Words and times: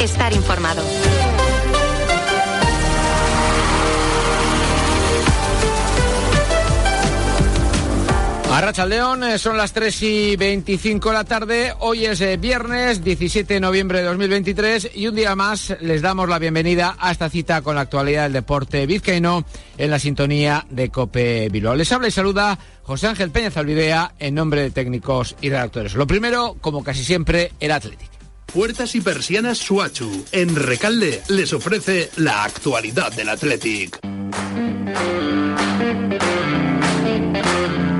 estar 0.00 0.32
informado. 0.32 0.82
Arracha 8.58 8.86
León, 8.86 9.22
eh, 9.22 9.38
son 9.38 9.56
las 9.56 9.72
3 9.72 10.02
y 10.02 10.36
25 10.36 11.10
de 11.10 11.14
la 11.14 11.22
tarde. 11.22 11.72
Hoy 11.78 12.06
es 12.06 12.20
eh, 12.20 12.36
viernes 12.38 13.04
17 13.04 13.54
de 13.54 13.60
noviembre 13.60 13.98
de 13.98 14.06
2023 14.06 14.90
y 14.96 15.06
un 15.06 15.14
día 15.14 15.36
más 15.36 15.76
les 15.80 16.02
damos 16.02 16.28
la 16.28 16.40
bienvenida 16.40 16.96
a 16.98 17.12
esta 17.12 17.30
cita 17.30 17.62
con 17.62 17.76
la 17.76 17.82
actualidad 17.82 18.24
del 18.24 18.32
deporte 18.32 18.84
vizcaíno 18.86 19.44
en 19.76 19.90
la 19.90 20.00
sintonía 20.00 20.66
de 20.70 20.88
Cope 20.88 21.48
Bilbao. 21.50 21.76
Les 21.76 21.92
habla 21.92 22.08
y 22.08 22.10
saluda 22.10 22.58
José 22.82 23.06
Ángel 23.06 23.30
Peña 23.30 23.52
Zalvidea 23.52 24.14
en 24.18 24.34
nombre 24.34 24.62
de 24.62 24.70
técnicos 24.70 25.36
y 25.40 25.50
redactores. 25.50 25.94
Lo 25.94 26.08
primero, 26.08 26.56
como 26.60 26.82
casi 26.82 27.04
siempre, 27.04 27.52
el 27.60 27.70
Athletic. 27.70 28.17
Puertas 28.52 28.94
y 28.94 29.02
persianas 29.02 29.58
Suachu. 29.58 30.24
En 30.32 30.56
Recalde 30.56 31.22
les 31.28 31.52
ofrece 31.52 32.10
la 32.16 32.44
actualidad 32.44 33.12
del 33.12 33.28
Athletic. 33.28 33.98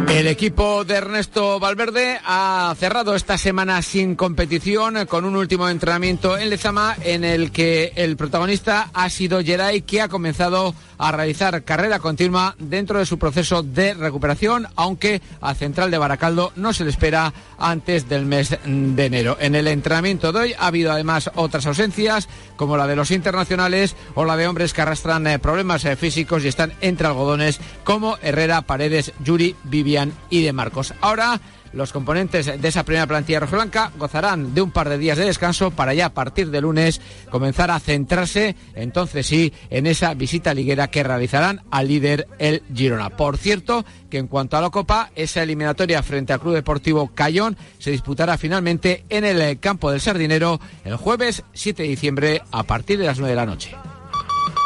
El 0.09 0.26
equipo 0.26 0.84
de 0.84 0.95
Ernesto 0.95 1.60
Valverde 1.60 2.18
ha 2.24 2.74
cerrado 2.78 3.14
esta 3.14 3.37
semana 3.37 3.82
sin 3.82 4.16
competición 4.16 5.06
con 5.06 5.26
un 5.26 5.37
último 5.37 5.68
entrenamiento 5.68 6.38
en 6.38 6.48
Lezama 6.48 6.96
en 7.04 7.24
el 7.24 7.52
que 7.52 7.92
el 7.95 8.16
protagonista 8.16 8.90
ha 8.95 9.10
sido 9.10 9.45
Geray 9.45 9.82
que 9.82 10.01
ha 10.01 10.09
comenzado 10.09 10.74
a 10.98 11.12
realizar 11.12 11.62
carrera 11.62 12.01
continua 12.01 12.55
dentro 12.59 12.98
de 12.98 13.07
su 13.07 13.19
proceso 13.19 13.62
de 13.62 13.95
recuperación, 13.95 14.66
aunque 14.77 15.23
a 15.41 15.55
Central 15.55 15.91
de 15.91 15.98
Baracaldo 15.98 16.52
no 16.57 16.73
se 16.73 16.84
le 16.84 16.91
espera 16.91 17.33
antes 17.59 18.09
del 18.09 18.27
mes 18.27 18.57
de 18.65 19.07
enero. 19.07 19.37
En 19.41 19.55
el 19.55 19.69
entrenamiento 19.69 20.33
de 20.33 20.41
hoy 20.41 20.55
ha 20.59 20.66
habido 20.66 20.93
además 20.93 21.30
otras 21.34 21.66
ausencias, 21.66 22.29
como 22.57 22.77
la 22.77 22.87
de 22.87 22.97
los 22.97 23.11
internacionales 23.11 23.97
o 24.15 24.24
la 24.24 24.37
de 24.37 24.48
hombres 24.48 24.73
que 24.73 24.83
arrastran 24.83 25.27
eh, 25.27 25.38
problemas 25.38 25.85
eh, 25.85 25.96
físicos 25.96 26.45
y 26.45 26.49
están 26.49 26.73
entre 26.80 27.07
algodones, 27.07 27.60
como 27.85 28.18
Herrera, 28.23 28.62
Paredes, 28.62 29.12
Yuri, 29.24 29.57
Vivian 29.65 30.12
y 30.30 30.43
de 30.43 30.52
Marcos. 30.52 30.95
Ahora 31.01 31.40
los 31.79 31.93
componentes 31.93 32.60
de 32.60 32.68
esa 32.68 32.82
primera 32.82 33.07
plantilla 33.07 33.38
rojiblanca 33.38 33.93
gozarán 33.96 34.52
de 34.52 34.62
un 34.62 34.73
par 34.73 34.88
de 34.88 34.98
días 34.98 35.16
de 35.16 35.24
descanso 35.24 35.71
para 35.71 35.95
ya 35.95 36.07
a 36.07 36.12
partir 36.12 36.51
de 36.51 36.60
lunes 36.60 37.01
comenzar 37.30 37.71
a 37.71 37.79
centrarse, 37.79 38.57
entonces 38.74 39.26
sí, 39.26 39.52
en 39.71 39.87
esa 39.87 40.12
visita 40.15 40.54
liguera 40.54 40.88
que 40.88 41.04
realizarán 41.04 41.62
al 41.71 41.87
líder 41.87 42.26
el 42.40 42.65
Girona. 42.74 43.10
Por 43.10 43.38
cierto, 43.38 43.84
que 44.10 44.18
en 44.18 44.26
cuanto 44.26 44.56
a 44.56 44.60
la 44.60 44.71
Copa, 44.71 45.10
esa 45.15 45.45
eliminatoria 45.45 46.02
frente 46.02 46.32
al 46.32 46.40
Club 46.40 46.54
Deportivo 46.54 47.12
Cayón 47.15 47.56
se 47.79 47.93
disputará 47.93 48.37
finalmente 48.37 49.04
en 49.09 49.24
el 49.24 49.60
campo 49.60 49.93
del 49.93 50.01
Sardinero 50.01 50.60
el 50.84 50.96
jueves 50.96 51.45
7 51.52 51.84
de 51.84 51.88
diciembre 51.88 52.43
a 52.51 52.65
partir 52.65 52.99
de 52.99 53.06
las 53.06 53.21
9 53.21 53.30
de 53.30 53.37
la 53.37 53.46
noche. 53.46 53.76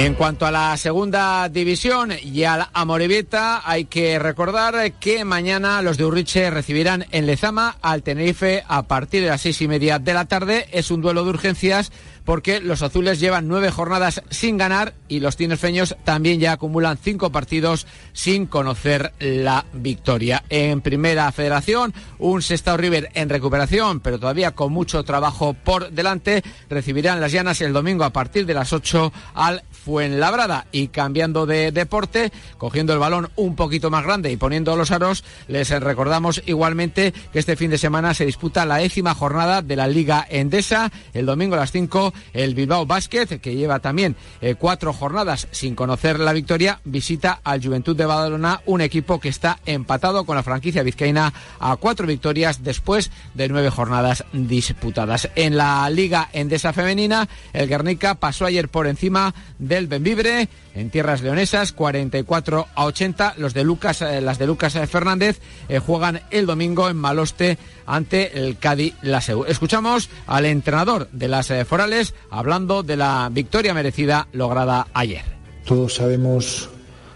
En 0.00 0.14
cuanto 0.14 0.46
a 0.46 0.50
la 0.50 0.74
segunda 0.78 1.46
división 1.50 2.10
y 2.22 2.44
al 2.44 2.68
Amorebieta, 2.72 3.60
hay 3.68 3.84
que 3.84 4.18
recordar 4.18 4.92
que 4.92 5.26
mañana 5.26 5.82
los 5.82 5.98
de 5.98 6.06
Urriche 6.06 6.48
recibirán 6.48 7.04
en 7.10 7.26
Lezama 7.26 7.76
al 7.82 8.02
Tenerife 8.02 8.64
a 8.66 8.84
partir 8.84 9.22
de 9.22 9.28
las 9.28 9.42
seis 9.42 9.60
y 9.60 9.68
media 9.68 9.98
de 9.98 10.14
la 10.14 10.24
tarde. 10.24 10.68
Es 10.72 10.90
un 10.90 11.02
duelo 11.02 11.22
de 11.22 11.28
urgencias 11.28 11.92
porque 12.24 12.60
los 12.60 12.82
azules 12.82 13.20
llevan 13.20 13.48
nueve 13.48 13.70
jornadas 13.70 14.22
sin 14.30 14.58
ganar 14.58 14.94
y 15.08 15.20
los 15.20 15.36
tinerfeños 15.36 15.96
también 16.04 16.40
ya 16.40 16.52
acumulan 16.52 16.98
cinco 16.98 17.30
partidos 17.30 17.86
sin 18.12 18.46
conocer 18.46 19.12
la 19.18 19.64
victoria. 19.72 20.44
En 20.48 20.80
primera 20.80 21.30
federación, 21.32 21.94
un 22.18 22.42
Sestao 22.42 22.76
River 22.76 23.10
en 23.14 23.28
recuperación, 23.28 24.00
pero 24.00 24.18
todavía 24.18 24.52
con 24.52 24.72
mucho 24.72 25.02
trabajo 25.04 25.54
por 25.54 25.90
delante, 25.90 26.42
recibirán 26.68 27.20
las 27.20 27.32
llanas 27.32 27.60
el 27.60 27.72
domingo 27.72 28.04
a 28.04 28.10
partir 28.10 28.46
de 28.46 28.54
las 28.54 28.72
ocho 28.72 29.12
al 29.34 29.62
Fuenlabrada. 29.70 30.66
Y 30.72 30.88
cambiando 30.88 31.46
de 31.46 31.72
deporte, 31.72 32.32
cogiendo 32.58 32.92
el 32.92 32.98
balón 32.98 33.30
un 33.36 33.56
poquito 33.56 33.90
más 33.90 34.04
grande 34.04 34.30
y 34.30 34.36
poniendo 34.36 34.76
los 34.76 34.90
aros, 34.90 35.24
les 35.48 35.70
recordamos 35.70 36.42
igualmente 36.46 37.12
que 37.32 37.38
este 37.38 37.56
fin 37.56 37.70
de 37.70 37.78
semana 37.78 38.14
se 38.14 38.26
disputa 38.26 38.66
la 38.66 38.76
décima 38.76 39.14
jornada 39.14 39.62
de 39.62 39.76
la 39.76 39.86
Liga 39.86 40.26
Endesa. 40.28 40.90
El 41.14 41.26
domingo 41.26 41.54
a 41.54 41.58
las 41.58 41.72
5, 41.72 42.09
el 42.32 42.54
Bilbao 42.54 42.86
Basket, 42.86 43.40
que 43.40 43.54
lleva 43.54 43.80
también 43.80 44.16
eh, 44.40 44.54
cuatro 44.54 44.92
jornadas 44.92 45.48
sin 45.50 45.74
conocer 45.74 46.18
la 46.18 46.32
victoria, 46.32 46.80
visita 46.84 47.40
al 47.44 47.62
Juventud 47.62 47.96
de 47.96 48.06
Badalona, 48.06 48.62
un 48.66 48.80
equipo 48.80 49.20
que 49.20 49.28
está 49.28 49.58
empatado 49.66 50.24
con 50.24 50.36
la 50.36 50.42
franquicia 50.42 50.82
vizcaína 50.82 51.32
a 51.58 51.76
cuatro 51.76 52.06
victorias 52.06 52.62
después 52.62 53.10
de 53.34 53.48
nueve 53.48 53.70
jornadas 53.70 54.24
disputadas. 54.32 55.28
En 55.34 55.56
la 55.56 55.88
Liga 55.90 56.28
Endesa 56.32 56.72
Femenina, 56.72 57.28
el 57.52 57.68
Guernica 57.68 58.14
pasó 58.14 58.46
ayer 58.46 58.68
por 58.68 58.86
encima 58.86 59.34
del 59.58 59.86
Benvibre 59.86 60.48
en 60.74 60.90
tierras 60.90 61.22
leonesas, 61.22 61.72
44 61.72 62.68
a 62.74 62.84
80. 62.84 63.34
Los 63.38 63.54
de 63.54 63.64
Lucas, 63.64 64.02
eh, 64.02 64.20
las 64.20 64.38
de 64.38 64.46
Lucas 64.46 64.74
Fernández 64.88 65.40
eh, 65.68 65.78
juegan 65.78 66.22
el 66.30 66.46
domingo 66.46 66.88
en 66.88 66.96
Maloste 66.96 67.58
ante 67.86 68.38
el 68.38 68.56
Cádiz 68.58 68.94
Laseu. 69.02 69.44
Escuchamos 69.46 70.08
al 70.26 70.46
entrenador 70.46 71.08
de 71.10 71.28
las 71.28 71.52
Forales 71.66 71.99
hablando 72.30 72.82
de 72.82 72.96
la 72.96 73.28
victoria 73.32 73.74
merecida 73.74 74.28
lograda 74.32 74.86
ayer. 74.94 75.22
Todos 75.64 75.94
sabemos 75.94 76.68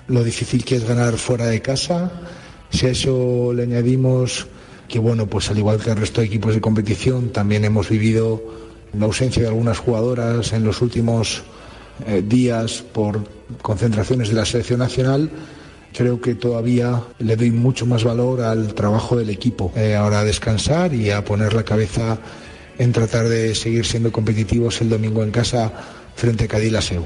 lo 0.08 0.22
difícil 0.22 0.64
que 0.64 0.76
es 0.76 0.84
ganar 0.86 1.14
fuera 1.14 1.46
de 1.46 1.62
casa. 1.62 2.10
Si 2.70 2.86
a 2.86 2.90
eso 2.90 3.52
le 3.54 3.64
añadimos 3.64 4.46
que, 4.88 4.98
bueno, 4.98 5.26
pues 5.26 5.50
al 5.50 5.58
igual 5.58 5.80
que 5.80 5.90
el 5.90 5.96
resto 5.96 6.20
de 6.20 6.26
equipos 6.26 6.54
de 6.54 6.60
competición, 6.60 7.30
también 7.30 7.64
hemos 7.64 7.88
vivido 7.88 8.42
la 8.98 9.06
ausencia 9.06 9.42
de 9.42 9.48
algunas 9.48 9.78
jugadoras 9.78 10.52
en 10.52 10.64
los 10.64 10.82
últimos 10.82 11.42
eh, 12.06 12.22
días 12.26 12.82
por 12.92 13.24
concentraciones 13.62 14.28
de 14.28 14.34
la 14.34 14.44
selección 14.44 14.80
nacional, 14.80 15.30
creo 15.92 16.20
que 16.20 16.34
todavía 16.34 17.02
le 17.18 17.36
doy 17.36 17.50
mucho 17.50 17.86
más 17.86 18.02
valor 18.04 18.40
al 18.40 18.74
trabajo 18.74 19.16
del 19.16 19.30
equipo. 19.30 19.72
Eh, 19.76 19.94
ahora 19.94 20.20
a 20.20 20.24
descansar 20.24 20.92
y 20.92 21.10
a 21.10 21.24
poner 21.24 21.54
la 21.54 21.62
cabeza 21.62 22.18
en 22.78 22.92
tratar 22.92 23.28
de 23.28 23.54
seguir 23.54 23.86
siendo 23.86 24.12
competitivos 24.12 24.80
el 24.80 24.88
domingo 24.88 25.22
en 25.22 25.30
casa 25.30 25.72
frente 26.16 26.44
a 26.44 26.48
Cadilaseu. 26.48 27.04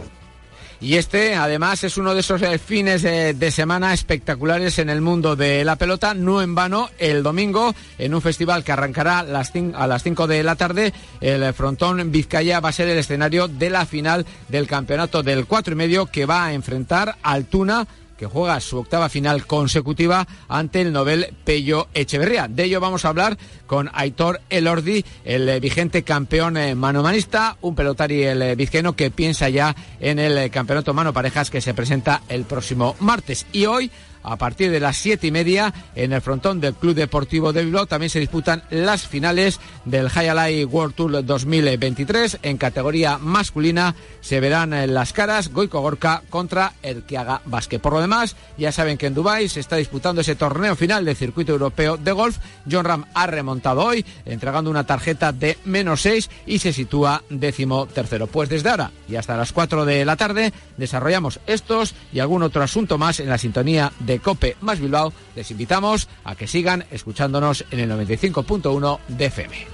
Y 0.81 0.95
este, 0.95 1.35
además, 1.35 1.83
es 1.83 1.97
uno 1.97 2.15
de 2.15 2.21
esos 2.21 2.41
eh, 2.41 2.57
fines 2.59 3.03
de, 3.03 3.51
semana 3.51 3.93
espectaculares 3.93 4.79
en 4.79 4.91
el 4.91 5.01
mundo 5.01 5.35
de 5.35 5.65
la 5.65 5.75
pelota, 5.75 6.15
no 6.15 6.41
en 6.41 6.55
vano, 6.55 6.89
el 6.99 7.25
domingo, 7.25 7.75
en 7.99 8.15
un 8.15 8.23
festival 8.23 8.63
que 8.63 8.71
arrancará 8.71 9.19
a 9.21 9.87
las 9.87 10.03
5 10.03 10.27
de 10.29 10.43
la 10.45 10.55
tarde, 10.55 10.93
el 11.21 11.53
frontón 11.53 12.13
Vizcaya 12.13 12.61
va 12.61 12.69
a 12.69 12.73
ser 12.73 12.87
el 12.89 12.99
escenario 12.99 13.49
de 13.49 13.71
la 13.71 13.87
final 13.87 14.25
del 14.49 14.69
campeonato 14.69 15.25
del 15.25 15.47
4 15.47 15.73
y 15.73 15.77
medio 15.77 16.07
que 16.07 16.27
va 16.27 16.45
a 16.45 16.53
enfrentar 16.53 17.17
al 17.23 17.47
Tuna 17.47 17.89
que 18.19 18.27
juega 18.27 18.61
su 18.61 18.79
octava 18.79 19.09
final 19.09 19.47
consecutiva 19.47 20.27
ante 20.49 20.83
el 20.83 20.93
Nobel 20.93 21.35
Pello 21.45 21.89
Echeverría. 21.95 22.49
De 22.49 22.65
ello 22.65 22.81
vamos 22.81 23.05
a 23.05 23.09
hablar 23.09 23.39
con 23.67 23.91
Aitor 23.95 24.41
Elordi, 24.51 25.05
el 25.25 25.49
eh, 25.49 25.61
vigente 25.61 26.03
campeón 26.03 26.57
eh, 26.57 26.75
manomanista, 26.75 27.57
un 27.61 27.75
pelotari 27.75 28.25
el 28.25 28.43
eh, 28.43 28.55
vizqueno 28.57 28.95
que 28.95 29.11
piensa 29.11 29.49
ya 29.49 29.75
en 30.01 30.19
el 30.19 30.51
campeonato 30.51 30.93
mano 30.93 31.13
parejas 31.13 31.51
que 31.51 31.61
se 31.61 31.75
presenta 31.75 32.23
el 32.29 32.45
próximo 32.45 32.97
martes. 32.99 33.47
Y 33.53 33.67
hoy 33.67 33.91
a 34.23 34.37
partir 34.37 34.71
de 34.71 34.81
las 34.81 34.97
siete 34.97 35.27
y 35.27 35.31
media 35.31 35.73
en 35.95 36.13
el 36.13 36.21
frontón 36.21 36.61
del 36.61 36.75
Club 36.75 36.95
Deportivo 36.95 37.53
de 37.53 37.65
Bilbao 37.65 37.87
también 37.87 38.11
se 38.11 38.21
disputan 38.21 38.63
las 38.71 39.07
finales 39.07 39.61
del 39.85 40.09
High 40.09 40.65
World 40.65 40.95
Tour 40.95 41.25
2023 41.25 42.39
en 42.43 42.57
categoría 42.57 43.19
masculina 43.19 43.95
se 44.21 44.41
verán 44.41 44.75
las 44.93 45.13
caras 45.13 45.53
Goico 45.53 45.81
Gorka 45.81 46.23
contra 46.29 46.75
el 46.83 47.03
que 47.03 47.19
haga 47.19 47.41
básquet. 47.45 47.81
Por 47.81 47.93
lo 47.93 48.01
demás, 48.01 48.37
ya 48.57 48.73
saben 48.73 48.99
que 48.99 49.07
en 49.07 49.15
Dubái 49.15 49.49
se 49.49 49.61
está 49.61 49.77
disputando 49.77 50.21
ese 50.21 50.35
torneo 50.35 50.77
final 50.77 51.05
del 51.05 51.17
circuito 51.17 51.53
europeo 51.53 51.97
de 51.97 52.13
golf. 52.13 52.39
John 52.71 52.85
Ram 52.85 53.05
ha 53.15 53.27
remontado 53.27 53.83
hoy, 53.85 54.05
entregando 54.25 54.71
una 54.71 54.85
tarjeta 54.85 55.33
de 55.33 55.59
menos 55.65 56.03
seis 56.03 56.31
y 56.47 56.59
se 56.59 56.73
sitúa 56.73 57.23
décimo 57.31 57.87
tercero. 57.87 58.27
Pues 58.27 58.49
desde 58.49 58.71
ahora 58.71 58.91
y 59.09 59.17
hasta 59.17 59.37
las 59.37 59.53
cuatro 59.53 59.85
de 59.85 60.05
la 60.05 60.17
tarde 60.17 60.53
desarrollamos 60.77 61.41
estos 61.47 61.95
y 62.13 62.21
algún 62.21 62.43
otro 62.43 62.63
asunto 62.63 62.99
más 62.99 63.21
en 63.21 63.29
la 63.29 63.39
sintonía 63.39 63.93
de 64.09 64.19
Cope 64.19 64.57
más 64.63 64.81
Bilbao, 64.81 65.13
les 65.37 65.51
invitamos 65.53 66.09
a 66.25 66.35
que 66.35 66.49
sigan 66.49 66.85
escuchándonos 66.91 67.65
en 67.71 67.81
el 67.81 67.91
95.1 67.91 68.99
de 69.07 69.27
FM. 69.27 69.67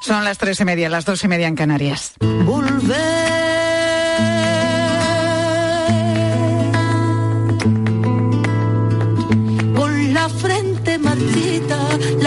Son 0.00 0.24
las 0.24 0.38
tres 0.38 0.60
y 0.60 0.64
media, 0.64 0.88
las 0.88 1.04
dos 1.04 1.24
y 1.24 1.28
media 1.28 1.48
en 1.48 1.56
Canarias. 1.56 2.14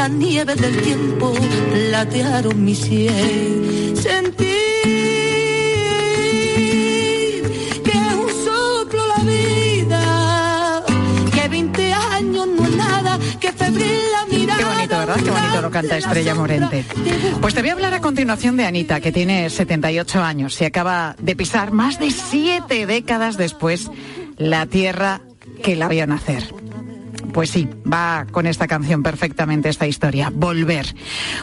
La 0.10 0.16
nieve 0.16 0.56
del 0.56 0.82
tiempo 0.82 1.34
platearon 1.72 2.64
mi 2.64 2.76
cielo. 2.76 3.96
Sentí 3.96 4.46
Qué 14.58 14.66
bonito, 14.66 14.98
¿verdad? 14.98 15.16
Qué 15.24 15.32
bonito 15.32 15.62
lo 15.62 15.72
canta 15.72 15.98
Estrella 15.98 16.36
Morente. 16.36 16.86
Pues 17.42 17.54
te 17.54 17.62
voy 17.62 17.70
a 17.70 17.74
hablar 17.74 17.94
a 17.94 18.02
continuación 18.02 18.58
de 18.58 18.66
Anita, 18.66 19.00
que 19.00 19.12
tiene 19.12 19.50
78 19.50 20.22
años 20.22 20.60
y 20.62 20.66
acaba 20.66 21.16
de 21.20 21.36
pisar 21.36 21.72
más 21.72 22.00
de 22.00 22.12
siete 22.12 22.86
décadas 22.86 23.38
después 23.38 23.90
la 24.38 24.66
tierra 24.66 25.22
que 25.64 25.76
la 25.76 25.88
vio 25.88 26.08
nacer. 26.08 26.59
Pues 27.40 27.52
sí, 27.52 27.70
va 27.90 28.28
con 28.30 28.48
esta 28.48 28.68
canción 28.68 29.02
perfectamente 29.02 29.70
esta 29.70 29.88
historia, 29.88 30.30
Volver. 30.30 30.94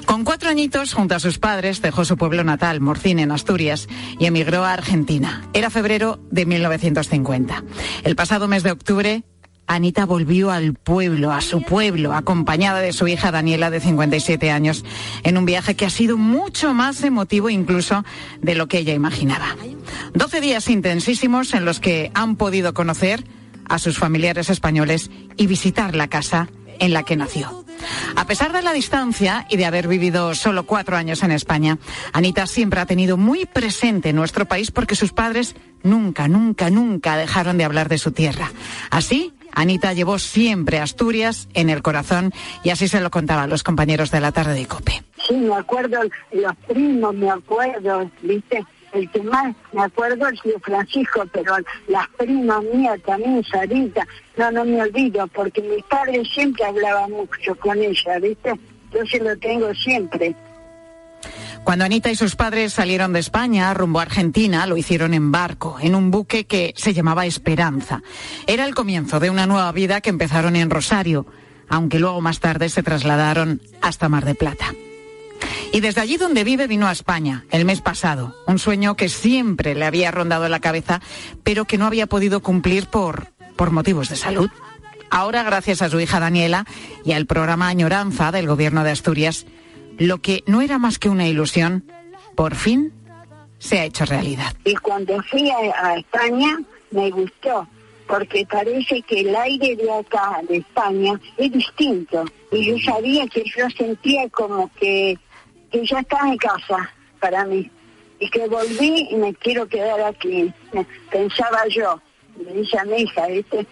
Con 0.05 0.25
cuatro 0.25 0.51
añitos, 0.51 0.93
junto 0.93 1.15
a 1.15 1.21
sus 1.21 1.39
padres, 1.39 1.81
dejó 1.81 2.05
su 2.05 2.19
pueblo 2.19 2.45
natal, 2.45 2.83
Morcín, 2.83 3.19
en 3.19 3.31
Asturias, 3.31 3.89
y 4.19 4.27
emigró 4.27 4.63
a 4.67 4.75
Argentina. 4.75 5.49
Era 5.55 5.71
febrero 5.71 6.21
de 6.31 6.45
1950. 6.45 7.65
El 8.05 8.15
pasado 8.15 8.47
mes 8.47 8.63
de 8.63 8.73
octubre, 8.73 9.23
Anita 9.67 10.05
volvió 10.05 10.51
al 10.51 10.75
pueblo, 10.75 11.33
a 11.33 11.41
su 11.41 11.63
pueblo, 11.63 12.13
acompañada 12.13 12.81
de 12.81 12.93
su 12.93 13.09
hija 13.09 13.31
Daniela 13.31 13.71
de 13.71 13.81
57 13.81 14.51
años, 14.51 14.85
en 15.23 15.39
un 15.39 15.47
viaje 15.47 15.77
que 15.77 15.87
ha 15.87 15.91
sido 15.91 16.19
mucho 16.19 16.75
más 16.75 17.03
emotivo 17.05 17.49
incluso 17.49 18.05
de 18.43 18.55
lo 18.55 18.69
que 18.69 18.81
ella 18.81 18.93
imaginaba. 18.93 19.57
Doce 20.13 20.43
días 20.43 20.69
intensísimos 20.69 21.55
en 21.55 21.65
los 21.65 21.81
que 21.81 22.11
han 22.13 22.37
podido 22.37 22.75
conocer 22.75 23.25
a 23.69 23.79
sus 23.79 23.99
familiares 23.99 24.51
españoles 24.51 25.11
y 25.37 25.47
visitar 25.47 25.95
la 25.95 26.09
casa 26.09 26.49
en 26.79 26.93
la 26.93 27.03
que 27.03 27.17
nació. 27.17 27.65
A 28.17 28.27
pesar 28.27 28.53
de 28.53 28.63
la 28.63 28.73
distancia 28.73 29.47
y 29.51 29.57
de 29.57 29.67
haber 29.67 29.89
vivido 29.89 30.35
solo 30.35 30.67
cuatro 30.67 30.97
años 30.97 31.23
en 31.23 31.31
España, 31.31 31.79
Anita 32.13 32.47
siempre 32.47 32.81
ha 32.81 32.87
tenido 32.87 33.17
muy 33.17 33.47
presente 33.47 34.13
nuestro 34.13 34.47
país 34.47 34.71
porque 34.71 34.97
sus 34.97 35.13
padres 35.13 35.55
nunca, 35.83 36.29
nunca, 36.29 36.71
nunca 36.71 37.17
dejaron 37.17 37.59
de 37.59 37.65
hablar 37.65 37.89
de 37.89 37.99
su 37.99 38.13
tierra. 38.13 38.51
Así, 38.91 39.33
Anita 39.53 39.93
llevó 39.93 40.19
siempre 40.19 40.79
Asturias 40.81 41.49
en 41.55 41.71
el 41.71 41.83
corazón 41.83 42.33
y 42.63 42.71
así 42.71 42.89
se 42.89 43.01
lo 43.01 43.11
contaban 43.11 43.51
los 43.51 43.63
compañeros 43.63 44.11
de 44.11 44.21
la 44.21 44.33
tarde 44.33 44.55
de 44.55 44.67
COPE. 44.67 45.03
Sí, 45.27 45.35
me 45.35 45.55
acuerdo 45.55 46.01
los 46.33 46.57
primos, 46.69 47.15
me 47.15 47.31
acuerdo, 47.31 48.11
¿viste? 48.23 48.65
El 48.97 49.11
que 49.11 49.23
más 49.23 49.55
me 49.75 49.83
acuerdo 49.83 50.27
es 50.29 50.41
tío 50.41 50.59
Francisco, 50.61 51.25
pero 51.31 51.55
las 51.87 52.09
primas 52.17 52.63
mías 52.73 52.99
también, 53.05 53.45
Sarita, 53.45 54.07
no, 54.39 54.51
no 54.51 54.65
me 54.65 54.81
olvido, 54.81 55.27
porque 55.29 55.61
mi 55.61 55.83
padre 55.83 56.25
siempre 56.25 56.65
hablaba 56.65 57.07
mucho 57.09 57.55
con 57.57 57.79
ella, 57.79 58.19
¿viste? 58.19 58.59
Yo 58.93 59.05
se 59.05 59.19
lo 59.19 59.37
tengo 59.37 59.75
siempre. 59.75 60.35
Cuando 61.63 61.85
Anita 61.85 62.11
y 62.11 62.17
sus 62.17 62.37
padres 62.37 62.73
salieron 62.73 63.13
de 63.13 63.21
España 63.21 63.75
rumbo 63.75 63.99
a 63.99 64.03
Argentina, 64.03 64.67
lo 64.67 64.79
hicieron 64.79 65.13
en 65.13 65.31
barco, 65.31 65.77
en 65.81 65.95
un 65.95 66.11
buque 66.11 66.47
que 66.47 66.73
se 66.77 66.95
llamaba 66.95 67.27
Esperanza. 67.27 68.03
Era 68.47 68.65
el 68.65 68.75
comienzo 68.75 69.21
de 69.21 69.29
una 69.29 69.47
nueva 69.47 69.73
vida 69.73 70.01
que 70.01 70.09
empezaron 70.09 70.57
en 70.57 70.71
Rosario, 70.71 71.27
aunque 71.69 71.99
luego 71.99 72.23
más 72.23 72.41
tarde 72.41 72.71
se 72.71 72.83
trasladaron 72.83 73.61
hasta 73.83 74.09
Mar 74.09 74.25
de 74.25 74.37
Plata. 74.37 74.73
Y 75.73 75.81
desde 75.81 76.01
allí 76.01 76.17
donde 76.17 76.45
vive 76.45 76.67
vino 76.67 76.87
a 76.87 76.93
España 76.93 77.45
el 77.51 77.65
mes 77.65 77.81
pasado, 77.81 78.35
un 78.47 78.59
sueño 78.59 78.97
que 78.97 79.09
siempre 79.09 79.75
le 79.75 79.85
había 79.85 80.11
rondado 80.11 80.49
la 80.49 80.61
cabeza, 80.61 81.01
pero 81.43 81.65
que 81.65 81.79
no 81.79 81.87
había 81.87 82.07
podido 82.07 82.41
cumplir 82.41 82.87
por, 82.87 83.29
por 83.57 83.71
motivos 83.71 84.09
de 84.09 84.17
salud. 84.17 84.51
Ahora, 85.11 85.43
gracias 85.43 85.83
a 85.83 85.89
su 85.89 86.01
hija 86.01 86.21
Daniela 86.21 86.67
y 87.05 87.13
al 87.13 87.27
programa 87.27 87.69
Añoranza 87.69 88.33
del 88.33 88.47
Gobierno 88.47 88.85
de 88.85 88.91
Asturias, 88.91 89.47
lo 89.99 90.19
que 90.19 90.43
no 90.47 90.61
era 90.61 90.79
más 90.79 90.99
que 90.99 91.09
una 91.09 91.27
ilusión, 91.27 91.85
por 92.35 92.55
fin 92.55 92.93
se 93.59 93.81
ha 93.81 93.85
hecho 93.85 94.05
realidad. 94.05 94.55
Y 94.65 94.75
cuando 94.77 95.21
fui 95.23 95.51
a, 95.51 95.97
España 95.97 96.59
me 96.91 97.11
gustó, 97.11 97.67
porque 98.07 98.47
parece 98.51 99.03
que 99.03 99.21
el 99.21 99.35
aire 99.35 99.77
de 99.77 99.91
acá, 99.91 100.41
de 100.49 100.59
España, 100.59 101.19
es 101.37 101.53
distinto. 101.53 102.25
Y 102.53 102.67
yo 102.67 102.77
sabía 102.85 103.27
que 103.27 103.43
yo 103.45 103.69
sentía 103.71 104.29
como 104.31 104.71
que, 104.79 105.19
que 105.71 105.85
ya 105.87 106.01
estaba 106.01 106.29
en 106.29 106.37
casa 106.37 106.91
para 107.21 107.45
mí. 107.45 107.71
Y 108.19 108.31
que 108.31 108.49
volví 108.49 109.09
y 109.11 109.17
me 109.17 109.35
quiero 109.35 109.67
quedar 109.69 110.01
aquí. 110.01 110.53
Pensaba 111.11 111.67
yo, 111.69 112.01
me 112.45 112.53
dice 112.53 112.79
a 112.79 112.85
mi 112.85 112.97
hija, 112.97 113.27
¿viste? 113.27 113.67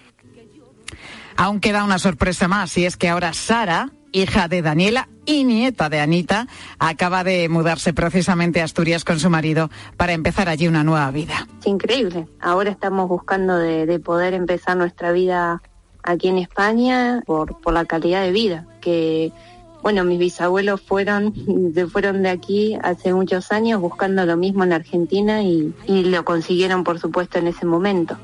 Aún 1.36 1.60
queda 1.60 1.84
una 1.84 1.98
sorpresa 1.98 2.46
más, 2.46 2.76
y 2.78 2.86
es 2.86 2.96
que 2.96 3.08
ahora 3.08 3.32
Sara, 3.32 3.90
hija 4.12 4.46
de 4.46 4.62
Daniela 4.62 5.08
y 5.26 5.44
nieta 5.44 5.88
de 5.88 6.00
Anita, 6.00 6.46
acaba 6.78 7.24
de 7.24 7.48
mudarse 7.48 7.92
precisamente 7.92 8.60
a 8.60 8.64
Asturias 8.64 9.04
con 9.04 9.18
su 9.18 9.30
marido 9.30 9.70
para 9.96 10.12
empezar 10.12 10.48
allí 10.48 10.68
una 10.68 10.84
nueva 10.84 11.10
vida. 11.10 11.48
Es 11.60 11.66
increíble. 11.66 12.28
Ahora 12.40 12.70
estamos 12.70 13.08
buscando 13.08 13.56
de, 13.56 13.98
poder 13.98 14.34
empezar 14.34 14.76
nuestra 14.76 15.10
vida 15.10 15.62
aquí 16.02 16.28
en 16.28 16.38
España 16.38 17.22
por, 17.26 17.60
por 17.60 17.72
la 17.72 17.86
calidad 17.86 18.22
de 18.22 18.30
vida 18.30 18.66
que 18.80 19.32
bueno, 19.84 20.02
mis 20.02 20.18
bisabuelos 20.18 20.80
fueron 20.80 21.34
de, 21.74 21.86
fueron 21.86 22.22
de 22.22 22.30
aquí 22.30 22.74
hace 22.82 23.12
muchos 23.12 23.52
años 23.52 23.82
buscando 23.82 24.24
lo 24.24 24.34
mismo 24.38 24.64
en 24.64 24.72
Argentina 24.72 25.42
y, 25.42 25.74
y 25.86 26.04
lo 26.04 26.24
consiguieron, 26.24 26.84
por 26.84 26.98
supuesto, 26.98 27.38
en 27.38 27.48
ese 27.48 27.66
momento. 27.66 28.16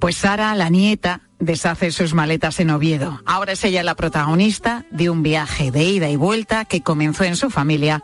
Pues 0.00 0.16
Sara, 0.16 0.52
la 0.56 0.70
nieta, 0.70 1.20
deshace 1.38 1.92
sus 1.92 2.12
maletas 2.12 2.58
en 2.58 2.70
Oviedo. 2.70 3.20
Ahora 3.24 3.52
es 3.52 3.62
ella 3.62 3.84
la 3.84 3.94
protagonista 3.94 4.84
de 4.90 5.10
un 5.10 5.22
viaje 5.22 5.70
de 5.70 5.84
ida 5.84 6.10
y 6.10 6.16
vuelta 6.16 6.64
que 6.64 6.82
comenzó 6.82 7.22
en 7.22 7.36
su 7.36 7.50
familia 7.50 8.02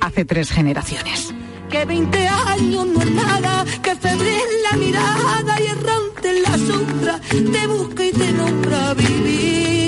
hace 0.00 0.24
tres 0.24 0.52
generaciones. 0.52 1.34
Que 1.70 1.84
20 1.84 2.28
años 2.28 2.86
no 2.86 3.02
es 3.02 3.10
nada, 3.10 3.64
que 3.82 3.96
febril 3.96 4.42
la 4.70 4.76
mirada 4.76 5.60
y 5.60 5.66
errante 5.66 6.36
en 6.36 6.42
la 6.44 6.56
sombra 6.56 7.20
te 7.28 7.66
busca 7.66 8.06
y 8.06 8.12
te 8.12 8.32
nombra 8.32 8.94
vivir. 8.94 9.81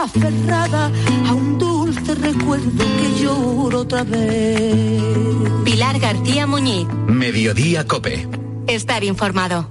Alma 0.00 0.04
aferrada 0.04 0.90
a 1.28 1.34
un 1.34 1.58
dulce 1.58 2.14
recuerdo 2.14 2.84
que 2.84 3.22
lloro 3.22 3.80
otra 3.80 4.04
vez. 4.04 5.02
Pilar 5.64 5.98
García 5.98 6.46
Muñiz. 6.46 6.86
Mediodía 7.06 7.86
Cope 7.86 8.26
estar 8.66 9.04
informado. 9.04 9.68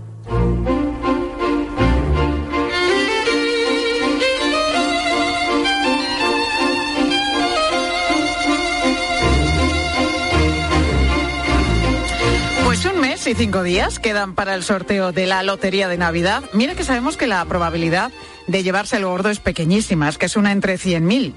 Y 13.29 13.35
cinco 13.35 13.61
días 13.61 13.99
quedan 13.99 14.33
para 14.33 14.55
el 14.55 14.63
sorteo 14.63 15.11
de 15.11 15.27
la 15.27 15.43
Lotería 15.43 15.87
de 15.87 15.97
Navidad. 15.97 16.43
Mira 16.53 16.73
que 16.73 16.83
sabemos 16.83 17.15
que 17.15 17.27
la 17.27 17.45
probabilidad 17.45 18.11
de 18.47 18.63
llevarse 18.63 18.97
el 18.97 19.05
gordo 19.05 19.29
es 19.29 19.39
pequeñísima, 19.39 20.09
es 20.09 20.17
que 20.17 20.25
es 20.25 20.35
una 20.35 20.51
entre 20.51 20.79
100.000. 20.79 21.33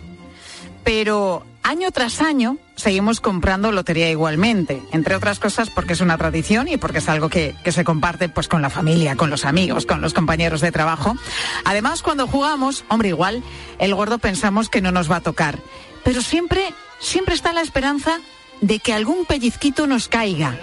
Pero 0.85 1.45
año 1.63 1.91
tras 1.91 2.23
año 2.23 2.57
seguimos 2.77 3.21
comprando 3.21 3.73
lotería 3.73 4.11
igualmente, 4.11 4.81
entre 4.93 5.17
otras 5.17 5.39
cosas 5.39 5.69
porque 5.69 5.93
es 5.93 6.01
una 6.01 6.17
tradición 6.17 6.67
y 6.67 6.79
porque 6.79 6.99
es 6.99 7.09
algo 7.11 7.29
que, 7.29 7.55
se 7.67 7.85
comparte 7.85 8.31
pues 8.31 8.49
con 8.49 8.63
la 8.63 8.71
familia, 8.71 9.15
con 9.15 9.29
los 9.29 9.45
amigos, 9.45 9.85
con 9.85 10.01
los 10.01 10.15
compañeros 10.15 10.63
de 10.63 10.73
trabajo. 10.73 11.15
Además, 11.67 12.03
cuando 12.03 12.27
jugamos, 12.27 12.85
hombre, 12.89 13.11
igual, 13.11 13.43
el 13.79 13.95
gordo 13.95 14.19
pensamos 14.19 14.71
que 14.71 14.81
no 14.81 14.93
nos 14.93 15.11
va 15.11 15.17
a 15.17 15.21
tocar, 15.21 15.59
pero 16.05 16.23
siempre, 16.23 16.73
siempre 17.01 17.35
está 17.35 17.53
la 17.53 17.61
esperanza 17.61 18.19
de 18.63 18.79
que 18.79 18.95
algún 18.95 19.27
pellizquito 19.27 19.87
nos 19.87 20.09
caiga 20.09 20.57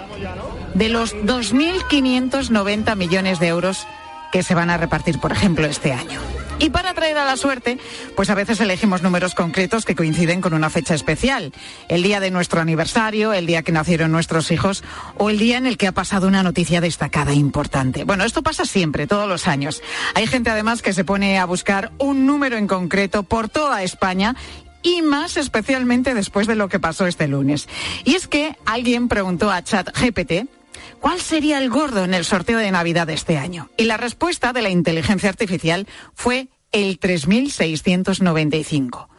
de 0.73 0.89
los 0.89 1.15
2.590 1.15 2.95
millones 2.95 3.39
de 3.39 3.47
euros 3.47 3.87
que 4.31 4.43
se 4.43 4.55
van 4.55 4.69
a 4.69 4.77
repartir, 4.77 5.19
por 5.19 5.31
ejemplo, 5.31 5.65
este 5.65 5.91
año. 5.91 6.19
Y 6.59 6.71
para 6.71 6.93
traer 6.93 7.17
a 7.17 7.25
la 7.25 7.37
suerte, 7.37 7.79
pues 8.17 8.29
a 8.29 8.35
veces 8.35 8.59
elegimos 8.59 9.01
números 9.01 9.33
concretos 9.33 9.85
que 9.85 9.95
coinciden 9.95 10.41
con 10.41 10.53
una 10.53 10.69
fecha 10.69 10.93
especial. 10.93 11.53
El 11.87 12.03
día 12.03 12.19
de 12.19 12.31
nuestro 12.31 12.59
aniversario, 12.59 13.31
el 13.31 13.45
día 13.45 13.63
que 13.63 13.71
nacieron 13.71 14.11
nuestros 14.11 14.51
hijos 14.51 14.83
o 15.17 15.29
el 15.29 15.39
día 15.39 15.57
en 15.57 15.65
el 15.65 15.77
que 15.77 15.87
ha 15.87 15.93
pasado 15.93 16.27
una 16.27 16.43
noticia 16.43 16.81
destacada 16.81 17.31
e 17.31 17.35
importante. 17.35 18.03
Bueno, 18.03 18.25
esto 18.25 18.43
pasa 18.43 18.65
siempre, 18.65 19.07
todos 19.07 19.27
los 19.27 19.47
años. 19.47 19.81
Hay 20.15 20.27
gente 20.27 20.49
además 20.49 20.81
que 20.81 20.91
se 20.91 21.05
pone 21.05 21.39
a 21.39 21.45
buscar 21.45 21.93
un 21.97 22.25
número 22.25 22.57
en 22.57 22.67
concreto 22.67 23.23
por 23.23 23.47
toda 23.47 23.81
España 23.83 24.35
y 24.81 25.01
más 25.01 25.37
especialmente 25.37 26.13
después 26.13 26.45
de 26.45 26.55
lo 26.55 26.67
que 26.67 26.79
pasó 26.79 27.07
este 27.07 27.29
lunes. 27.29 27.69
Y 28.03 28.15
es 28.15 28.27
que 28.27 28.57
alguien 28.65 29.07
preguntó 29.07 29.49
a 29.49 29.63
ChatGPT 29.63 30.58
¿Cuál 30.99 31.21
sería 31.21 31.59
el 31.59 31.69
gordo 31.69 32.03
en 32.03 32.13
el 32.13 32.25
sorteo 32.25 32.59
de 32.59 32.71
Navidad 32.71 33.07
de 33.07 33.13
este 33.13 33.37
año? 33.37 33.69
Y 33.77 33.85
la 33.85 33.97
respuesta 33.97 34.51
de 34.51 34.61
la 34.61 34.69
inteligencia 34.69 35.29
artificial 35.29 35.87
fue 36.13 36.49
el 36.71 36.99
3695. 36.99 39.09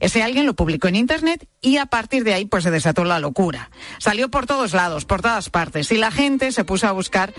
Ese 0.00 0.22
alguien 0.22 0.46
lo 0.46 0.54
publicó 0.54 0.88
en 0.88 0.96
Internet 0.96 1.46
y 1.60 1.76
a 1.76 1.86
partir 1.86 2.24
de 2.24 2.34
ahí 2.34 2.46
pues 2.46 2.64
se 2.64 2.70
desató 2.70 3.04
la 3.04 3.20
locura. 3.20 3.70
Salió 3.98 4.30
por 4.30 4.46
todos 4.46 4.72
lados, 4.72 5.04
por 5.04 5.22
todas 5.22 5.50
partes 5.50 5.92
y 5.92 5.98
la 5.98 6.10
gente 6.10 6.52
se 6.52 6.64
puso 6.64 6.88
a 6.88 6.92
buscar 6.92 7.32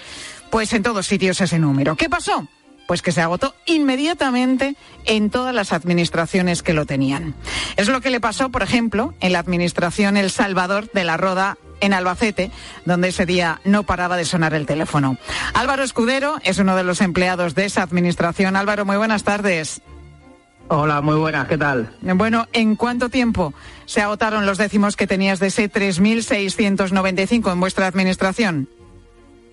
pues 0.52 0.72
en 0.74 0.84
todos 0.84 1.08
sitios 1.08 1.42
ese 1.42 1.60
número. 1.60 1.96
¿Qué 1.96 2.08
pasó? 2.08 2.48
Pues 2.88 3.02
que 3.02 3.12
se 3.12 3.22
agotó 3.22 3.56
inmediatamente 3.66 4.76
en 5.06 5.32
todas 5.32 5.56
las 5.56 5.74
administraciones 5.74 6.62
que 6.62 6.74
lo 6.74 6.86
tenían. 6.86 7.36
Es 7.78 7.88
lo 7.88 8.00
que 8.00 8.12
le 8.12 8.20
pasó, 8.20 8.50
por 8.50 8.64
ejemplo, 8.64 9.16
en 9.22 9.34
la 9.34 9.40
administración 9.40 10.16
El 10.16 10.30
Salvador 10.30 10.92
de 10.92 11.04
la 11.04 11.18
Roda 11.18 11.58
en 11.82 11.94
Albacete, 11.94 12.52
donde 12.86 13.10
ese 13.10 13.26
día 13.26 13.60
no 13.66 13.84
paraba 13.84 14.16
de 14.16 14.26
sonar 14.26 14.54
el 14.54 14.66
teléfono. 14.66 15.18
Álvaro 15.54 15.84
Escudero 15.84 16.38
es 16.44 16.58
uno 16.60 16.76
de 16.76 16.84
los 16.84 17.02
empleados 17.02 17.56
de 17.56 17.66
esa 17.66 17.84
administración. 17.84 18.56
Álvaro, 18.56 18.86
muy 18.86 18.98
buenas 18.98 19.24
tardes. 19.24 19.82
Hola, 20.74 21.02
muy 21.02 21.18
buenas, 21.18 21.50
¿qué 21.50 21.58
tal? 21.58 21.90
Bueno, 22.02 22.48
¿en 22.54 22.78
cuánto 22.78 23.10
tiempo 23.10 23.54
se 23.86 24.02
agotaron 24.02 24.46
los 24.46 24.58
décimos 24.58 24.96
que 24.96 25.06
tenías 25.06 25.40
de 25.42 25.48
ese 25.48 25.70
3.695 25.70 27.52
en 27.52 27.60
vuestra 27.60 27.88
administración? 27.88 28.70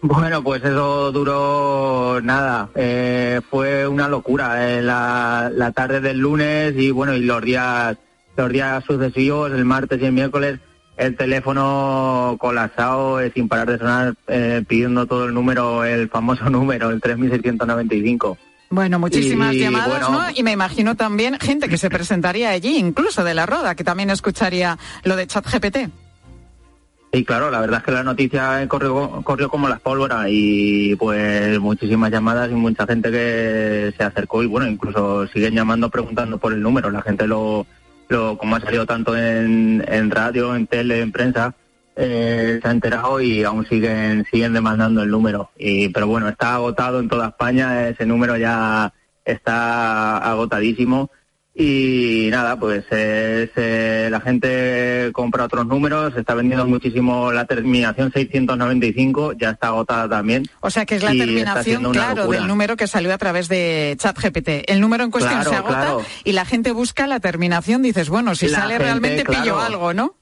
Bueno, 0.00 0.44
pues 0.44 0.62
eso 0.62 1.11
duró 1.11 2.20
nada, 2.23 2.68
eh, 2.76 3.40
fue 3.50 3.88
una 3.88 4.06
locura 4.06 4.70
eh, 4.70 4.80
la, 4.80 5.50
la, 5.52 5.73
tarde 5.73 6.00
del 6.00 6.18
lunes 6.18 6.75
y 6.76 6.92
bueno, 6.92 7.14
y 7.14 7.23
los 7.25 7.42
días, 7.42 7.97
los 8.37 8.49
días 8.49 8.85
sucesivos, 8.85 9.50
el 9.50 9.64
martes 9.64 10.00
y 10.00 10.04
el 10.04 10.12
miércoles, 10.12 10.61
el 10.99 11.17
teléfono 11.17 12.37
colapsado 12.38 13.21
eh, 13.21 13.31
sin 13.35 13.49
parar 13.49 13.71
de 13.71 13.78
sonar, 13.78 14.14
eh, 14.26 14.64
pidiendo 14.67 15.07
todo 15.07 15.26
el 15.26 15.35
número, 15.35 15.85
el 15.85 16.09
famoso 16.09 16.50
número, 16.50 16.90
el 16.90 17.00
3695. 17.00 18.37
Bueno, 18.71 18.99
muchísimas 18.99 19.55
y, 19.55 19.61
llamadas, 19.61 19.88
bueno, 19.88 20.11
¿no? 20.11 20.25
Y 20.35 20.43
me 20.43 20.52
imagino 20.52 20.95
también 20.95 21.38
gente 21.40 21.71
que 21.71 21.78
se 21.78 21.88
presentaría 21.88 22.50
allí, 22.50 22.76
incluso 22.76 23.25
de 23.25 23.33
la 23.33 23.47
Roda, 23.47 23.75
que 23.75 23.85
también 23.85 24.11
escucharía 24.11 24.76
lo 25.05 25.17
de 25.17 25.26
ChatGPT. 25.26 25.76
Y 27.11 27.25
claro, 27.25 27.50
la 27.50 27.61
verdad 27.61 27.78
es 27.78 27.85
que 27.85 27.93
la 27.93 28.02
noticia 28.02 28.69
corrió, 28.69 29.23
corrió 29.25 29.49
como 29.49 29.69
las 29.69 29.81
pólvora 29.81 30.26
y 30.28 30.95
pues 30.97 31.59
muchísimas 31.59 32.11
llamadas 32.11 32.50
y 32.50 32.55
mucha 32.55 32.87
gente 32.87 33.11
que 33.11 33.95
se 33.97 34.05
acercó 34.05 34.43
y 34.43 34.47
bueno, 34.47 34.69
incluso 34.69 35.26
siguen 35.28 35.55
llamando 35.55 35.88
preguntando 35.88 36.37
por 36.37 36.52
el 36.52 36.61
número. 36.61 36.90
La 36.90 37.00
gente 37.00 37.26
lo, 37.26 37.67
lo 38.09 38.38
como 38.38 38.57
ha 38.57 38.61
salido 38.61 38.87
tanto 38.87 39.17
en, 39.17 39.85
en 39.87 40.11
radio, 40.11 40.55
en 40.55 40.67
tele, 40.67 41.00
en 41.00 41.12
prensa, 41.12 41.55
eh, 41.97 42.59
se 42.62 42.69
ha 42.69 42.71
enterado 42.71 43.21
y 43.21 43.45
aún 43.45 43.67
siguen 43.67 44.25
siguen 44.31 44.53
demandando 44.53 45.03
el 45.03 45.11
número. 45.11 45.50
Y 45.57 45.88
pero 45.88 46.07
bueno, 46.07 46.29
está 46.29 46.55
agotado 46.55 47.00
en 47.00 47.09
toda 47.09 47.29
España, 47.29 47.88
ese 47.88 48.07
número 48.07 48.37
ya 48.37 48.93
está 49.25 50.19
agotadísimo 50.19 51.11
y 51.61 52.29
nada, 52.31 52.57
pues 52.57 52.85
es, 52.93 53.50
eh, 53.57 54.07
la 54.12 54.21
gente 54.21 55.11
compra 55.12 55.43
otros 55.43 55.67
números, 55.67 56.15
está 56.17 56.35
vendiendo 56.35 56.65
muchísimo 56.69 57.33
la 57.33 57.47
terminación 57.47 58.12
695, 58.12 59.33
ya 59.33 59.50
está 59.50 59.67
agotada 59.67 60.09
también. 60.09 60.45
O 60.61 60.71
sea 60.71 60.87
que 60.87 60.95
es 60.95 61.03
la 61.03 61.11
terminación, 61.11 61.91
claro, 61.91 62.29
del 62.29 62.47
número 62.47 62.77
que 62.77 62.87
salió 62.87 63.12
a 63.12 63.19
través 63.19 63.49
de 63.49 63.97
ChatGPT. 63.99 64.71
El 64.71 64.81
número 64.81 65.03
en 65.03 65.11
cuestión 65.11 65.35
claro, 65.35 65.50
se 65.50 65.57
agota 65.57 65.81
claro. 65.81 66.03
y 66.23 66.31
la 66.31 66.45
gente 66.45 66.71
busca 66.71 67.09
la 67.09 67.19
terminación, 67.19 67.83
dices, 67.83 68.09
bueno, 68.09 68.37
si 68.37 68.47
La 68.47 68.59
sale 68.59 68.75
gente, 68.75 68.85
realmente 68.85 69.25
pillo 69.25 69.59
algo, 69.59 69.93
¿no? 69.93 70.15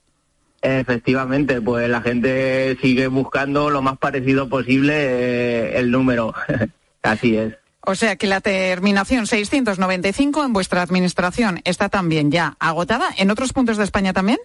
Efectivamente, 0.62 1.60
pues 1.60 1.86
la 1.90 2.00
gente 2.00 2.78
sigue 2.80 3.08
buscando 3.08 3.68
lo 3.68 3.82
más 3.82 3.98
parecido 3.98 4.48
posible 4.48 4.94
eh, 4.96 5.78
el 5.78 5.90
número. 5.90 6.32
Así 7.02 7.36
es. 7.36 7.52
O 7.88 7.94
sea 7.94 8.16
que 8.16 8.26
la 8.26 8.40
terminación 8.40 9.28
695 9.28 10.44
en 10.44 10.52
vuestra 10.52 10.82
administración 10.82 11.60
está 11.62 11.88
también 11.88 12.32
ya 12.32 12.56
agotada. 12.58 13.10
¿En 13.16 13.30
otros 13.30 13.52
puntos 13.52 13.76
de 13.76 13.84
España 13.84 14.12
también? 14.12 14.38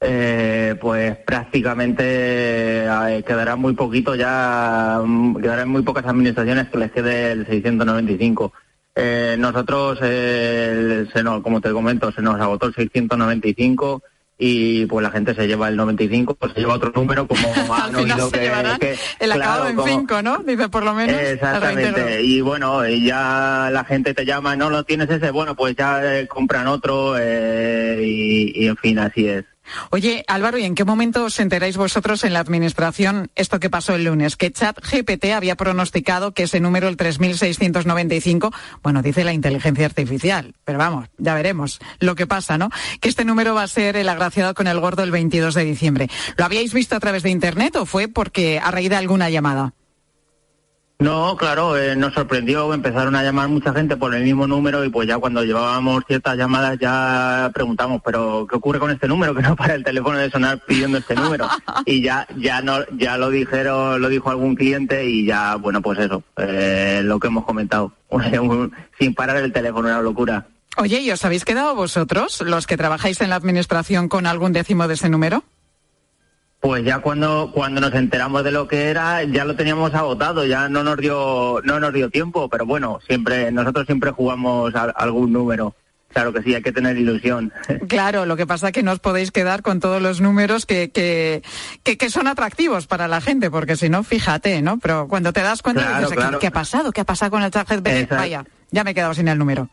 Eh, 0.00 0.76
pues 0.80 1.16
prácticamente 1.16 2.04
eh, 2.84 3.24
quedará 3.26 3.56
muy 3.56 3.74
poquito 3.74 4.14
ya, 4.14 5.00
mm, 5.04 5.42
quedarán 5.42 5.68
muy 5.68 5.82
pocas 5.82 6.06
administraciones 6.06 6.68
que 6.68 6.78
les 6.78 6.92
quede 6.92 7.32
el 7.32 7.46
695. 7.46 8.52
Eh, 8.94 9.34
nosotros, 9.36 9.98
eh, 10.00 11.06
como 11.42 11.60
te 11.60 11.72
comento, 11.72 12.12
se 12.12 12.22
nos 12.22 12.40
agotó 12.40 12.66
el 12.66 12.74
695 12.74 14.02
y 14.42 14.86
pues 14.86 15.02
la 15.02 15.10
gente 15.10 15.34
se 15.34 15.46
lleva 15.46 15.68
el 15.68 15.76
95, 15.76 16.34
pues 16.34 16.52
se 16.54 16.60
lleva 16.60 16.74
otro 16.74 16.90
número 16.94 17.26
como 17.28 17.40
han 17.74 17.94
oído 17.94 18.30
que, 18.30 18.50
que- 18.80 18.96
el 19.20 19.32
acabado 19.32 19.60
claro, 19.64 19.68
en 19.70 19.76
como- 19.76 19.88
5, 19.88 20.22
¿no? 20.22 20.38
Dice 20.38 20.68
por 20.70 20.82
lo 20.82 20.94
menos. 20.94 21.20
Exactamente. 21.20 22.22
Y 22.22 22.40
bueno, 22.40 22.88
y 22.88 23.04
ya 23.04 23.68
la 23.70 23.84
gente 23.84 24.14
te 24.14 24.24
llama, 24.24 24.56
no 24.56 24.70
lo 24.70 24.84
tienes 24.84 25.10
ese, 25.10 25.30
bueno, 25.30 25.54
pues 25.54 25.76
ya 25.76 26.00
eh, 26.20 26.26
compran 26.26 26.66
otro 26.68 27.16
eh, 27.18 28.00
y, 28.02 28.64
y 28.64 28.66
en 28.68 28.76
fin, 28.78 28.98
así 28.98 29.28
es. 29.28 29.44
Oye, 29.90 30.24
Álvaro, 30.26 30.58
¿y 30.58 30.64
en 30.64 30.74
qué 30.74 30.84
momento 30.84 31.24
os 31.24 31.38
enteráis 31.40 31.76
vosotros 31.76 32.24
en 32.24 32.32
la 32.32 32.40
administración 32.40 33.30
esto 33.34 33.60
que 33.60 33.70
pasó 33.70 33.94
el 33.94 34.04
lunes? 34.04 34.36
Que 34.36 34.52
ChatGPT 34.52 35.26
había 35.34 35.56
pronosticado 35.56 36.32
que 36.32 36.44
ese 36.44 36.60
número, 36.60 36.88
el 36.88 36.96
3695, 36.96 38.52
bueno, 38.82 39.02
dice 39.02 39.24
la 39.24 39.32
inteligencia 39.32 39.86
artificial, 39.86 40.54
pero 40.64 40.78
vamos, 40.78 41.08
ya 41.18 41.34
veremos 41.34 41.80
lo 41.98 42.14
que 42.14 42.26
pasa, 42.26 42.58
¿no? 42.58 42.70
Que 43.00 43.08
este 43.08 43.24
número 43.24 43.54
va 43.54 43.62
a 43.62 43.68
ser 43.68 43.96
el 43.96 44.08
agraciado 44.08 44.54
con 44.54 44.66
el 44.66 44.80
gordo 44.80 45.02
el 45.02 45.10
22 45.10 45.54
de 45.54 45.64
diciembre. 45.64 46.10
¿Lo 46.36 46.44
habíais 46.44 46.72
visto 46.72 46.96
a 46.96 47.00
través 47.00 47.22
de 47.22 47.30
Internet 47.30 47.76
o 47.76 47.86
fue 47.86 48.08
porque 48.08 48.58
a 48.58 48.70
raíz 48.70 48.90
de 48.90 48.96
alguna 48.96 49.30
llamada? 49.30 49.74
No, 51.00 51.34
claro, 51.34 51.78
eh, 51.78 51.96
nos 51.96 52.12
sorprendió, 52.12 52.74
empezaron 52.74 53.16
a 53.16 53.22
llamar 53.22 53.48
mucha 53.48 53.72
gente 53.72 53.96
por 53.96 54.14
el 54.14 54.22
mismo 54.22 54.46
número 54.46 54.84
y 54.84 54.90
pues 54.90 55.08
ya 55.08 55.16
cuando 55.16 55.42
llevábamos 55.42 56.04
ciertas 56.06 56.36
llamadas 56.36 56.78
ya 56.78 57.50
preguntamos, 57.54 58.02
pero 58.04 58.46
¿qué 58.46 58.56
ocurre 58.56 58.78
con 58.78 58.90
este 58.90 59.08
número? 59.08 59.34
Que 59.40 59.40
no 59.40 59.56
para 59.56 59.74
el 59.74 59.82
teléfono 59.82 60.18
de 60.18 60.30
sonar 60.30 60.60
pidiendo 60.66 60.98
este 60.98 61.14
número. 61.14 61.48
Y 61.86 62.02
ya 62.02 62.28
ya 62.36 62.60
no 62.60 62.84
ya 62.98 63.16
lo 63.16 63.30
dijeron, 63.30 64.02
lo 64.02 64.10
dijo 64.10 64.28
algún 64.28 64.54
cliente 64.54 65.06
y 65.08 65.24
ya, 65.24 65.54
bueno, 65.56 65.80
pues 65.80 65.98
eso, 66.00 66.22
eh, 66.36 67.00
lo 67.02 67.18
que 67.18 67.28
hemos 67.28 67.46
comentado, 67.46 67.92
sin 68.98 69.14
parar 69.14 69.38
el 69.38 69.54
teléfono, 69.54 69.88
una 69.88 70.02
locura. 70.02 70.46
Oye, 70.76 71.00
¿y 71.00 71.10
os 71.10 71.24
habéis 71.24 71.46
quedado 71.46 71.74
vosotros, 71.74 72.42
los 72.42 72.66
que 72.66 72.76
trabajáis 72.76 73.22
en 73.22 73.30
la 73.30 73.36
administración, 73.36 74.10
con 74.10 74.26
algún 74.26 74.52
décimo 74.52 74.86
de 74.86 74.94
ese 74.94 75.08
número? 75.08 75.44
Pues 76.60 76.84
ya 76.84 76.98
cuando 76.98 77.50
cuando 77.54 77.80
nos 77.80 77.94
enteramos 77.94 78.44
de 78.44 78.50
lo 78.52 78.68
que 78.68 78.84
era, 78.90 79.22
ya 79.24 79.44
lo 79.46 79.56
teníamos 79.56 79.94
agotado, 79.94 80.44
ya 80.44 80.68
no 80.68 80.84
nos 80.84 80.98
dio 80.98 81.60
no 81.64 81.80
nos 81.80 81.92
dio 81.94 82.10
tiempo, 82.10 82.48
pero 82.50 82.66
bueno, 82.66 82.98
siempre 83.06 83.50
nosotros 83.50 83.86
siempre 83.86 84.10
jugamos 84.10 84.74
a- 84.74 84.90
algún 84.90 85.32
número. 85.32 85.74
Claro 86.12 86.32
que 86.32 86.42
sí, 86.42 86.54
hay 86.54 86.60
que 86.62 86.72
tener 86.72 86.98
ilusión. 86.98 87.52
Claro, 87.88 88.26
lo 88.26 88.36
que 88.36 88.46
pasa 88.46 88.66
es 88.68 88.72
que 88.74 88.82
no 88.82 88.92
os 88.92 88.98
podéis 88.98 89.30
quedar 89.30 89.62
con 89.62 89.78
todos 89.80 90.02
los 90.02 90.20
números 90.20 90.66
que, 90.66 90.90
que, 90.90 91.42
que, 91.84 91.96
que 91.96 92.10
son 92.10 92.26
atractivos 92.26 92.86
para 92.88 93.06
la 93.08 93.20
gente, 93.20 93.48
porque 93.50 93.76
si 93.76 93.88
no, 93.88 94.02
fíjate, 94.02 94.60
¿no? 94.60 94.78
Pero 94.80 95.06
cuando 95.08 95.32
te 95.32 95.40
das 95.40 95.62
cuenta, 95.62 95.82
Claro, 95.82 95.96
dices, 95.98 96.10
¿qué- 96.10 96.16
claro. 96.16 96.38
¿qué 96.40 96.46
ha 96.48 96.50
pasado? 96.50 96.92
¿Qué 96.92 97.00
ha 97.00 97.04
pasado 97.04 97.30
con 97.30 97.42
el? 97.42 97.46
Exacto. 97.46 98.16
Vaya, 98.16 98.44
ya 98.70 98.84
me 98.84 98.90
he 98.90 98.94
quedado 98.94 99.14
sin 99.14 99.28
el 99.28 99.38
número. 99.38 99.70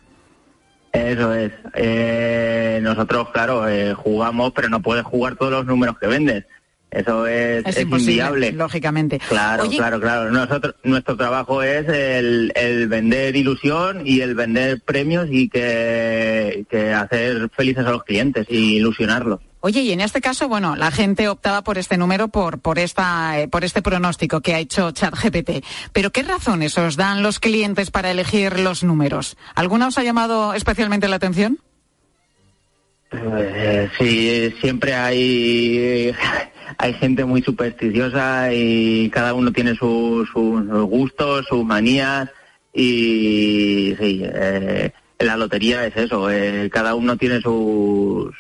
Eso 0.94 1.34
es. 1.34 1.52
Eh, 1.74 2.80
nosotros, 2.82 3.30
claro, 3.32 3.68
eh, 3.68 3.94
jugamos, 3.94 4.54
pero 4.56 4.70
no 4.70 4.82
puedes 4.82 5.04
jugar 5.04 5.36
todos 5.36 5.52
los 5.52 5.66
números 5.66 5.98
que 6.00 6.08
vendes. 6.08 6.46
Eso 6.90 7.28
es, 7.28 7.66
Es, 7.66 7.78
es 7.78 7.84
inviable. 7.84 8.54
lógicamente. 8.54 9.20
Claro, 9.28 9.64
Oye, 9.64 9.78
claro, 9.78 10.00
claro. 10.00 10.32
Nosotros, 10.32 10.76
nuestro 10.84 11.18
trabajo 11.18 11.62
es 11.62 11.88
el, 11.90 12.52
el 12.56 12.88
vender 12.88 13.36
ilusión 13.36 14.08
y 14.08 14.22
el 14.22 14.36
vender 14.36 14.82
premios 14.82 15.28
y 15.30 15.50
que, 15.50 16.66
que 16.70 16.94
hacer 16.94 17.50
felices 17.56 17.86
a 17.86 17.92
los 17.92 18.04
clientes 18.04 18.48
y 18.50 18.78
ilusionarlos. 18.78 19.42
Oye, 19.60 19.82
y 19.82 19.92
en 19.92 20.00
este 20.00 20.22
caso, 20.22 20.48
bueno, 20.48 20.76
la 20.78 20.92
gente 20.92 21.28
optaba 21.28 21.62
por 21.64 21.78
este 21.78 21.98
número 21.98 22.30
por, 22.30 22.60
por, 22.60 22.80
esta, 22.80 23.42
eh, 23.42 23.48
por 23.50 23.66
este 23.66 23.82
pronóstico 23.82 24.40
que 24.40 24.54
ha 24.54 24.60
hecho 24.60 24.92
ChatGPT. 24.92 25.66
Pero 25.92 26.12
¿qué 26.12 26.24
razones 26.24 26.78
os 26.78 26.96
dan 26.96 27.22
los 27.22 27.40
clientes 27.40 27.92
para 27.92 28.12
elegir 28.12 28.60
los 28.60 28.84
números? 28.84 29.36
¿Alguna 29.56 29.88
os 29.88 29.98
ha 29.98 30.04
llamado 30.04 30.54
especialmente 30.54 31.08
la 31.10 31.18
atención? 31.18 31.58
Eh, 33.12 33.90
sí, 33.98 34.54
siempre 34.62 34.94
hay, 34.94 36.14
hay 36.78 36.94
gente 36.94 37.26
muy 37.26 37.42
supersticiosa 37.42 38.54
y 38.54 39.10
cada 39.10 39.34
uno 39.34 39.52
tiene 39.52 39.76
su- 39.76 40.28
sus 40.32 40.68
gustos, 40.90 41.46
sus 41.48 41.64
manías 41.66 42.30
y 42.74 43.96
sí, 44.00 44.22
eh, 44.24 44.92
la 45.20 45.36
lotería 45.38 45.86
es 45.86 45.96
eso, 45.98 46.30
eh, 46.30 46.70
cada 46.72 46.96
uno 46.96 47.18
tiene 47.18 47.42
sus, 47.42 48.34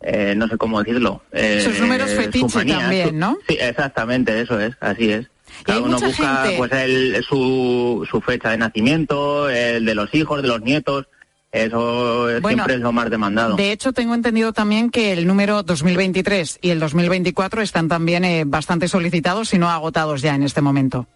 eh, 0.00 0.34
no 0.36 0.48
sé 0.48 0.56
cómo 0.56 0.82
decirlo. 0.82 1.22
eh, 1.32 1.60
Sus 1.62 1.78
números 1.80 2.08
sus 2.10 2.18
fetiche 2.18 2.56
manías, 2.58 2.80
también, 2.80 3.08
su- 3.08 3.14
¿no? 3.14 3.38
Sí, 3.48 3.56
exactamente, 3.60 4.40
eso 4.40 4.58
es, 4.60 4.74
así 4.80 5.10
es. 5.10 5.26
Cada 5.64 5.80
uno 5.80 5.98
busca 6.00 6.42
gente- 6.44 6.56
pues 6.58 6.72
el, 6.72 7.22
su, 7.24 8.06
su 8.10 8.20
fecha 8.20 8.50
de 8.50 8.58
nacimiento, 8.58 9.48
el 9.50 9.84
de 9.84 9.94
los 9.94 10.12
hijos, 10.14 10.42
de 10.42 10.48
los 10.48 10.62
nietos. 10.62 11.06
Eso 11.54 12.40
Bueno, 12.42 12.48
siempre 12.64 12.74
es 12.74 12.80
lo 12.80 12.90
más 12.92 13.08
demandado. 13.08 13.54
De 13.54 13.70
hecho, 13.70 13.92
tengo 13.92 14.12
entendido 14.14 14.52
también 14.52 14.90
que 14.90 15.12
el 15.12 15.24
número 15.24 15.62
2023 15.62 16.58
y 16.60 16.70
el 16.70 16.80
2024 16.80 17.62
están 17.62 17.86
también 17.88 18.24
eh, 18.24 18.42
bastante 18.44 18.88
solicitados 18.88 19.54
y 19.54 19.58
no 19.58 19.70
agotados 19.70 20.20
ya 20.20 20.34
en 20.34 20.42
este 20.42 20.60
momento. 20.60 21.06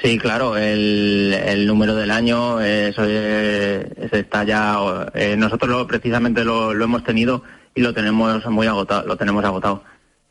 Sí, 0.00 0.16
claro, 0.16 0.56
el, 0.56 1.34
el 1.44 1.66
número 1.66 1.96
del 1.96 2.12
año, 2.12 2.60
eh, 2.60 2.90
eso, 2.90 3.02
es- 3.04 3.86
eso 3.98 4.16
está 4.16 4.44
ya, 4.44 4.76
eh, 5.14 5.34
nosotros 5.36 5.68
lo, 5.68 5.86
precisamente 5.88 6.44
lo, 6.44 6.72
lo 6.72 6.84
hemos 6.84 7.02
tenido 7.02 7.42
y 7.74 7.80
lo 7.80 7.92
tenemos 7.92 8.46
muy 8.46 8.68
agotado, 8.68 9.08
lo 9.08 9.16
tenemos 9.16 9.44
agotado. 9.44 9.82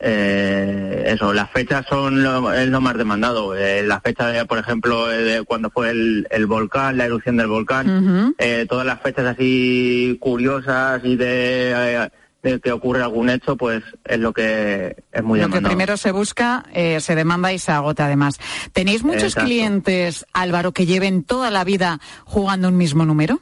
Eh, 0.02 1.04
eso, 1.08 1.34
las 1.34 1.52
fechas 1.52 1.86
son 1.90 2.24
lo, 2.24 2.54
es 2.54 2.68
lo 2.70 2.82
más 2.82 2.98
demandado. 2.98 3.56
Eh, 3.56 3.84
la 3.84 4.00
fecha, 4.00 4.28
de, 4.28 4.46
por 4.46 4.58
ejemplo, 4.58 5.12
eh, 5.12 5.18
de 5.24 5.44
cuando 5.44 5.70
fue 5.70 5.90
el, 5.90 6.28
el 6.32 6.46
volcán, 6.48 6.98
la 6.98 7.06
erupción 7.06 7.38
del 7.38 7.48
volcán, 7.48 8.34
eh, 8.38 8.66
todas 8.70 8.86
las 8.86 9.02
fechas 9.02 9.26
así 9.26 10.18
curiosas 10.22 11.02
y 11.04 11.16
de, 11.18 11.72
eh, 11.74 12.10
de 12.44 12.60
que 12.62 12.72
ocurre 12.72 13.02
algún 13.04 13.30
hecho, 13.30 13.58
pues 13.58 13.84
es 14.06 14.20
lo 14.20 14.32
que 14.32 14.96
es 15.12 15.24
muy 15.24 15.40
Lo 15.40 15.48
que 15.48 15.50
demandado. 15.56 15.70
primero 15.76 15.98
se 15.98 16.12
busca, 16.14 16.64
se 16.74 17.16
demanda 17.16 17.52
y 17.52 17.60
se 17.60 17.72
agota 17.74 18.06
además. 18.06 18.40
¿Tenéis 18.72 19.04
muchos 19.04 19.24
Exacto. 19.24 19.46
clientes, 19.48 20.26
Álvaro, 20.32 20.72
que 20.72 20.86
lleven 20.86 21.24
toda 21.24 21.52
la 21.52 21.66
vida 21.66 22.00
jugando 22.24 22.70
un 22.70 22.78
mismo 22.78 23.06
número? 23.06 23.42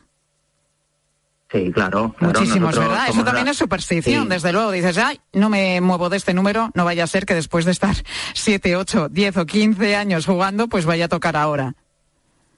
Sí, 1.51 1.71
claro. 1.71 2.13
claro, 2.17 2.33
Muchísimos, 2.33 2.59
nosotros 2.75 2.89
¿verdad? 2.89 3.07
Eso 3.09 3.23
también 3.23 3.45
la- 3.45 3.51
es 3.51 3.57
superstición, 3.57 4.23
Sí. 4.23 4.29
desde 4.29 4.51
luego. 4.51 4.71
Dices, 4.71 4.97
ay, 4.97 5.19
no 5.31 5.49
me 5.49 5.79
muevo 5.79 6.09
de 6.09 6.17
este 6.17 6.33
número, 6.33 6.71
no 6.73 6.83
vaya 6.83 7.05
a 7.05 7.07
ser 7.07 7.25
que 7.25 7.33
después 7.35 7.63
de 7.63 7.71
estar 7.71 7.95
7, 8.33 8.75
8, 8.75 9.07
10 9.09 9.37
o 9.37 9.45
15 9.45 9.95
años 9.95 10.25
jugando, 10.25 10.67
pues 10.67 10.85
vaya 10.85 11.05
a 11.05 11.07
tocar 11.07 11.37
ahora. 11.37 11.73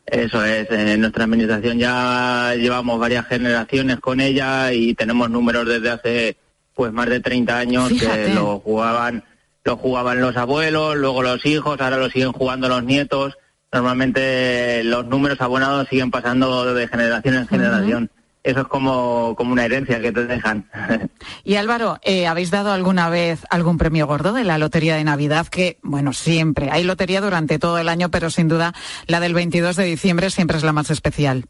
Eso 0.08 0.44
es, 0.44 0.68
en 0.72 1.02
nuestra 1.02 1.26
administración 1.26 1.78
ya 1.78 2.56
llevamos 2.56 3.00
varias 3.00 3.28
generaciones 3.28 4.00
con 4.00 4.20
ella 4.22 4.74
y 4.74 4.96
tenemos 4.96 5.30
números 5.30 5.68
desde 5.68 5.92
hace 5.92 6.38
pues 6.74 6.92
más 6.92 7.08
de 7.10 7.20
30 7.20 7.60
años 7.60 7.90
Fíjate. 7.90 8.26
que 8.26 8.34
lo 8.34 8.60
jugaban, 8.60 9.24
lo 9.66 9.78
jugaban 9.78 10.20
los 10.20 10.36
abuelos, 10.36 10.96
luego 10.98 11.22
los 11.22 11.46
hijos, 11.46 11.80
ahora 11.80 11.98
lo 11.98 12.10
siguen 12.10 12.32
jugando 12.32 12.68
los 12.70 12.84
nietos. 12.84 13.38
Normalmente 13.72 14.84
los 14.84 15.06
números 15.06 15.40
abonados 15.42 15.88
siguen 15.90 16.10
pasando 16.10 16.74
de 16.74 16.88
generación 16.88 17.36
en 17.36 17.48
generación. 17.48 18.10
Eso 18.42 18.62
es 18.62 18.68
como, 18.68 19.36
como 19.36 19.52
una 19.52 19.66
herencia 19.66 20.02
que 20.02 20.12
te 20.12 20.26
dejan. 20.26 20.70
Y 21.44 21.56
Álvaro, 21.56 22.00
eh, 22.04 22.28
¿habéis 22.28 22.52
dado 22.52 22.72
alguna 22.72 23.10
vez 23.10 23.46
algún 23.50 23.78
premio 23.78 24.08
gordo 24.08 24.34
de 24.34 24.44
la 24.44 24.58
Lotería 24.58 24.96
de 24.96 25.04
Navidad? 25.04 25.48
Que, 25.48 25.78
bueno, 25.82 26.14
siempre. 26.14 26.70
Hay 26.72 26.84
lotería 26.84 27.22
durante 27.22 27.60
todo 27.60 27.78
el 27.78 27.90
año, 27.90 28.10
pero 28.10 28.30
sin 28.30 28.48
duda 28.48 28.74
la 29.08 29.20
del 29.20 29.34
22 29.34 29.76
de 29.76 29.86
diciembre 29.86 30.30
siempre 30.30 30.58
es 30.58 30.64
la 30.64 30.74
más 30.74 30.90
especial. 30.92 31.46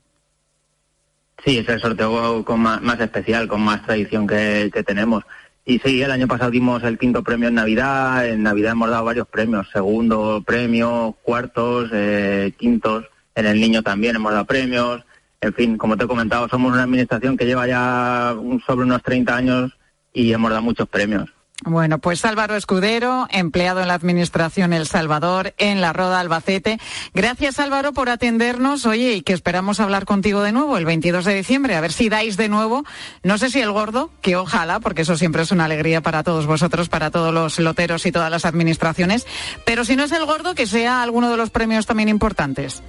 Sí, 1.46 1.58
es 1.58 1.70
el 1.70 1.80
sorteo 1.80 2.44
con 2.44 2.62
más, 2.62 2.82
más 2.82 3.00
especial, 3.00 3.48
con 3.48 3.62
más 3.62 3.84
tradición 3.86 4.26
que, 4.28 4.70
que 4.74 4.84
tenemos. 4.84 5.24
Y 5.66 5.80
sí, 5.80 6.02
el 6.02 6.12
año 6.12 6.28
pasado 6.28 6.50
dimos 6.50 6.84
el 6.84 6.98
quinto 6.98 7.24
premio 7.24 7.48
en 7.48 7.56
Navidad. 7.56 8.28
En 8.28 8.44
Navidad 8.44 8.72
hemos 8.72 8.90
dado 8.90 9.06
varios 9.06 9.28
premios, 9.28 9.68
segundo 9.72 10.44
premio, 10.46 11.16
cuartos, 11.22 11.90
eh, 11.94 12.54
quintos. 12.58 13.06
En 13.36 13.46
el 13.46 13.60
niño 13.62 13.84
también 13.84 14.16
hemos 14.16 14.32
dado 14.32 14.46
premios. 14.46 15.04
En 15.42 15.54
fin, 15.54 15.78
como 15.78 15.96
te 15.96 16.04
he 16.04 16.08
comentado, 16.08 16.50
somos 16.50 16.74
una 16.74 16.84
administración 16.84 17.38
que 17.38 17.46
lleva 17.46 17.66
ya 17.68 18.36
sobre 18.66 18.86
unos 18.86 19.02
30 19.04 19.36
años 19.36 19.72
y 20.14 20.34
hemos 20.34 20.50
dado 20.50 20.64
muchos 20.64 20.88
premios. 20.90 21.30
Bueno, 21.66 22.00
pues 22.00 22.24
Álvaro 22.24 22.56
Escudero, 22.56 23.28
empleado 23.32 23.82
en 23.82 23.90
la 23.90 23.94
Administración 23.94 24.72
El 24.72 24.88
Salvador, 24.88 25.54
en 25.58 25.82
la 25.82 25.92
Roda 25.92 26.22
Albacete. 26.22 26.80
Gracias 27.14 27.60
Álvaro 27.60 27.92
por 27.92 28.10
atendernos, 28.10 28.86
oye, 28.86 29.16
y 29.16 29.22
que 29.22 29.34
esperamos 29.34 29.82
hablar 29.82 30.06
contigo 30.06 30.42
de 30.42 30.54
nuevo 30.54 30.78
el 30.78 30.86
22 30.86 31.26
de 31.26 31.36
diciembre, 31.36 31.76
a 31.76 31.82
ver 31.82 31.92
si 31.92 32.08
dais 32.08 32.38
de 32.38 32.48
nuevo, 32.48 32.86
no 33.24 33.38
sé 33.38 33.50
si 33.50 33.60
el 33.60 33.74
gordo, 33.74 34.10
que 34.22 34.38
ojalá, 34.38 34.80
porque 34.80 35.02
eso 35.02 35.18
siempre 35.18 35.42
es 35.42 35.52
una 35.52 35.66
alegría 35.66 36.00
para 36.00 36.24
todos 36.24 36.46
vosotros, 36.46 36.88
para 36.88 37.12
todos 37.12 37.34
los 37.34 37.60
loteros 37.60 38.06
y 38.06 38.14
todas 38.14 38.32
las 38.32 38.46
administraciones, 38.46 39.28
pero 39.66 39.84
si 39.84 39.98
no 39.98 40.06
es 40.06 40.14
el 40.14 40.26
gordo, 40.26 40.56
que 40.56 40.66
sea 40.66 41.04
alguno 41.04 41.30
de 41.30 41.36
los 41.36 41.50
premios 41.50 41.86
también 41.86 42.08
importantes. 42.08 42.82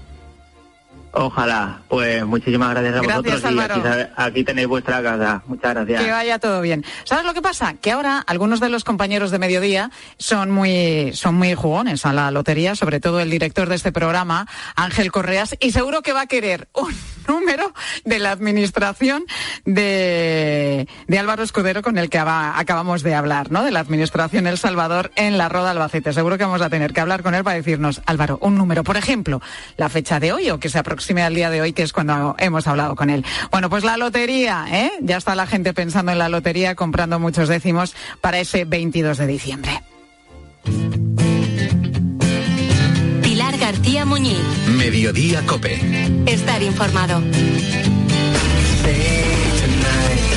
Ojalá. 1.12 1.82
Pues 1.88 2.24
muchísimas 2.24 2.70
gracias 2.70 2.94
a 2.94 3.00
Gracias, 3.00 3.42
vosotros 3.42 3.44
Álvaro. 3.44 3.82
y 4.16 4.22
aquí, 4.22 4.44
tenéis 4.44 4.68
vuestra 4.68 5.02
casa. 5.02 5.42
Muchas 5.46 5.74
gracias. 5.74 6.04
Que 6.04 6.10
vaya 6.12 6.38
todo 6.38 6.60
bien. 6.60 6.84
¿Sabes 7.04 7.24
lo 7.24 7.34
que 7.34 7.42
pasa? 7.42 7.74
Que 7.74 7.90
ahora 7.92 8.22
algunos 8.26 8.60
de 8.60 8.68
los 8.68 8.84
compañeros 8.84 9.30
de 9.30 9.38
mediodía 9.40 9.90
son 10.18 10.50
muy, 10.50 11.10
son 11.14 11.34
muy 11.34 11.54
jugones 11.54 12.06
a 12.06 12.12
la 12.12 12.30
lotería, 12.30 12.74
sobre 12.76 13.00
todo 13.00 13.20
el 13.20 13.30
director 13.30 13.68
de 13.68 13.74
este 13.76 13.90
programa, 13.92 14.46
Ángel 14.76 15.10
Correas, 15.10 15.56
y 15.60 15.72
seguro 15.72 16.02
que 16.02 16.12
va 16.12 16.22
a 16.22 16.26
querer 16.26 16.68
un 16.74 16.94
número 17.28 17.72
de 18.04 18.18
la 18.18 18.30
administración 18.30 19.24
de, 19.64 20.86
de 21.08 21.18
Álvaro 21.18 21.42
Escudero 21.42 21.82
con 21.82 21.98
el 21.98 22.08
que 22.10 22.18
aba- 22.18 22.58
acabamos 22.58 23.02
de 23.02 23.14
hablar, 23.14 23.50
¿no? 23.50 23.62
De 23.64 23.70
la 23.70 23.80
administración 23.80 24.46
El 24.46 24.58
Salvador 24.58 25.10
en 25.16 25.38
la 25.38 25.48
Roda 25.48 25.70
Albacete. 25.70 26.12
Seguro 26.12 26.38
que 26.38 26.44
vamos 26.44 26.62
a 26.62 26.70
tener 26.70 26.92
que 26.92 27.00
hablar 27.00 27.22
con 27.22 27.34
él 27.34 27.44
para 27.44 27.56
decirnos, 27.56 28.00
Álvaro, 28.06 28.38
un 28.42 28.56
número, 28.56 28.84
por 28.84 28.96
ejemplo, 28.96 29.40
la 29.76 29.88
fecha 29.88 30.20
de 30.20 30.32
hoy 30.32 30.50
o 30.50 30.58
que 30.60 30.68
se 30.68 30.78
aproxime 31.00 31.22
al 31.22 31.34
día 31.34 31.48
de 31.48 31.62
hoy, 31.62 31.72
que 31.72 31.82
es 31.82 31.94
cuando 31.94 32.34
hemos 32.36 32.66
hablado 32.66 32.94
con 32.94 33.08
él. 33.08 33.24
Bueno, 33.50 33.70
pues 33.70 33.84
la 33.84 33.96
lotería, 33.96 34.66
¿eh? 34.70 34.90
Ya 35.00 35.16
está 35.16 35.34
la 35.34 35.46
gente 35.46 35.72
pensando 35.72 36.12
en 36.12 36.18
la 36.18 36.28
lotería, 36.28 36.74
comprando 36.74 37.18
muchos 37.18 37.48
décimos 37.48 37.94
para 38.20 38.38
ese 38.38 38.66
22 38.66 39.16
de 39.16 39.26
diciembre. 39.26 39.82
Pilar 43.22 43.56
García 43.56 44.04
Muñiz. 44.04 44.36
Mediodía 44.76 45.40
Cope. 45.46 45.80
Estar 46.26 46.62
informado. 46.62 47.22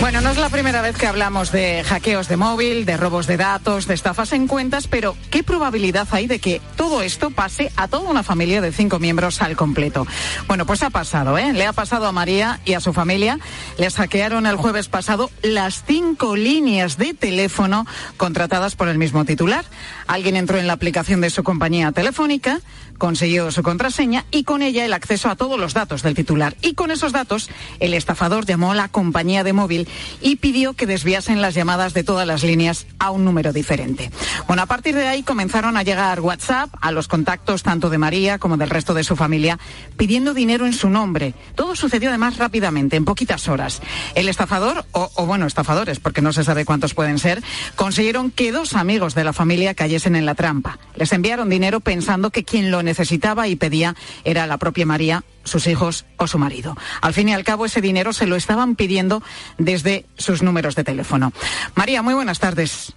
Bueno, 0.03 0.19
no 0.19 0.31
es 0.31 0.37
la 0.37 0.49
primera 0.49 0.81
vez 0.81 0.97
que 0.97 1.07
hablamos 1.07 1.53
de 1.53 1.81
hackeos 1.81 2.27
de 2.27 2.35
móvil, 2.35 2.83
de 2.83 2.97
robos 2.97 3.25
de 3.25 3.37
datos, 3.37 3.87
de 3.87 3.93
estafas 3.93 4.33
en 4.33 4.47
cuentas, 4.47 4.87
pero 4.87 5.15
¿qué 5.31 5.43
probabilidad 5.43 6.09
hay 6.11 6.27
de 6.27 6.39
que 6.39 6.61
todo 6.75 7.01
esto 7.01 7.29
pase 7.29 7.71
a 7.77 7.87
toda 7.87 8.09
una 8.09 8.21
familia 8.21 8.59
de 8.59 8.73
cinco 8.73 8.99
miembros 8.99 9.41
al 9.41 9.55
completo? 9.55 10.05
Bueno, 10.45 10.65
pues 10.65 10.83
ha 10.83 10.89
pasado, 10.89 11.37
¿eh? 11.37 11.53
Le 11.53 11.65
ha 11.65 11.71
pasado 11.71 12.05
a 12.05 12.11
María 12.11 12.59
y 12.65 12.73
a 12.73 12.81
su 12.81 12.91
familia. 12.91 13.39
Les 13.77 13.95
hackearon 13.95 14.45
el 14.45 14.57
jueves 14.57 14.89
pasado 14.89 15.31
las 15.41 15.85
cinco 15.85 16.35
líneas 16.35 16.97
de 16.97 17.13
teléfono 17.13 17.87
contratadas 18.17 18.75
por 18.75 18.89
el 18.89 18.97
mismo 18.97 19.23
titular. 19.23 19.63
Alguien 20.07 20.35
entró 20.35 20.57
en 20.57 20.67
la 20.67 20.73
aplicación 20.73 21.21
de 21.21 21.29
su 21.29 21.43
compañía 21.43 21.93
telefónica, 21.93 22.59
consiguió 22.97 23.51
su 23.51 23.63
contraseña 23.63 24.25
y 24.31 24.43
con 24.43 24.61
ella 24.61 24.85
el 24.85 24.93
acceso 24.93 25.29
a 25.29 25.35
todos 25.35 25.59
los 25.59 25.73
datos 25.73 26.03
del 26.03 26.15
titular. 26.15 26.55
Y 26.61 26.73
con 26.73 26.91
esos 26.91 27.11
datos, 27.11 27.49
el 27.79 27.93
estafador 27.93 28.45
llamó 28.45 28.71
a 28.71 28.75
la 28.75 28.87
compañía 28.87 29.43
de 29.43 29.53
móvil 29.53 29.87
y 30.21 30.37
pidió 30.37 30.73
que 30.73 30.85
desviasen 30.85 31.41
las 31.41 31.53
llamadas 31.53 31.93
de 31.93 32.03
todas 32.03 32.27
las 32.27 32.43
líneas 32.43 32.85
a 32.99 33.11
un 33.11 33.25
número 33.25 33.53
diferente. 33.53 34.11
Bueno, 34.47 34.63
a 34.63 34.65
partir 34.65 34.95
de 34.95 35.07
ahí 35.07 35.23
comenzaron 35.23 35.77
a 35.77 35.83
llegar 35.83 36.19
WhatsApp 36.21 36.69
a 36.81 36.91
los 36.91 37.07
contactos 37.07 37.63
tanto 37.63 37.89
de 37.89 37.97
María 37.97 38.37
como 38.37 38.57
del 38.57 38.69
resto 38.69 38.93
de 38.93 39.03
su 39.03 39.15
familia 39.15 39.59
pidiendo 39.97 40.33
dinero 40.33 40.65
en 40.65 40.73
su 40.73 40.89
nombre. 40.89 41.33
Todo 41.55 41.75
sucedió 41.75 42.09
además 42.09 42.37
rápidamente, 42.37 42.95
en 42.95 43.05
poquitas 43.05 43.47
horas. 43.47 43.81
El 44.15 44.29
estafador, 44.29 44.85
o, 44.91 45.25
bueno, 45.25 45.45
estafadores, 45.45 45.99
porque 45.99 46.21
no 46.21 46.33
se 46.33 46.43
sabe 46.43 46.65
cuántos 46.65 46.93
pueden 46.93 47.19
ser, 47.19 47.43
consiguieron 47.75 48.31
que 48.31 48.51
dos 48.51 48.75
amigos 48.75 49.15
de 49.15 49.23
la 49.23 49.33
familia 49.33 49.73
cayesen 49.73 50.15
en 50.15 50.25
la 50.25 50.35
trampa. 50.35 50.79
Les 50.95 51.11
enviaron 51.13 51.49
dinero 51.49 51.79
pensando 51.79 52.29
que 52.29 52.43
quien 52.43 52.71
lo 52.71 52.82
necesitaba 52.83 53.47
y 53.47 53.55
pedía 53.55 53.95
era 54.23 54.45
la 54.47 54.57
propia 54.57 54.85
María, 54.85 55.23
sus 55.43 55.67
hijos 55.67 56.05
o 56.17 56.27
su 56.27 56.37
marido. 56.37 56.75
Al 57.01 57.13
fin 57.13 57.29
y 57.29 57.33
al 57.33 57.43
cabo, 57.43 57.65
ese 57.65 57.81
dinero 57.81 58.13
se 58.13 58.27
lo 58.27 58.35
estaban 58.35 58.75
pidiendo 58.75 59.23
desde 59.57 60.05
sus 60.17 60.41
números 60.43 60.75
de 60.75 60.83
teléfono. 60.83 61.33
María, 61.75 62.01
muy 62.01 62.13
buenas 62.13 62.39
tardes. 62.39 62.93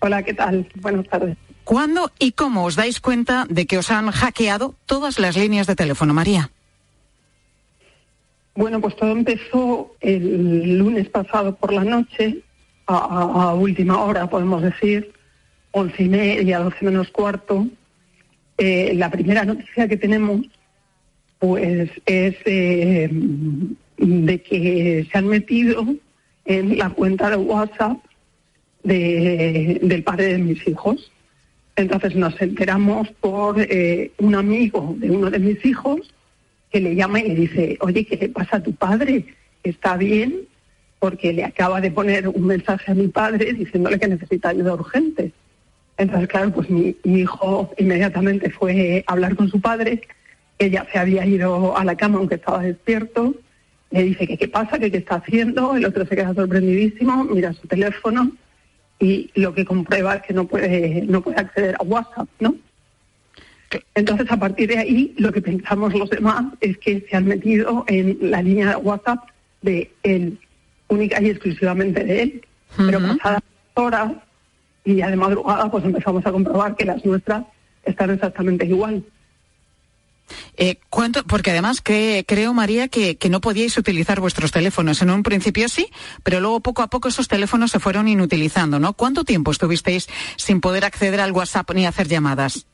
Hola, 0.00 0.22
¿qué 0.22 0.34
tal? 0.34 0.68
Buenas 0.76 1.08
tardes. 1.08 1.36
¿Cuándo 1.64 2.10
y 2.18 2.32
cómo 2.32 2.64
os 2.64 2.74
dais 2.74 3.00
cuenta 3.00 3.46
de 3.48 3.66
que 3.66 3.78
os 3.78 3.90
han 3.90 4.10
hackeado 4.10 4.74
todas 4.86 5.18
las 5.20 5.36
líneas 5.36 5.66
de 5.68 5.76
teléfono, 5.76 6.12
María? 6.12 6.50
Bueno, 8.54 8.80
pues 8.80 8.96
todo 8.96 9.12
empezó 9.12 9.94
el 10.00 10.76
lunes 10.78 11.08
pasado 11.08 11.54
por 11.56 11.72
la 11.72 11.84
noche, 11.84 12.38
a, 12.86 12.96
a- 12.96 13.42
a 13.50 13.54
última 13.54 14.02
hora, 14.02 14.28
podemos 14.28 14.60
decir, 14.62 15.12
once 15.70 16.02
y 16.02 16.08
media, 16.08 16.58
doce 16.58 16.84
menos 16.84 17.08
cuarto. 17.08 17.66
Eh, 18.64 18.92
la 18.94 19.10
primera 19.10 19.44
noticia 19.44 19.88
que 19.88 19.96
tenemos, 19.96 20.42
pues, 21.40 21.90
es 22.06 22.36
eh, 22.44 23.08
de 23.98 24.36
que 24.42 25.06
se 25.10 25.18
han 25.18 25.26
metido 25.26 25.84
en 26.44 26.78
la 26.78 26.90
cuenta 26.90 27.28
de 27.30 27.36
WhatsApp 27.36 27.98
de- 28.84 29.80
del 29.82 30.02
padre 30.04 30.26
de 30.34 30.38
mis 30.38 30.60
hijos. 30.68 31.10
Entonces 31.74 32.14
nos 32.14 32.40
enteramos 32.40 33.08
por 33.20 33.56
eh, 33.60 34.12
un 34.18 34.34
amigo 34.36 34.94
de 34.98 35.10
uno 35.10 35.28
de 35.30 35.40
mis 35.40 35.64
hijos 35.64 36.00
que 36.70 36.78
le 36.80 36.94
llama 36.94 37.18
y 37.20 37.28
le 37.28 37.34
dice, 37.34 37.76
oye, 37.80 38.04
¿qué 38.06 38.16
le 38.16 38.28
pasa 38.28 38.58
a 38.58 38.62
tu 38.62 38.72
padre? 38.74 39.24
¿Está 39.64 39.96
bien? 39.96 40.30
Porque 41.00 41.32
le 41.32 41.42
acaba 41.44 41.80
de 41.80 41.90
poner 41.90 42.28
un 42.28 42.46
mensaje 42.46 42.92
a 42.92 42.94
mi 42.94 43.08
padre 43.08 43.52
diciéndole 43.54 43.98
que 43.98 44.06
necesita 44.08 44.50
ayuda 44.50 44.74
urgente. 44.74 45.32
Entonces, 45.96 46.28
claro, 46.28 46.52
pues 46.52 46.68
mi, 46.70 46.96
mi 47.04 47.20
hijo 47.20 47.72
inmediatamente 47.78 48.50
fue 48.50 49.04
a 49.06 49.12
hablar 49.12 49.36
con 49.36 49.48
su 49.48 49.60
padre, 49.60 50.02
que 50.58 50.70
ya 50.70 50.86
se 50.92 50.98
había 50.98 51.26
ido 51.26 51.76
a 51.76 51.84
la 51.84 51.96
cama 51.96 52.18
aunque 52.18 52.36
estaba 52.36 52.62
despierto, 52.62 53.34
le 53.90 54.02
dice 54.04 54.26
que 54.26 54.38
qué 54.38 54.48
pasa, 54.48 54.78
que 54.78 54.90
qué 54.90 54.98
está 54.98 55.16
haciendo, 55.16 55.76
el 55.76 55.84
otro 55.84 56.06
se 56.06 56.16
queda 56.16 56.34
sorprendidísimo, 56.34 57.24
mira 57.24 57.52
su 57.52 57.66
teléfono 57.68 58.32
y 58.98 59.30
lo 59.34 59.54
que 59.54 59.64
comprueba 59.64 60.16
es 60.16 60.22
que 60.22 60.32
no 60.32 60.46
puede, 60.46 61.02
no 61.02 61.20
puede 61.22 61.38
acceder 61.38 61.76
a 61.78 61.82
WhatsApp, 61.82 62.28
¿no? 62.40 62.54
Entonces, 63.94 64.30
a 64.30 64.36
partir 64.36 64.68
de 64.68 64.78
ahí, 64.78 65.14
lo 65.18 65.32
que 65.32 65.40
pensamos 65.40 65.94
los 65.94 66.10
demás 66.10 66.44
es 66.60 66.78
que 66.78 67.06
se 67.08 67.16
han 67.16 67.26
metido 67.26 67.84
en 67.88 68.18
la 68.20 68.42
línea 68.42 68.70
de 68.70 68.76
WhatsApp 68.76 69.20
de 69.62 69.90
él, 70.02 70.38
única 70.88 71.20
y 71.22 71.30
exclusivamente 71.30 72.04
de 72.04 72.22
él. 72.22 72.42
Pero 72.76 73.00
pasadas 73.00 73.42
horas 73.74 74.12
y 74.84 74.96
ya 74.96 75.10
de 75.10 75.16
madrugada, 75.16 75.70
pues 75.70 75.84
empezamos 75.84 76.24
a 76.26 76.32
comprobar 76.32 76.76
que 76.76 76.84
las 76.84 77.04
nuestras 77.04 77.44
están 77.84 78.10
exactamente 78.10 78.66
igual. 78.66 79.04
Eh, 80.56 80.76
¿cuánto? 80.88 81.24
Porque 81.24 81.50
además 81.50 81.80
que 81.80 82.24
creo, 82.26 82.54
María, 82.54 82.88
que, 82.88 83.16
que, 83.16 83.28
no 83.28 83.40
podíais 83.40 83.76
utilizar 83.76 84.20
vuestros 84.20 84.52
teléfonos. 84.52 85.02
En 85.02 85.10
un 85.10 85.22
principio 85.22 85.68
sí, 85.68 85.88
pero 86.22 86.40
luego 86.40 86.60
poco 86.60 86.82
a 86.82 86.88
poco 86.88 87.08
esos 87.08 87.28
teléfonos 87.28 87.70
se 87.70 87.80
fueron 87.80 88.08
inutilizando, 88.08 88.78
¿no? 88.78 88.94
¿Cuánto 88.94 89.24
tiempo 89.24 89.50
estuvisteis 89.50 90.08
sin 90.36 90.60
poder 90.60 90.84
acceder 90.84 91.20
al 91.20 91.32
WhatsApp 91.32 91.70
ni 91.74 91.86
hacer 91.86 92.08
llamadas? 92.08 92.66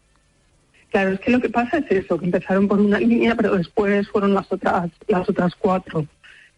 Claro, 0.90 1.12
es 1.12 1.20
que 1.20 1.30
lo 1.30 1.40
que 1.40 1.50
pasa 1.50 1.78
es 1.78 1.90
eso, 1.90 2.18
que 2.18 2.26
empezaron 2.26 2.66
por 2.66 2.80
una 2.80 2.98
línea, 2.98 3.34
pero 3.34 3.56
después 3.56 4.08
fueron 4.08 4.34
las 4.34 4.50
otras, 4.50 4.90
las 5.06 5.28
otras 5.28 5.54
cuatro, 5.54 6.06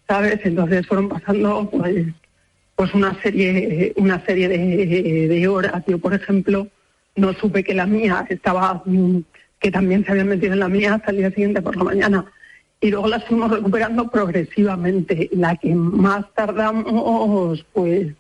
¿sabes? 0.07 0.41
Entonces 0.45 0.87
fueron 0.87 1.09
pasando 1.09 1.69
pues, 1.71 2.07
pues 2.81 2.95
una 2.95 3.15
serie, 3.21 3.93
una 3.97 4.25
serie 4.25 4.49
de, 4.49 5.29
de 5.29 5.49
horas. 5.49 5.85
Yo, 5.87 5.99
por 5.99 6.15
ejemplo, 6.15 6.67
no 7.15 7.35
supe 7.35 7.63
que 7.63 7.75
la 7.75 7.85
mía 7.85 8.25
estaba 8.31 8.83
mm, 8.87 9.19
que 9.59 9.71
también 9.71 10.03
se 10.03 10.13
habían 10.13 10.29
metido 10.29 10.55
en 10.55 10.61
la 10.61 10.69
mía 10.71 10.95
hasta 10.95 11.11
el 11.11 11.19
día 11.19 11.29
siguiente 11.29 11.61
por 11.61 11.77
la 11.77 11.85
mañana. 11.85 12.25
Y 12.81 12.91
luego 12.91 13.07
las 13.09 13.23
fuimos 13.27 13.51
recuperando 13.51 14.09
progresivamente. 14.09 15.29
La 15.33 15.57
que 15.57 15.75
más 15.75 16.25
tardamos, 16.35 17.67
pues, 17.75 18.15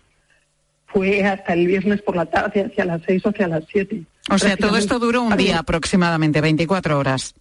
fue 0.88 1.24
hasta 1.24 1.54
el 1.54 1.66
viernes 1.66 2.02
por 2.02 2.16
la 2.16 2.26
tarde, 2.26 2.66
hacia 2.66 2.84
las 2.84 3.00
seis 3.06 3.24
o 3.24 3.30
hacia 3.30 3.48
las 3.48 3.64
siete. 3.72 4.02
O 4.28 4.36
sea, 4.36 4.58
todo 4.58 4.76
esto 4.76 4.98
duró 4.98 5.22
un 5.22 5.38
día 5.38 5.60
aproximadamente, 5.60 6.42
24 6.42 6.98
horas. 6.98 7.34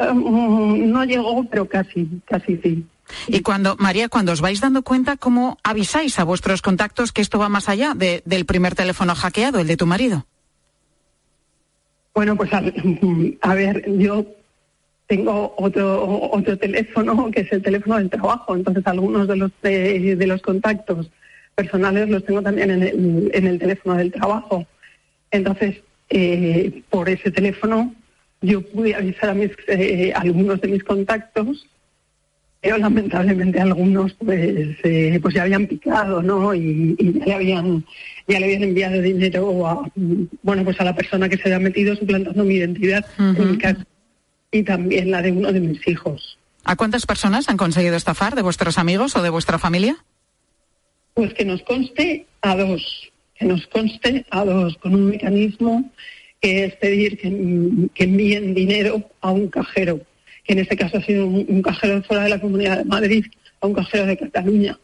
Um, 0.00 0.90
no 0.90 1.04
llegó, 1.04 1.44
pero 1.44 1.68
casi, 1.68 2.20
casi 2.24 2.56
sí. 2.56 2.84
Y 3.26 3.40
cuando, 3.40 3.76
María, 3.76 4.08
cuando 4.08 4.32
os 4.32 4.40
vais 4.40 4.60
dando 4.60 4.82
cuenta, 4.82 5.16
¿cómo 5.16 5.58
avisáis 5.62 6.18
a 6.18 6.24
vuestros 6.24 6.62
contactos 6.62 7.12
que 7.12 7.22
esto 7.22 7.38
va 7.38 7.48
más 7.48 7.68
allá 7.68 7.94
del 7.94 8.46
primer 8.46 8.74
teléfono 8.74 9.14
hackeado, 9.14 9.60
el 9.60 9.66
de 9.66 9.76
tu 9.76 9.86
marido? 9.86 10.26
Bueno, 12.14 12.36
pues 12.36 12.50
a, 12.52 13.54
ver, 13.54 13.84
yo 13.98 14.24
tengo 15.06 15.54
otro 15.58 16.30
otro 16.30 16.56
teléfono 16.56 17.30
que 17.30 17.40
es 17.40 17.52
el 17.52 17.62
teléfono 17.62 17.96
del 17.98 18.08
trabajo, 18.08 18.54
entonces 18.54 18.86
algunos 18.86 19.26
de 19.26 19.36
los 19.36 19.50
de, 19.62 20.24
los 20.26 20.40
contactos 20.40 21.10
personales 21.56 22.08
los 22.08 22.24
tengo 22.24 22.40
también 22.40 22.70
en 22.70 22.82
el, 22.82 23.30
en 23.34 23.46
el 23.46 23.58
teléfono 23.58 23.96
del 23.96 24.12
trabajo. 24.12 24.64
Entonces, 25.30 25.82
eh, 26.10 26.82
por 26.90 27.08
ese 27.08 27.30
teléfono 27.32 27.92
yo 28.40 28.62
pude 28.62 28.94
avisar 28.94 29.30
a 29.30 29.34
mis 29.34 29.50
eh, 29.66 30.12
algunos 30.14 30.60
de 30.60 30.68
mis 30.68 30.84
contactos 30.84 31.66
pero 32.64 32.78
lamentablemente 32.78 33.60
algunos 33.60 34.14
pues 34.14 34.78
eh, 34.84 35.18
pues 35.20 35.34
ya 35.34 35.42
habían 35.42 35.66
picado 35.66 36.22
no 36.22 36.54
y, 36.54 36.96
ya 36.98 37.26
le 37.26 37.34
habían 37.34 37.84
ya 38.26 38.40
le 38.40 38.46
habían 38.46 38.62
enviado 38.62 39.02
dinero 39.02 39.66
a 39.66 39.86
bueno 40.42 40.64
pues 40.64 40.80
a 40.80 40.84
la 40.84 40.96
persona 40.96 41.28
que 41.28 41.36
se 41.36 41.42
había 41.42 41.58
metido 41.58 41.94
suplantando 41.94 42.42
mi 42.42 42.54
identidad 42.54 43.04
en 43.18 43.50
mi 43.50 43.58
casa 43.58 43.84
y 44.50 44.62
también 44.62 45.10
la 45.10 45.20
de 45.20 45.32
uno 45.32 45.52
de 45.52 45.60
mis 45.60 45.86
hijos. 45.86 46.38
¿A 46.64 46.76
cuántas 46.76 47.04
personas 47.04 47.50
han 47.50 47.58
conseguido 47.58 47.96
estafar 47.96 48.34
de 48.34 48.40
vuestros 48.40 48.78
amigos 48.78 49.14
o 49.16 49.22
de 49.22 49.28
vuestra 49.28 49.58
familia? 49.58 49.96
Pues 51.12 51.34
que 51.34 51.44
nos 51.44 51.60
conste 51.64 52.26
a 52.40 52.56
dos, 52.56 53.12
que 53.34 53.44
nos 53.44 53.66
conste 53.66 54.24
a 54.30 54.44
dos, 54.44 54.78
con 54.78 54.94
un 54.94 55.10
mecanismo 55.10 55.90
que 56.40 56.64
es 56.64 56.76
pedir 56.76 57.18
que 57.18 58.04
envíen 58.04 58.54
dinero 58.54 59.02
a 59.20 59.32
un 59.32 59.48
cajero 59.48 60.00
que 60.44 60.52
en 60.52 60.60
este 60.60 60.76
caso 60.76 60.98
ha 60.98 61.02
sido 61.02 61.26
un, 61.26 61.62
cajero 61.62 62.02
fuera 62.02 62.24
de 62.24 62.30
la 62.30 62.40
Comunidad 62.40 62.78
de 62.78 62.84
Madrid 62.84 63.24
a 63.60 63.66
un 63.66 63.74
cajero 63.74 64.06
de 64.06 64.16
Cataluña. 64.16 64.78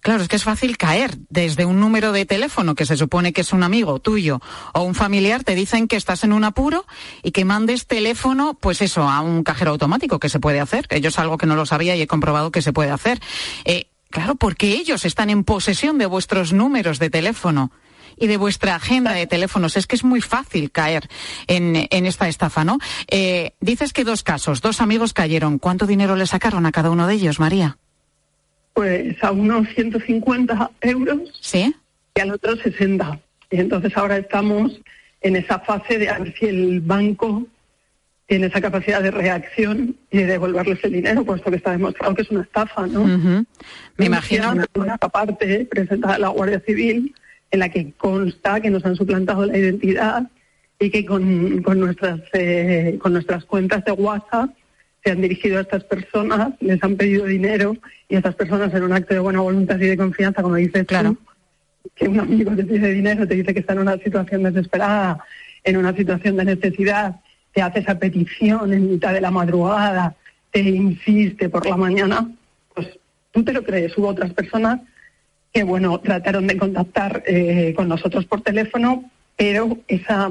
Claro, 0.00 0.22
es 0.22 0.28
que 0.28 0.36
es 0.36 0.44
fácil 0.44 0.78
caer 0.78 1.16
desde 1.28 1.64
un 1.64 1.80
número 1.80 2.12
de 2.12 2.24
teléfono 2.24 2.74
que 2.74 2.86
se 2.86 2.96
supone 2.96 3.32
que 3.32 3.40
es 3.40 3.52
un 3.52 3.64
amigo 3.64 3.98
tuyo 3.98 4.40
o 4.72 4.82
un 4.82 4.94
familiar, 4.94 5.42
te 5.42 5.56
dicen 5.56 5.88
que 5.88 5.96
estás 5.96 6.22
en 6.22 6.32
un 6.32 6.44
apuro 6.44 6.86
y 7.22 7.32
que 7.32 7.44
mandes 7.44 7.86
teléfono, 7.86 8.54
pues 8.54 8.80
eso, 8.80 9.02
a 9.02 9.20
un 9.20 9.42
cajero 9.42 9.72
automático 9.72 10.20
que 10.20 10.28
se 10.28 10.38
puede 10.38 10.60
hacer. 10.60 10.86
Yo 11.00 11.08
es 11.08 11.18
algo 11.18 11.36
que 11.36 11.46
no 11.46 11.56
lo 11.56 11.66
sabía 11.66 11.96
y 11.96 12.02
he 12.02 12.06
comprobado 12.06 12.52
que 12.52 12.62
se 12.62 12.72
puede 12.72 12.90
hacer. 12.90 13.20
Eh, 13.64 13.88
claro, 14.10 14.36
porque 14.36 14.68
ellos 14.68 15.04
están 15.04 15.30
en 15.30 15.42
posesión 15.42 15.98
de 15.98 16.06
vuestros 16.06 16.52
números 16.52 17.00
de 17.00 17.10
teléfono 17.10 17.72
y 18.18 18.26
de 18.26 18.36
vuestra 18.36 18.74
agenda 18.74 19.12
de 19.12 19.26
teléfonos. 19.26 19.76
Es 19.76 19.86
que 19.86 19.96
es 19.96 20.04
muy 20.04 20.20
fácil 20.20 20.70
caer 20.70 21.08
en, 21.46 21.76
esta 22.06 22.28
estafa, 22.28 22.64
¿no? 22.64 22.78
Eh, 23.08 23.52
dices 23.60 23.92
que 23.92 24.04
dos 24.04 24.22
casos, 24.22 24.60
dos 24.60 24.80
amigos 24.80 25.12
cayeron. 25.12 25.58
¿Cuánto 25.58 25.86
dinero 25.86 26.16
le 26.16 26.26
sacaron 26.26 26.66
a 26.66 26.72
cada 26.72 26.90
uno 26.90 27.06
de 27.06 27.14
ellos, 27.14 27.40
María? 27.40 27.78
Pues 28.74 29.22
a 29.22 29.32
unos 29.32 29.68
150 29.74 30.70
euros. 30.82 31.38
Sí. 31.40 31.74
Y 32.14 32.20
al 32.20 32.32
otro 32.32 32.56
60. 32.56 33.20
Y 33.50 33.60
entonces 33.60 33.96
ahora 33.96 34.18
estamos 34.18 34.80
en 35.20 35.36
esa 35.36 35.58
fase 35.60 35.98
de 35.98 36.08
a 36.08 36.18
ver 36.18 36.34
si 36.38 36.46
el 36.46 36.80
banco 36.80 37.46
tiene 38.28 38.46
esa 38.48 38.60
capacidad 38.60 39.02
de 39.02 39.10
reacción 39.10 39.96
y 40.10 40.18
de 40.18 40.26
devolverles 40.26 40.78
el 40.84 40.92
dinero, 40.92 41.24
puesto 41.24 41.50
que 41.50 41.56
está 41.56 41.72
demostrado 41.72 42.14
que 42.14 42.22
es 42.22 42.30
una 42.30 42.42
estafa, 42.42 42.86
¿no? 42.86 43.04
Me 43.96 44.04
imagino. 44.04 44.52
Una 44.74 44.98
parte 44.98 45.64
presentada 45.64 46.16
a 46.16 46.18
la 46.18 46.28
Guardia 46.28 46.60
Civil 46.60 47.14
en 47.50 47.60
la 47.60 47.68
que 47.68 47.92
consta 47.92 48.60
que 48.60 48.70
nos 48.70 48.84
han 48.84 48.96
suplantado 48.96 49.46
la 49.46 49.56
identidad 49.56 50.28
y 50.78 50.90
que 50.90 51.04
con, 51.04 51.62
con 51.62 51.80
nuestras, 51.80 52.20
eh, 52.32 52.98
con 53.00 53.12
nuestras 53.12 53.44
cuentas 53.44 53.84
de 53.84 53.92
WhatsApp 53.92 54.50
se 55.02 55.10
han 55.10 55.20
dirigido 55.20 55.58
a 55.58 55.62
estas 55.62 55.84
personas, 55.84 56.52
les 56.60 56.82
han 56.82 56.96
pedido 56.96 57.24
dinero 57.24 57.76
y 58.08 58.16
estas 58.16 58.34
personas 58.34 58.72
en 58.74 58.82
un 58.82 58.92
acto 58.92 59.14
de 59.14 59.20
buena 59.20 59.40
voluntad 59.40 59.78
y 59.78 59.86
de 59.86 59.96
confianza, 59.96 60.42
como 60.42 60.56
dices 60.56 60.86
claro. 60.86 61.16
que 61.94 62.08
un 62.08 62.20
amigo 62.20 62.54
te 62.54 62.64
pide 62.64 62.92
dinero, 62.92 63.26
te 63.26 63.34
dice 63.34 63.54
que 63.54 63.60
está 63.60 63.72
en 63.72 63.80
una 63.80 63.96
situación 63.98 64.42
desesperada, 64.42 65.24
en 65.64 65.76
una 65.76 65.94
situación 65.94 66.36
de 66.36 66.44
necesidad, 66.44 67.16
te 67.52 67.62
hace 67.62 67.80
esa 67.80 67.98
petición 67.98 68.72
en 68.72 68.90
mitad 68.90 69.12
de 69.12 69.20
la 69.20 69.30
madrugada, 69.30 70.14
te 70.50 70.60
insiste 70.60 71.48
por 71.48 71.66
la 71.66 71.76
mañana, 71.76 72.30
pues 72.74 72.98
tú 73.32 73.42
te 73.42 73.52
lo 73.52 73.62
crees. 73.64 73.96
Hubo 73.96 74.08
otras 74.08 74.32
personas 74.32 74.80
que 75.52 75.62
bueno, 75.62 76.00
trataron 76.00 76.46
de 76.46 76.56
contactar 76.56 77.22
eh, 77.26 77.72
con 77.76 77.88
nosotros 77.88 78.26
por 78.26 78.42
teléfono, 78.42 79.10
pero 79.36 79.78
esa 79.88 80.30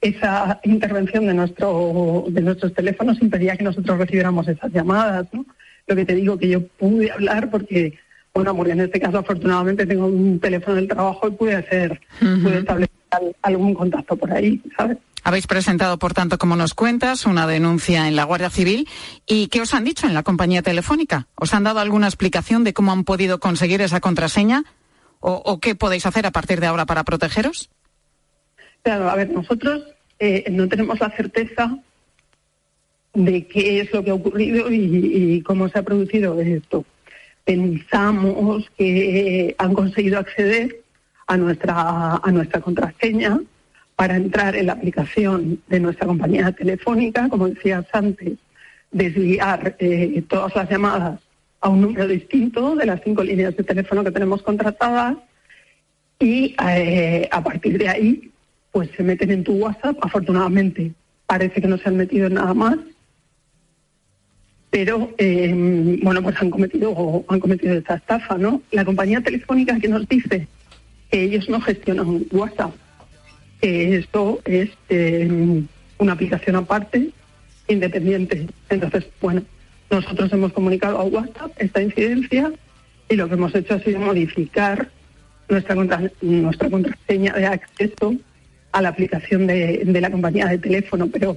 esa 0.00 0.60
intervención 0.64 1.26
de 1.26 1.34
nuestro 1.34 2.24
de 2.28 2.40
nuestros 2.40 2.74
teléfonos 2.74 3.22
impedía 3.22 3.56
que 3.56 3.64
nosotros 3.64 3.98
recibiéramos 3.98 4.48
esas 4.48 4.72
llamadas, 4.72 5.26
¿no? 5.32 5.46
Lo 5.86 5.96
que 5.96 6.04
te 6.04 6.14
digo 6.14 6.38
que 6.38 6.48
yo 6.48 6.66
pude 6.66 7.10
hablar 7.10 7.50
porque 7.50 7.98
bueno, 8.34 8.56
porque 8.56 8.72
en 8.72 8.80
este 8.80 8.98
caso 8.98 9.18
afortunadamente 9.18 9.86
tengo 9.86 10.06
un 10.06 10.40
teléfono 10.40 10.76
del 10.76 10.88
trabajo 10.88 11.28
y 11.28 11.32
pude 11.32 11.54
hacer, 11.54 12.00
pude 12.18 12.58
establecer 12.58 12.96
algún 13.42 13.74
contacto 13.74 14.16
por 14.16 14.32
ahí, 14.32 14.60
¿sabes? 14.76 14.96
Habéis 15.24 15.46
presentado, 15.46 15.98
por 15.98 16.14
tanto, 16.14 16.36
como 16.36 16.56
nos 16.56 16.74
cuentas, 16.74 17.26
una 17.26 17.46
denuncia 17.46 18.08
en 18.08 18.16
la 18.16 18.24
Guardia 18.24 18.50
Civil. 18.50 18.88
¿Y 19.26 19.46
qué 19.48 19.60
os 19.60 19.72
han 19.72 19.84
dicho 19.84 20.06
en 20.06 20.14
la 20.14 20.24
compañía 20.24 20.62
telefónica? 20.62 21.28
¿Os 21.36 21.54
han 21.54 21.62
dado 21.62 21.78
alguna 21.78 22.08
explicación 22.08 22.64
de 22.64 22.72
cómo 22.72 22.90
han 22.90 23.04
podido 23.04 23.38
conseguir 23.38 23.80
esa 23.82 24.00
contraseña? 24.00 24.64
¿O, 25.20 25.60
qué 25.60 25.76
podéis 25.76 26.04
hacer 26.04 26.26
a 26.26 26.32
partir 26.32 26.58
de 26.58 26.66
ahora 26.66 26.84
para 26.84 27.04
protegeros? 27.04 27.70
Claro, 28.82 29.08
a 29.08 29.14
ver, 29.14 29.30
nosotros 29.30 29.84
eh, 30.18 30.44
no 30.50 30.66
tenemos 30.66 30.98
la 30.98 31.10
certeza 31.10 31.78
de 33.14 33.46
qué 33.46 33.80
es 33.80 33.92
lo 33.92 34.02
que 34.02 34.10
ha 34.10 34.14
ocurrido 34.14 34.66
y, 34.68 35.40
cómo 35.42 35.68
se 35.68 35.78
ha 35.78 35.84
producido 35.84 36.40
esto. 36.40 36.84
Pensamos 37.44 38.68
que 38.76 39.54
han 39.58 39.74
conseguido 39.74 40.18
acceder 40.18 40.80
a 41.28 41.36
nuestra, 41.36 42.16
a 42.16 42.32
nuestra 42.32 42.60
contraseña 42.60 43.38
para 44.02 44.16
entrar 44.16 44.56
en 44.56 44.66
la 44.66 44.72
aplicación 44.72 45.60
de 45.68 45.78
nuestra 45.78 46.08
compañía 46.08 46.50
telefónica, 46.50 47.28
como 47.28 47.48
decías 47.48 47.84
antes, 47.92 48.32
desviar 48.90 49.76
eh, 49.78 50.24
todas 50.28 50.56
las 50.56 50.68
llamadas 50.68 51.20
a 51.60 51.68
un 51.68 51.82
número 51.82 52.08
distinto 52.08 52.74
de 52.74 52.86
las 52.86 53.00
cinco 53.04 53.22
líneas 53.22 53.56
de 53.56 53.62
teléfono 53.62 54.02
que 54.02 54.10
tenemos 54.10 54.42
contratadas 54.42 55.18
y 56.18 56.56
eh, 56.66 57.28
a 57.30 57.44
partir 57.44 57.78
de 57.78 57.88
ahí 57.88 58.32
pues 58.72 58.90
se 58.96 59.04
meten 59.04 59.30
en 59.30 59.44
tu 59.44 59.52
WhatsApp. 59.52 59.96
Afortunadamente 60.00 60.90
parece 61.24 61.62
que 61.62 61.68
no 61.68 61.78
se 61.78 61.88
han 61.88 61.96
metido 61.96 62.26
en 62.26 62.34
nada 62.34 62.54
más, 62.54 62.78
pero 64.70 65.14
eh, 65.16 66.00
bueno 66.02 66.20
pues 66.24 66.34
han 66.42 66.50
cometido 66.50 67.24
han 67.28 67.38
cometido 67.38 67.74
esta 67.74 67.94
estafa, 67.94 68.36
¿no? 68.36 68.62
La 68.72 68.84
compañía 68.84 69.20
telefónica 69.20 69.78
que 69.78 69.86
nos 69.86 70.08
dice 70.08 70.48
que 71.08 71.22
ellos 71.22 71.48
no 71.48 71.60
gestionan 71.60 72.26
WhatsApp, 72.32 72.74
esto 73.62 74.40
es 74.44 74.70
eh, 74.88 75.62
una 75.98 76.12
aplicación 76.12 76.56
aparte, 76.56 77.10
independiente. 77.68 78.48
Entonces, 78.68 79.06
bueno, 79.20 79.42
nosotros 79.90 80.32
hemos 80.32 80.52
comunicado 80.52 80.98
a 80.98 81.04
WhatsApp 81.04 81.52
esta 81.58 81.80
incidencia 81.80 82.52
y 83.08 83.16
lo 83.16 83.28
que 83.28 83.34
hemos 83.34 83.54
hecho 83.54 83.74
ha 83.74 83.80
sido 83.80 84.00
modificar 84.00 84.90
nuestra, 85.48 85.76
contraseña 85.76 87.34
de 87.34 87.46
acceso 87.46 88.14
a 88.72 88.82
la 88.82 88.88
aplicación 88.88 89.46
de, 89.46 89.84
la 90.00 90.10
compañía 90.10 90.46
de 90.46 90.58
teléfono, 90.58 91.06
pero 91.08 91.36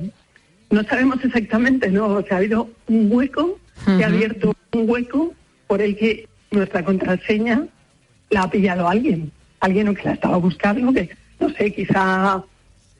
no 0.69 0.83
sabemos 0.83 1.23
exactamente, 1.23 1.91
¿no? 1.91 2.07
O 2.07 2.23
sea, 2.23 2.37
ha 2.37 2.39
habido 2.39 2.69
un 2.87 3.11
hueco, 3.11 3.59
se 3.85 4.03
ha 4.03 4.07
abierto 4.07 4.55
un 4.73 4.89
hueco 4.89 5.33
por 5.67 5.81
el 5.81 5.97
que 5.97 6.27
nuestra 6.51 6.83
contraseña 6.83 7.67
la 8.29 8.43
ha 8.43 8.49
pillado 8.49 8.87
alguien, 8.87 9.31
alguien 9.59 9.93
que 9.93 10.03
la 10.03 10.13
estaba 10.13 10.37
buscando, 10.37 10.93
que 10.93 11.09
no 11.39 11.49
sé, 11.49 11.73
quizá, 11.73 12.43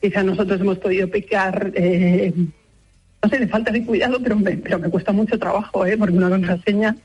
quizá 0.02 0.24
nosotros 0.24 0.62
hemos 0.62 0.78
podido 0.78 1.10
pecar, 1.10 1.72
eh, 1.76 2.34
no 3.24 3.30
sé, 3.30 3.40
de 3.40 3.48
falta 3.48 3.72
de 3.72 3.86
cuidado, 3.86 4.20
pero 4.22 4.36
me, 4.36 4.58
pero 4.58 4.80
me 4.80 4.90
cuesta 4.90 5.12
mucho 5.12 5.38
trabajo, 5.40 5.86
¿eh? 5.86 5.98
Porque 5.98 6.16
una 6.16 6.30
contraseña 6.30 6.96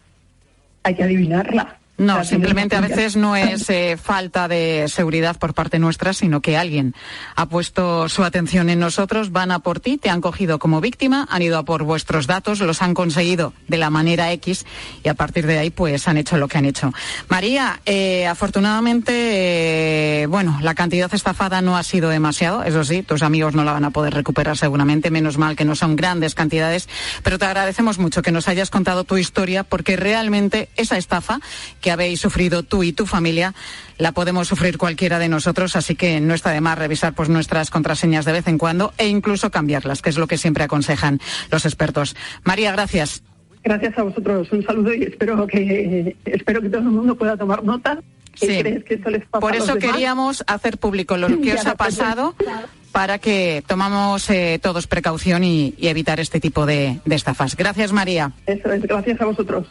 hay 0.83 0.95
que 0.95 1.03
adivinarla. 1.03 1.80
No, 2.01 2.25
simplemente 2.25 2.77
a 2.77 2.81
veces 2.81 3.15
no 3.15 3.37
es 3.37 3.69
eh, 3.69 3.99
falta 4.03 4.49
de 4.49 4.87
seguridad 4.89 5.37
por 5.37 5.53
parte 5.53 5.79
nuestra, 5.79 6.15
sino 6.15 6.41
que 6.41 6.57
alguien 6.57 6.95
ha 7.37 7.45
puesto 7.45 8.09
su 8.09 8.25
atención 8.25 8.71
en 8.71 8.81
nosotros, 8.81 9.33
van 9.33 9.51
a 9.51 9.59
por 9.59 9.81
ti, 9.81 9.99
te 9.99 10.09
han 10.09 10.23
cogido 10.23 10.59
como 10.59 10.81
víctima, 10.81 11.29
han 11.31 11.43
ido 11.43 11.59
a 11.59 11.65
por 11.67 11.83
vuestros 11.83 12.27
datos, 12.27 12.61
los 12.61 12.81
han 12.81 12.95
conseguido 12.95 13.53
de 13.69 13.77
la 13.77 13.91
manera 13.91 14.33
X 14.33 14.65
y 15.05 15.11
a 15.11 15.15
partir 15.15 15.47
de 15.47 15.59
ahí 15.59 15.69
pues 15.69 16.09
han 16.09 16.17
hecho 16.17 16.39
lo 16.39 16.49
que 16.49 16.57
han 16.57 16.65
hecho. 16.65 16.91
María, 17.29 17.83
eh, 17.85 18.27
afortunadamente, 18.27 20.23
eh, 20.23 20.27
bueno, 20.27 20.59
la 20.63 20.75
cantidad 20.75 21.13
estafada 21.13 21.61
no 21.61 21.77
ha 21.77 21.83
sido 21.83 22.09
demasiado, 22.09 22.65
eso 22.65 22.83
sí, 22.83 23.03
tus 23.03 23.23
amigos 23.23 23.55
no 23.55 23.63
la 23.63 23.75
van 23.75 23.85
a 23.85 23.91
poder 23.91 24.15
recuperar 24.15 24.57
seguramente, 24.57 25.11
menos 25.11 25.37
mal 25.37 25.55
que 25.55 25.67
no 25.67 25.77
son 25.77 25.97
grandes 25.97 26.35
cantidades, 26.35 26.89
pero 27.23 27.39
te 27.39 27.45
agradecemos 27.45 27.99
mucho 27.99 28.23
que 28.23 28.33
nos 28.33 28.49
hayas 28.49 28.71
contado 28.71 29.05
tu 29.05 29.19
historia 29.19 29.65
porque 29.65 29.97
realmente 29.97 30.71
esa 30.77 30.97
estafa 30.97 31.41
que 31.83 31.89
habéis 31.90 32.20
sufrido 32.20 32.62
tú 32.62 32.83
y 32.83 32.92
tu 32.92 33.07
familia, 33.07 33.55
la 33.98 34.12
podemos 34.12 34.48
sufrir 34.48 34.79
cualquiera 34.79 35.18
de 35.18 35.29
nosotros, 35.29 35.76
así 35.76 35.94
que 35.94 36.20
no 36.20 36.35
está 36.35 36.50
de 36.50 36.61
más 36.61 36.79
revisar 36.79 37.14
pues 37.14 37.29
nuestras 37.29 37.70
contraseñas 37.70 38.24
de 38.24 38.33
vez 38.33 38.48
en 38.48 38.59
cuando 38.59 38.92
e 38.98 39.09
incluso 39.09 39.50
cambiarlas, 39.50 40.03
que 40.03 40.11
es 40.11 40.18
lo 40.18 40.26
que 40.26 40.38
siempre 40.38 40.64
aconsejan 40.64 41.20
los 41.50 41.64
expertos. 41.64 42.16
María, 42.44 42.72
gracias. 42.72 43.22
Gracias 43.62 43.98
a 43.98 44.03
vosotros, 44.05 44.50
un 44.53 44.62
saludo 44.64 44.94
y 44.94 45.03
espero 45.03 45.46
que 45.46 46.16
espero 46.24 46.62
que 46.62 46.70
todo 46.70 46.81
el 46.81 46.88
mundo 46.88 47.14
pueda 47.14 47.37
tomar 47.37 47.62
nota. 47.62 47.98
Sí. 48.35 48.62
Por 49.38 49.55
eso 49.55 49.76
queríamos 49.76 50.44
hacer 50.46 50.79
público 50.79 51.16
lo 51.16 51.29
que 51.42 51.55
os 51.55 51.66
ha 51.66 51.74
pasado 51.74 52.35
para 52.92 53.18
que 53.18 53.62
tomamos 53.66 54.29
eh, 54.31 54.59
todos 54.62 54.87
precaución 54.87 55.44
y, 55.44 55.74
y, 55.79 55.88
evitar 55.88 56.20
este 56.20 56.40
tipo 56.40 56.66
de, 56.66 57.00
de 57.05 57.14
estafas. 57.14 57.57
Gracias, 57.57 57.92
María. 57.92 58.33
Eso 58.46 58.72
es, 58.72 58.83
gracias 58.83 59.20
a 59.20 59.26
vosotros. 59.26 59.66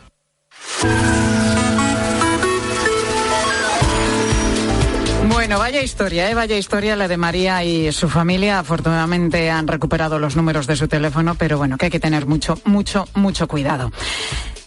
Bueno, 5.49 5.61
vaya 5.61 5.81
historia, 5.81 6.29
¿eh? 6.29 6.35
vaya 6.35 6.55
historia 6.57 6.95
la 6.95 7.07
de 7.07 7.17
María 7.17 7.63
y 7.63 7.91
su 7.91 8.07
familia. 8.07 8.59
Afortunadamente 8.59 9.49
han 9.49 9.67
recuperado 9.67 10.19
los 10.19 10.35
números 10.35 10.67
de 10.67 10.75
su 10.75 10.87
teléfono, 10.87 11.33
pero 11.33 11.57
bueno, 11.57 11.75
que 11.75 11.85
hay 11.85 11.91
que 11.91 11.99
tener 11.99 12.27
mucho, 12.27 12.59
mucho, 12.65 13.07
mucho 13.15 13.47
cuidado. 13.47 13.91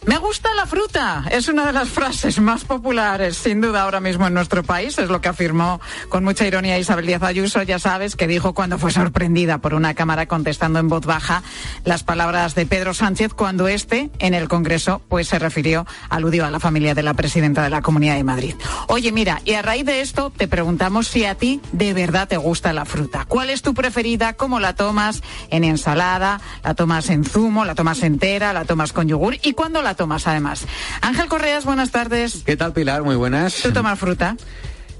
Me 0.04 0.18
gusta 0.18 0.52
la 0.56 0.66
fruta. 0.66 1.24
Es 1.30 1.46
una 1.46 1.64
de 1.64 1.72
las 1.72 1.88
frases 1.88 2.40
más 2.40 2.64
populares, 2.64 3.36
sin 3.36 3.60
duda, 3.60 3.82
ahora 3.82 4.00
mismo 4.00 4.26
en 4.26 4.34
nuestro 4.34 4.64
país. 4.64 4.98
Es 4.98 5.08
lo 5.08 5.20
que 5.20 5.28
afirmó 5.28 5.80
con 6.08 6.24
mucha 6.24 6.44
ironía 6.44 6.76
Isabel 6.76 7.06
Díaz 7.06 7.22
Ayuso, 7.22 7.62
ya 7.62 7.78
sabes, 7.78 8.16
que 8.16 8.26
dijo 8.26 8.52
cuando 8.52 8.78
fue 8.78 8.90
sorprendida 8.90 9.58
por 9.58 9.74
una 9.74 9.94
cámara 9.94 10.26
contestando 10.26 10.80
en 10.80 10.88
voz 10.88 11.06
baja 11.06 11.44
las 11.84 12.02
palabras 12.02 12.56
de 12.56 12.66
Pedro 12.66 12.94
Sánchez 12.94 13.32
cuando 13.32 13.68
este, 13.68 14.10
en 14.18 14.34
el 14.34 14.48
Congreso, 14.48 15.02
pues 15.08 15.28
se 15.28 15.38
refirió, 15.38 15.86
aludió 16.10 16.46
a 16.46 16.50
la 16.50 16.58
familia 16.58 16.96
de 16.96 17.04
la 17.04 17.14
presidenta 17.14 17.62
de 17.62 17.70
la 17.70 17.80
Comunidad 17.80 18.16
de 18.16 18.24
Madrid. 18.24 18.56
Oye, 18.88 19.12
mira, 19.12 19.40
y 19.44 19.52
a 19.52 19.62
raíz 19.62 19.86
de 19.86 20.00
esto 20.00 20.32
te 20.36 20.48
preguntamos 20.48 21.06
si 21.06 21.24
a 21.26 21.36
ti 21.36 21.60
de 21.70 21.92
verdad 21.94 22.26
te 22.26 22.38
gusta 22.38 22.72
la 22.72 22.86
fruta. 22.86 23.24
¿Cuál 23.28 23.50
es 23.50 23.62
tu 23.62 23.72
preferida? 23.72 24.32
¿Cómo 24.32 24.58
la 24.58 24.74
tomas? 24.74 25.22
¿En 25.50 25.62
ensalada? 25.62 26.40
¿La 26.64 26.74
tomas 26.74 27.08
en 27.08 27.24
zumo? 27.24 27.64
¿La 27.64 27.76
tomas 27.76 28.02
entera? 28.02 28.52
¿La 28.52 28.64
tomas 28.64 28.92
con 28.92 29.06
yogur? 29.06 29.36
¿Y 29.44 29.52
cuándo 29.52 29.80
la 29.80 29.91
tomas 29.94 30.26
además. 30.26 30.66
Ángel 31.00 31.28
Correas, 31.28 31.64
buenas 31.64 31.90
tardes. 31.90 32.42
¿Qué 32.44 32.56
tal 32.56 32.72
Pilar? 32.72 33.02
Muy 33.02 33.16
buenas. 33.16 33.54
¿Tú 33.62 33.72
tomas 33.72 33.98
fruta? 33.98 34.36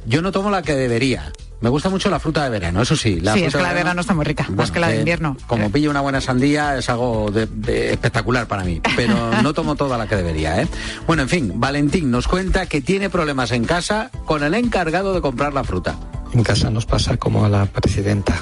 Yo 0.07 0.23
no 0.23 0.33
tomo 0.33 0.51
la 0.51 0.63
que 0.63 0.75
debería. 0.75 1.33
Me 1.61 1.69
gusta 1.69 1.89
mucho 1.89 2.11
la 2.11 2.19
fruta 2.19 2.43
de 2.43 2.51
verano, 2.51 2.83
eso 2.83 2.97
sí. 2.97 3.21
La 3.21 3.35
sí, 3.35 3.45
es 3.45 3.55
que 3.55 3.63
la 3.63 3.69
de 3.69 3.75
verano 3.77 4.01
está 4.01 4.15
muy 4.15 4.25
rica, 4.25 4.49
más 4.51 4.73
que 4.73 4.81
la 4.81 4.89
de 4.89 4.99
invierno. 4.99 5.37
Como 5.47 5.71
pillo 5.71 5.91
una 5.91 6.01
buena 6.01 6.21
sandía 6.21 6.77
es 6.77 6.89
algo 6.89 7.31
de, 7.31 7.93
espectacular 7.93 8.49
para 8.49 8.65
mí, 8.65 8.81
pero 8.97 9.31
no 9.43 9.55
tomo 9.55 9.77
toda 9.77 9.97
la 9.97 10.09
que 10.09 10.17
debería, 10.17 10.61
¿eh? 10.61 10.67
Bueno, 11.07 11.23
en 11.23 11.29
fin, 11.29 11.53
Valentín 11.55 12.11
nos 12.11 12.27
cuenta 12.27 12.67
que 12.67 12.81
tiene 12.81 13.11
problemas 13.11 13.53
en 13.53 13.65
casa 13.65 14.11
con 14.25 14.43
el 14.43 14.55
encargado 14.55 15.15
de 15.15 15.21
comprar 15.21 15.55
la 15.55 15.63
fruta. 15.63 15.97
En 16.33 16.43
casa 16.43 16.69
nos 16.69 16.85
pasa 16.85 17.17
como 17.17 17.45
a 17.45 17.49
la 17.49 17.67
presidenta 17.67 18.35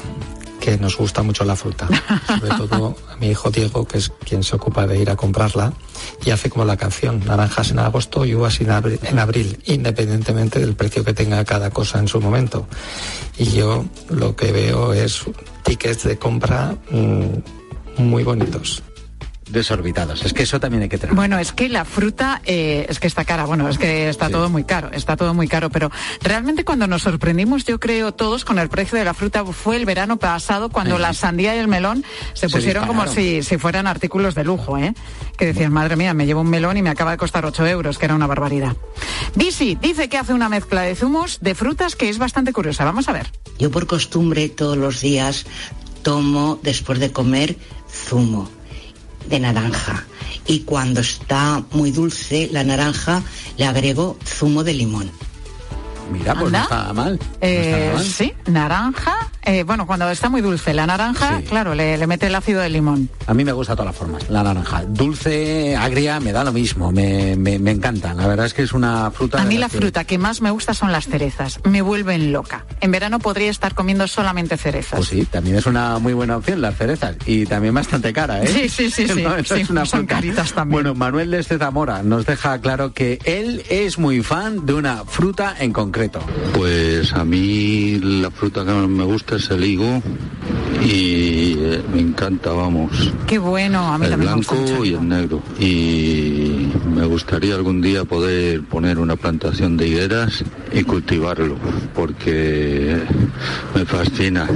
que 0.61 0.79
nos 0.79 0.97
gusta 0.97 1.23
mucho 1.23 1.45
la 1.45 1.57
fruta. 1.57 1.89
Sobre 2.27 2.51
todo 2.51 2.97
a 3.11 3.17
mi 3.17 3.29
hijo 3.29 3.51
Diego, 3.51 3.87
que 3.87 3.99
es 3.99 4.11
quien 4.25 4.43
se 4.43 4.57
ocupa 4.57 4.87
de 4.87 5.01
ir 5.01 5.11
a 5.11 5.17
comprarla, 5.17 5.73
y 6.25 6.31
hace 6.31 6.51
como 6.51 6.65
la 6.65 6.77
canción, 6.77 7.23
naranjas 7.27 7.71
en 7.71 7.79
agosto 7.79 8.25
y 8.25 8.35
uvas 8.35 8.61
en 8.61 9.19
abril, 9.19 9.59
independientemente 9.65 10.61
del 10.61 10.75
precio 10.75 11.05
que 11.05 11.15
tenga 11.15 11.45
cada 11.45 11.71
cosa 11.71 11.99
en 11.99 12.09
su 12.09 12.21
momento. 12.21 12.67
Y 13.39 13.47
yo 13.53 13.85
lo 14.11 14.37
que 14.37 14.53
veo 14.53 14.93
es 14.93 15.25
tickets 15.65 16.05
de 16.05 16.19
compra 16.19 16.77
mmm, 16.91 18.03
muy 18.03 18.23
bonitos 18.23 18.83
desorbitados. 19.51 20.25
Es 20.25 20.33
que 20.33 20.43
eso 20.43 20.61
también 20.61 20.83
hay 20.83 20.89
que 20.89 20.99
tener. 20.99 21.15
Bueno, 21.15 21.39
es 21.39 21.53
que 21.53 21.69
la 21.69 21.85
fruta 21.85 22.41
eh, 22.45 22.87
es 22.89 23.01
que 23.01 23.07
está 23.07 23.25
cara. 23.25 23.45
Bueno, 23.45 23.69
es 23.69 23.79
que 23.79 24.09
está 24.09 24.27
sí. 24.27 24.33
todo 24.33 24.49
muy 24.49 24.65
caro. 24.65 24.91
Está 24.93 25.17
todo 25.17 25.35
muy 25.35 25.49
caro. 25.49 25.71
Pero 25.71 25.91
realmente 26.23 26.65
cuando 26.65 26.87
nos 26.87 27.03
sorprendimos, 27.03 27.65
yo 27.65 27.81
creo 27.81 28.13
todos 28.13 28.45
con 28.45 28.59
el 28.59 28.69
precio 28.69 28.99
de 28.99 29.05
la 29.05 29.15
fruta 29.15 29.45
fue 29.45 29.77
el 29.77 29.87
verano 29.87 30.19
pasado 30.19 30.71
cuando 30.71 30.97
sí. 30.97 31.03
la 31.03 31.15
sandía 31.15 31.55
y 31.57 31.59
el 31.59 31.69
melón 31.69 32.05
se, 32.35 32.49
se 32.49 32.57
pusieron 32.57 32.87
como 32.87 33.07
si, 33.07 33.43
si 33.43 33.59
fueran 33.59 33.87
artículos 33.87 34.35
de 34.35 34.45
lujo, 34.45 34.79
¿eh? 34.79 34.95
Que 35.37 35.47
decían, 35.47 35.73
madre 35.73 35.97
mía, 35.97 36.15
me 36.15 36.27
llevo 36.27 36.41
un 36.43 36.51
melón 36.51 36.77
y 36.77 36.83
me 36.83 36.91
acaba 36.91 37.13
de 37.13 37.17
costar 37.17 37.45
8 37.45 37.67
euros, 37.67 37.99
que 37.99 38.07
era 38.07 38.15
una 38.15 38.27
barbaridad. 38.27 38.77
Disi 39.35 39.77
dice 39.81 40.09
que 40.09 40.19
hace 40.19 40.35
una 40.35 40.49
mezcla 40.49 40.83
de 40.83 40.95
zumos 40.95 41.41
de 41.41 41.55
frutas 41.55 41.97
que 41.97 42.09
es 42.09 42.19
bastante 42.19 42.53
curiosa. 42.53 42.85
Vamos 42.85 43.09
a 43.09 43.13
ver. 43.13 43.31
Yo 43.59 43.71
por 43.71 43.87
costumbre 43.87 44.49
todos 44.49 44.77
los 44.77 45.01
días 45.01 45.47
tomo 46.03 46.59
después 46.63 46.99
de 46.99 47.13
comer 47.13 47.57
zumo 47.91 48.49
de 49.29 49.41
naranja 49.41 50.05
y 50.47 50.61
cuando 50.61 51.01
está 51.01 51.63
muy 51.73 51.91
dulce 51.91 52.49
la 52.53 52.65
naranja 52.65 53.23
le 53.57 53.67
agrego 53.67 54.19
zumo 54.25 54.65
de 54.65 54.75
limón. 54.75 55.11
Mira, 56.11 56.35
pues 56.35 56.51
no 56.51 56.59
está 56.59 56.93
mal. 56.93 57.21
Eh, 57.41 57.71
no 57.71 57.77
está 57.77 57.95
mal. 57.95 58.05
Sí, 58.05 58.35
naranja. 58.47 59.31
Eh, 59.51 59.65
bueno, 59.65 59.85
cuando 59.85 60.09
está 60.09 60.29
muy 60.29 60.43
dulce 60.43 60.73
la 60.73 60.87
naranja, 60.87 61.39
sí. 61.39 61.45
claro, 61.47 61.75
le, 61.75 61.99
le, 61.99 62.07
mete 62.07 62.29
el 62.29 62.35
ácido 62.37 62.61
de 62.61 62.69
limón. 62.69 63.09
A 63.27 63.35
mí 63.35 63.45
me 63.45 63.51
gusta 63.51 63.73
de 63.73 63.79
todas 63.79 63.89
las 63.93 63.97
formas, 63.97 64.31
la 64.31 64.45
naranja. 64.45 64.85
Dulce, 64.87 65.75
agria, 65.75 66.21
me 66.21 66.31
da 66.31 66.45
lo 66.45 66.53
mismo, 66.53 66.93
me, 66.93 67.35
me, 67.35 67.59
me 67.59 67.73
encanta. 67.73 68.15
La 68.15 68.29
verdad 68.29 68.47
es 68.47 68.55
que 68.55 68.63
es 68.63 68.73
una 68.73 69.11
fruta... 69.11 69.43
A 69.43 69.45
mí 69.45 69.59
la 69.59 69.69
fruta 69.69 70.05
que 70.05 70.19
más 70.19 70.41
me 70.41 70.53
gusta 70.53 70.73
son 70.73 70.93
las 70.93 71.09
cerezas. 71.09 71.59
Me 71.65 71.83
vuelven 71.83 72.31
loca. 72.31 72.65
En 72.81 72.93
verano 72.93 73.19
podría 73.19 73.51
estar 73.51 73.75
comiendo 73.75 74.07
solamente 74.07 74.57
cerezas. 74.57 74.99
Pues 75.01 75.09
sí, 75.09 75.25
también 75.25 75.57
es 75.57 75.67
una 75.67 75.99
muy 75.99 76.13
buena 76.13 76.37
opción 76.37 76.61
las 76.61 76.77
cerezas. 76.77 77.17
Y 77.27 77.45
también 77.45 77.75
bastante 77.75 78.13
cara, 78.13 78.45
¿eh? 78.45 78.47
Sí, 78.47 78.69
sí, 78.69 78.89
sí. 78.89 79.09
sí. 79.13 79.21
no, 79.21 79.37
sí 79.43 79.63
es 79.63 79.71
una 79.71 79.85
son 79.85 80.01
fruta. 80.01 80.15
caritas 80.15 80.53
también. 80.53 80.75
Bueno, 80.75 80.95
Manuel 80.95 81.33
desde 81.33 81.59
Zamora 81.59 82.05
nos 82.05 82.25
deja 82.25 82.61
claro 82.61 82.93
que 82.93 83.19
él 83.25 83.65
es 83.69 83.99
muy 83.99 84.23
fan 84.23 84.65
de 84.65 84.75
una 84.75 85.05
fruta 85.07 85.57
en 85.59 85.73
concreto. 85.73 86.21
Pues 86.55 87.13
a 87.15 87.25
mí 87.25 87.99
la 87.99 88.31
fruta 88.31 88.65
que 88.65 88.71
más 88.71 88.89
me 88.89 89.03
gusta 89.03 89.40
es 89.41 89.51
el 89.51 89.65
higo 89.65 90.03
y 90.85 91.55
eh, 91.59 91.83
me 91.93 92.01
encanta, 92.01 92.53
vamos. 92.53 93.13
Qué 93.27 93.39
bueno, 93.39 93.93
a 93.93 93.99
mí 93.99 94.07
el 94.07 94.17
blanco 94.17 94.55
me 94.55 94.61
gusta 94.61 94.87
y 94.87 94.95
el 94.95 95.09
negro. 95.09 95.43
Y 95.59 96.69
me 96.95 97.07
gustaría 97.07 97.55
algún 97.55 97.81
día 97.81 98.05
poder 98.05 98.63
poner 98.65 98.99
una 98.99 99.17
plantación 99.17 99.79
de 99.79 99.89
higueras 99.89 100.45
y 100.73 100.83
cultivarlo, 100.85 101.57
porque 101.95 102.99
me 103.75 103.85
fascina. 103.87 104.47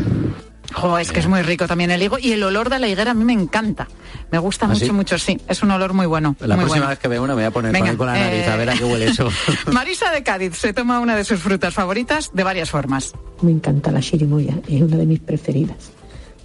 Es 1.00 1.12
que 1.12 1.20
es 1.20 1.26
muy 1.26 1.42
rico 1.42 1.66
también 1.66 1.90
el 1.90 2.02
higo 2.02 2.18
y 2.18 2.32
el 2.32 2.42
olor 2.42 2.68
de 2.68 2.78
la 2.78 2.88
higuera 2.88 3.12
a 3.12 3.14
mí 3.14 3.24
me 3.24 3.32
encanta. 3.32 3.88
Me 4.30 4.38
gusta 4.38 4.66
¿Ah, 4.66 4.68
mucho, 4.68 4.84
sí? 4.87 4.92
mucho, 4.92 5.18
sí. 5.18 5.40
Es 5.48 5.62
un 5.62 5.70
olor 5.70 5.92
muy 5.92 6.06
bueno. 6.06 6.37
La 6.40 6.56
muy 6.56 6.64
próxima 6.64 6.87
bueno. 6.87 6.88
vez 6.88 6.98
que 6.98 7.08
vea 7.08 7.20
una 7.20 7.34
me 7.34 7.42
voy 7.42 7.44
a 7.44 7.50
poner 7.50 7.72
Venga, 7.72 7.96
con 7.96 8.06
la 8.06 8.14
nariz 8.14 8.46
eh, 8.46 8.50
a 8.50 8.56
ver 8.56 8.70
a 8.70 8.74
qué 8.74 8.84
huele 8.84 9.06
eso. 9.06 9.30
Marisa 9.72 10.10
de 10.10 10.22
Cádiz 10.22 10.56
se 10.56 10.72
toma 10.72 11.00
una 11.00 11.16
de 11.16 11.24
sus 11.24 11.40
frutas 11.40 11.72
favoritas 11.72 12.30
de 12.32 12.42
varias 12.42 12.70
formas. 12.70 13.12
Me 13.42 13.50
encanta 13.50 13.90
la 13.90 14.00
chirimoya, 14.00 14.54
es 14.68 14.82
una 14.82 14.96
de 14.96 15.06
mis 15.06 15.20
preferidas. 15.20 15.90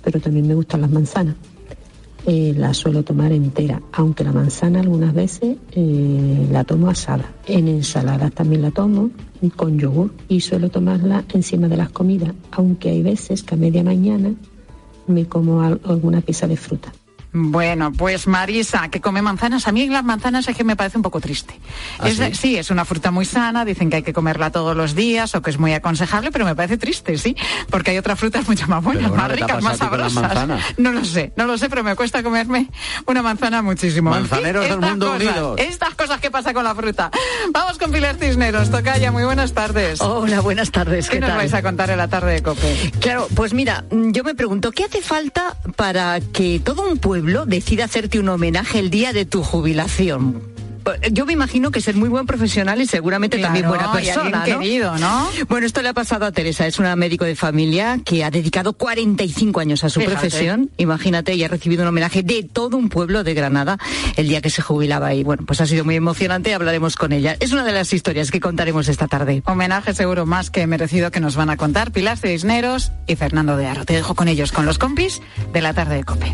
Pero 0.03 0.19
también 0.19 0.47
me 0.47 0.55
gustan 0.55 0.81
las 0.81 0.89
manzanas. 0.91 1.35
Eh, 2.27 2.53
la 2.55 2.73
suelo 2.73 3.03
tomar 3.03 3.31
entera, 3.31 3.81
aunque 3.93 4.23
la 4.23 4.31
manzana 4.33 4.81
algunas 4.81 5.13
veces 5.13 5.55
eh, 5.71 6.47
la 6.51 6.63
tomo 6.63 6.89
asada. 6.89 7.33
En 7.47 7.67
ensaladas 7.67 8.31
también 8.33 8.61
la 8.61 8.71
tomo 8.71 9.09
con 9.55 9.79
yogur 9.79 10.13
y 10.27 10.41
suelo 10.41 10.69
tomarla 10.69 11.23
encima 11.33 11.67
de 11.69 11.77
las 11.77 11.89
comidas, 11.89 12.33
aunque 12.51 12.89
hay 12.89 13.01
veces 13.01 13.41
que 13.41 13.55
a 13.55 13.57
media 13.57 13.83
mañana 13.83 14.33
me 15.07 15.25
como 15.25 15.61
al- 15.61 15.79
alguna 15.85 16.19
pieza 16.21 16.45
de 16.45 16.57
fruta. 16.57 16.91
Bueno, 17.31 17.91
pues 17.91 18.25
Marisa, 18.27 18.89
que 18.89 19.01
come 19.01 19.21
manzanas. 19.21 19.67
A 19.67 19.71
mí 19.71 19.87
las 19.87 20.03
manzanas 20.03 20.47
es 20.47 20.57
que 20.57 20.63
me 20.63 20.75
parece 20.75 20.97
un 20.97 21.03
poco 21.03 21.21
triste. 21.21 21.59
¿Ah, 21.99 22.09
Es- 22.09 22.17
sí? 22.17 22.33
sí, 22.33 22.57
es 22.57 22.71
una 22.71 22.85
fruta 22.85 23.11
muy 23.11 23.25
sana, 23.25 23.65
dicen 23.65 23.89
que 23.91 23.97
hay 23.97 24.01
que 24.03 24.13
comerla 24.13 24.49
todos 24.51 24.75
los 24.75 24.95
días 24.95 25.35
o 25.35 25.41
que 25.43 25.51
es 25.51 25.59
muy 25.59 25.73
aconsejable, 25.73 26.31
pero 26.31 26.45
me 26.45 26.55
parece 26.55 26.77
triste, 26.77 27.17
sí, 27.19 27.35
porque 27.69 27.91
hay 27.91 27.97
otras 27.99 28.17
frutas 28.19 28.47
mucho 28.47 28.67
más 28.67 28.83
buenas, 28.83 29.11
más 29.11 29.29
¿qué 29.29 29.35
te 29.37 29.43
ha 29.43 29.47
ricas, 29.47 29.63
más 29.63 29.77
sabrosas. 29.77 30.47
No 30.77 30.91
lo 30.91 31.05
sé, 31.05 31.31
no 31.35 31.45
lo 31.45 31.57
sé, 31.59 31.69
pero 31.69 31.83
me 31.83 31.95
cuesta 31.95 32.23
comerme 32.23 32.67
una 33.05 33.21
manzana 33.21 33.61
muchísimo. 33.61 34.09
En 34.15 34.23
fin, 34.23 34.29
Manzaneros 34.31 34.67
del 34.67 34.79
mundo 34.79 35.05
cosas, 35.11 35.21
unidos. 35.21 35.59
Estas 35.59 35.93
cosas 35.93 36.19
que 36.19 36.31
pasa 36.31 36.51
con 36.53 36.63
la 36.63 36.73
fruta. 36.73 37.11
Vamos 37.53 37.77
con 37.77 37.91
Pilar 37.91 38.15
Cisneros, 38.15 38.71
toca 38.71 38.97
ya, 38.97 39.11
muy 39.11 39.23
buenas 39.23 39.53
tardes. 39.53 40.01
Hola, 40.01 40.39
buenas 40.41 40.71
tardes. 40.71 41.07
¿Qué, 41.09 41.17
¿Qué, 41.17 41.19
nos 41.21 41.29
tal? 41.29 41.37
vais 41.37 41.53
a 41.53 41.61
contar 41.61 41.91
en 41.91 41.97
la 41.97 42.07
tarde 42.07 42.33
de 42.33 42.41
COPE? 42.41 42.91
Claro, 42.99 43.27
pues 43.35 43.53
mira, 43.53 43.85
mm, 43.91 44.11
yo 44.13 44.23
me 44.23 44.33
pregunto, 44.33 44.71
¿qué 44.71 44.85
hace 44.85 45.01
falta 45.01 45.55
para 45.75 46.19
que 46.21 46.59
todo 46.63 46.89
un 46.89 46.97
pueblo 46.97 47.18
decida 47.45 47.85
hacerte 47.85 48.19
un 48.19 48.29
homenaje 48.29 48.79
el 48.79 48.89
día 48.89 49.13
de 49.13 49.25
tu 49.25 49.43
jubilación? 49.43 50.41
Yo 51.11 51.27
me 51.27 51.33
imagino 51.33 51.69
que 51.69 51.81
ser 51.81 51.95
muy 51.95 52.09
buen 52.09 52.25
profesional 52.25 52.81
y 52.81 52.87
seguramente 52.87 53.37
también 53.37 53.65
Claro, 53.65 53.89
buena 53.91 54.01
y 54.01 54.05
persona, 54.05 54.39
¿no? 54.47 54.59
querido, 54.59 54.97
¿no? 54.97 55.29
Bueno, 55.47 55.67
esto 55.67 55.83
le 55.83 55.89
ha 55.89 55.93
pasado 55.93 56.25
a 56.25 56.31
Teresa, 56.31 56.65
es 56.65 56.79
una 56.79 56.95
médico 56.95 57.25
de 57.25 57.35
familia 57.35 57.99
que 58.03 58.23
ha 58.23 58.31
dedicado 58.31 58.73
45 58.73 59.59
años 59.59 59.83
a 59.83 59.89
su 59.89 59.99
Fíjate. 59.99 60.15
profesión. 60.17 60.71
Imagínate, 60.77 61.35
y 61.35 61.43
ha 61.43 61.47
recibido 61.47 61.83
un 61.83 61.89
homenaje 61.89 62.23
de 62.23 62.41
todo 62.43 62.75
un 62.77 62.89
pueblo 62.89 63.23
de 63.23 63.35
Granada 63.35 63.77
el 64.15 64.29
día 64.29 64.41
que 64.41 64.49
se 64.49 64.63
jubilaba 64.63 65.13
y 65.13 65.23
bueno, 65.23 65.43
pues 65.45 65.61
ha 65.61 65.67
sido 65.67 65.85
muy 65.85 65.95
emocionante, 65.95 66.55
hablaremos 66.55 66.95
con 66.95 67.11
ella. 67.11 67.35
Es 67.39 67.51
una 67.51 67.65
de 67.65 67.73
las 67.73 67.93
historias 67.93 68.31
que 68.31 68.39
contaremos 68.39 68.87
esta 68.87 69.07
tarde. 69.07 69.43
Homenaje 69.45 69.93
seguro 69.93 70.25
más 70.25 70.49
que 70.49 70.65
merecido 70.65 71.11
que 71.11 71.19
nos 71.19 71.35
van 71.35 71.51
a 71.51 71.57
contar 71.57 71.91
Pilar 71.91 72.17
Cisneros 72.17 72.93
y 73.05 73.15
Fernando 73.15 73.57
de 73.57 73.67
Aro. 73.67 73.85
Te 73.85 73.93
dejo 73.93 74.15
con 74.15 74.27
ellos, 74.27 74.51
con 74.51 74.65
los 74.65 74.79
compis 74.79 75.21
de 75.53 75.61
la 75.61 75.73
tarde 75.75 75.97
de 75.97 76.03
COPE. 76.03 76.33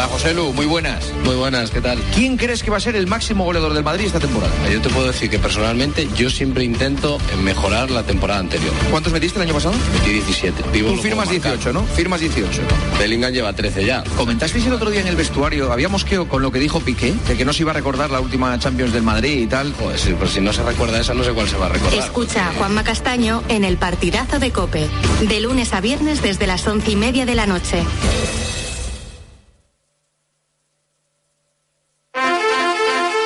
Hola 0.00 0.08
José 0.08 0.32
Lu, 0.32 0.54
muy 0.54 0.64
buenas. 0.64 1.12
Muy 1.26 1.36
buenas, 1.36 1.70
¿qué 1.70 1.82
tal? 1.82 1.98
¿Quién 2.14 2.38
crees 2.38 2.62
que 2.62 2.70
va 2.70 2.78
a 2.78 2.80
ser 2.80 2.96
el 2.96 3.06
máximo 3.06 3.44
goleador 3.44 3.74
del 3.74 3.84
Madrid 3.84 4.06
esta 4.06 4.18
temporada? 4.18 4.50
Yo 4.72 4.80
te 4.80 4.88
puedo 4.88 5.08
decir 5.08 5.28
que 5.28 5.38
personalmente 5.38 6.08
yo 6.16 6.30
siempre 6.30 6.64
intento 6.64 7.18
mejorar 7.42 7.90
la 7.90 8.02
temporada 8.02 8.40
anterior. 8.40 8.72
¿Cuántos 8.90 9.12
metiste 9.12 9.38
el 9.38 9.42
año 9.42 9.52
pasado? 9.52 9.74
Metí 9.92 10.12
17. 10.12 10.64
Vivo 10.72 10.92
Tú 10.92 11.02
firmas 11.02 11.28
puedo 11.28 11.38
marcar. 11.38 11.58
18, 11.58 11.72
¿no? 11.74 11.84
Firmas 11.84 12.20
18. 12.20 12.62
Bellingham 12.98 13.30
lleva 13.30 13.52
13 13.52 13.84
ya. 13.84 14.02
Comentasteis 14.16 14.64
el 14.64 14.72
otro 14.72 14.88
día 14.88 15.02
en 15.02 15.06
el 15.06 15.16
vestuario, 15.16 15.70
habíamos 15.70 16.06
que 16.06 16.16
con 16.16 16.40
lo 16.40 16.50
que 16.50 16.60
dijo 16.60 16.80
Piqué, 16.80 17.12
de 17.28 17.36
que 17.36 17.44
no 17.44 17.52
se 17.52 17.64
iba 17.64 17.72
a 17.72 17.74
recordar 17.74 18.10
la 18.10 18.20
última 18.20 18.58
Champions 18.58 18.94
del 18.94 19.02
Madrid 19.02 19.38
y 19.38 19.48
tal. 19.48 19.70
Pues, 19.72 20.08
pues 20.18 20.30
si 20.30 20.40
no 20.40 20.54
se 20.54 20.62
recuerda 20.62 20.98
esa, 20.98 21.12
no 21.12 21.24
sé 21.24 21.32
cuál 21.32 21.46
se 21.46 21.58
va 21.58 21.66
a 21.66 21.68
recordar. 21.68 21.98
Escucha 21.98 22.48
a 22.48 22.52
Juanma 22.54 22.84
Castaño 22.84 23.42
en 23.48 23.64
el 23.64 23.76
partidazo 23.76 24.38
de 24.38 24.50
Cope. 24.50 24.88
De 25.28 25.40
lunes 25.40 25.74
a 25.74 25.82
viernes 25.82 26.22
desde 26.22 26.46
las 26.46 26.66
once 26.66 26.90
y 26.90 26.96
media 26.96 27.26
de 27.26 27.34
la 27.34 27.44
noche. 27.44 27.84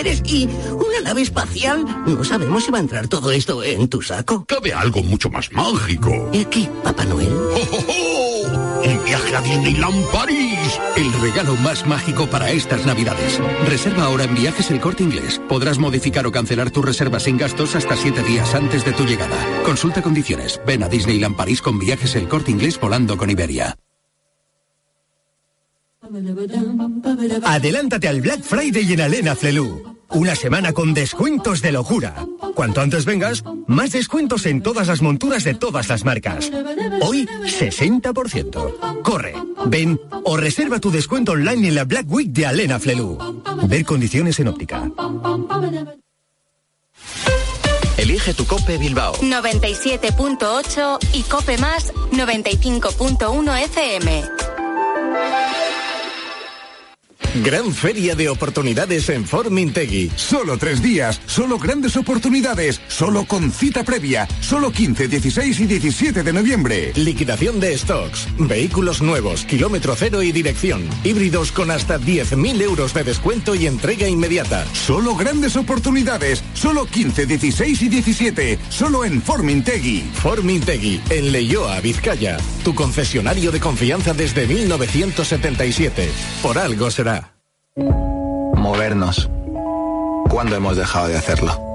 superpoderes 0.00 0.22
y 0.24 0.48
una 0.72 1.00
nave 1.02 1.22
espacial. 1.22 1.84
No 2.06 2.24
sabemos 2.24 2.64
si 2.64 2.70
va 2.70 2.78
a 2.78 2.80
entrar 2.80 3.08
todo 3.08 3.30
esto 3.30 3.62
en 3.62 3.88
tu 3.88 4.02
saco. 4.02 4.44
Cabe 4.46 4.72
algo 4.72 5.02
mucho 5.02 5.30
más 5.30 5.50
mágico. 5.52 6.30
¿Y 6.32 6.42
aquí, 6.42 6.68
Papá 6.82 7.04
Noel? 7.04 7.32
Un 8.82 9.04
viaje 9.04 9.36
a 9.36 9.40
Disneyland 9.42 10.06
París. 10.10 10.80
El 10.96 11.12
regalo 11.20 11.54
más 11.56 11.86
mágico 11.86 12.26
para 12.26 12.50
estas 12.50 12.86
navidades. 12.86 13.40
Reserva 13.66 14.04
ahora 14.04 14.24
en 14.24 14.34
viajes 14.34 14.70
el 14.70 14.80
corte 14.80 15.02
inglés. 15.02 15.40
Podrás 15.48 15.78
modificar 15.78 16.26
o 16.26 16.32
cancelar 16.32 16.70
tu 16.70 16.82
reserva 16.82 17.20
sin 17.20 17.36
gastos 17.36 17.76
hasta 17.76 17.96
siete 17.96 18.22
días 18.22 18.54
antes 18.54 18.84
de 18.84 18.92
tu 18.92 19.04
llegada. 19.04 19.36
Consulta 19.64 20.02
condiciones. 20.02 20.60
Ven 20.66 20.82
a 20.82 20.88
Disneyland 20.88 21.36
París 21.36 21.60
con 21.60 21.78
viajes 21.78 22.14
el 22.14 22.28
corte 22.28 22.50
inglés 22.50 22.80
volando 22.80 23.16
con 23.16 23.30
Iberia. 23.30 23.76
Adelántate 27.44 28.08
al 28.08 28.20
Black 28.20 28.42
Friday 28.42 28.92
en 28.92 29.00
Alena 29.00 29.36
Flelu. 29.36 29.96
Una 30.10 30.34
semana 30.34 30.72
con 30.72 30.92
descuentos 30.92 31.62
de 31.62 31.70
locura. 31.70 32.26
Cuanto 32.54 32.80
antes 32.80 33.04
vengas, 33.04 33.44
más 33.68 33.92
descuentos 33.92 34.44
en 34.46 34.60
todas 34.60 34.88
las 34.88 35.02
monturas 35.02 35.44
de 35.44 35.54
todas 35.54 35.88
las 35.88 36.04
marcas. 36.04 36.50
Hoy, 37.02 37.26
60%. 37.26 39.02
Corre, 39.02 39.34
ven 39.66 40.00
o 40.24 40.36
reserva 40.36 40.80
tu 40.80 40.90
descuento 40.90 41.32
online 41.32 41.68
en 41.68 41.74
la 41.76 41.84
Black 41.84 42.06
Week 42.10 42.30
de 42.30 42.46
Alena 42.46 42.80
Flelu. 42.80 43.16
Ver 43.68 43.84
condiciones 43.84 44.40
en 44.40 44.48
óptica. 44.48 44.90
Elige 47.96 48.34
tu 48.34 48.46
Cope 48.46 48.78
Bilbao. 48.78 49.14
97.8 49.14 50.98
y 51.12 51.22
Cope 51.22 51.58
Más 51.58 51.92
95.1 52.10 53.64
FM. 53.64 54.22
Gran 57.42 57.72
feria 57.72 58.14
de 58.14 58.28
oportunidades 58.28 59.08
en 59.08 59.24
Formintegui. 59.24 60.10
Solo 60.14 60.58
tres 60.58 60.82
días, 60.82 61.22
solo 61.24 61.58
grandes 61.58 61.96
oportunidades, 61.96 62.82
solo 62.88 63.24
con 63.24 63.50
cita 63.50 63.82
previa, 63.82 64.28
solo 64.40 64.70
15, 64.70 65.08
16 65.08 65.60
y 65.60 65.66
17 65.66 66.22
de 66.22 66.32
noviembre. 66.34 66.92
Liquidación 66.96 67.58
de 67.58 67.78
stocks, 67.78 68.28
vehículos 68.36 69.00
nuevos, 69.00 69.46
kilómetro 69.46 69.94
cero 69.96 70.22
y 70.22 70.32
dirección, 70.32 70.86
híbridos 71.02 71.50
con 71.50 71.70
hasta 71.70 71.98
10.000 71.98 72.60
euros 72.60 72.92
de 72.92 73.04
descuento 73.04 73.54
y 73.54 73.66
entrega 73.66 74.06
inmediata. 74.06 74.66
Solo 74.74 75.16
grandes 75.16 75.56
oportunidades, 75.56 76.44
solo 76.52 76.84
15, 76.84 77.24
16 77.24 77.82
y 77.82 77.88
17, 77.88 78.58
solo 78.68 79.04
en 79.06 79.22
Formintegui. 79.22 80.10
Formintegui, 80.12 81.00
en 81.08 81.32
Leyoa, 81.32 81.80
Vizcaya. 81.80 82.36
Tu 82.64 82.74
concesionario 82.74 83.50
de 83.50 83.60
confianza 83.60 84.12
desde 84.12 84.46
1977. 84.46 86.10
Por 86.42 86.58
algo 86.58 86.90
será. 86.90 87.29
Movernos. 88.56 89.28
¿Cuándo 90.28 90.56
hemos 90.56 90.76
dejado 90.76 91.08
de 91.08 91.16
hacerlo? 91.16 91.70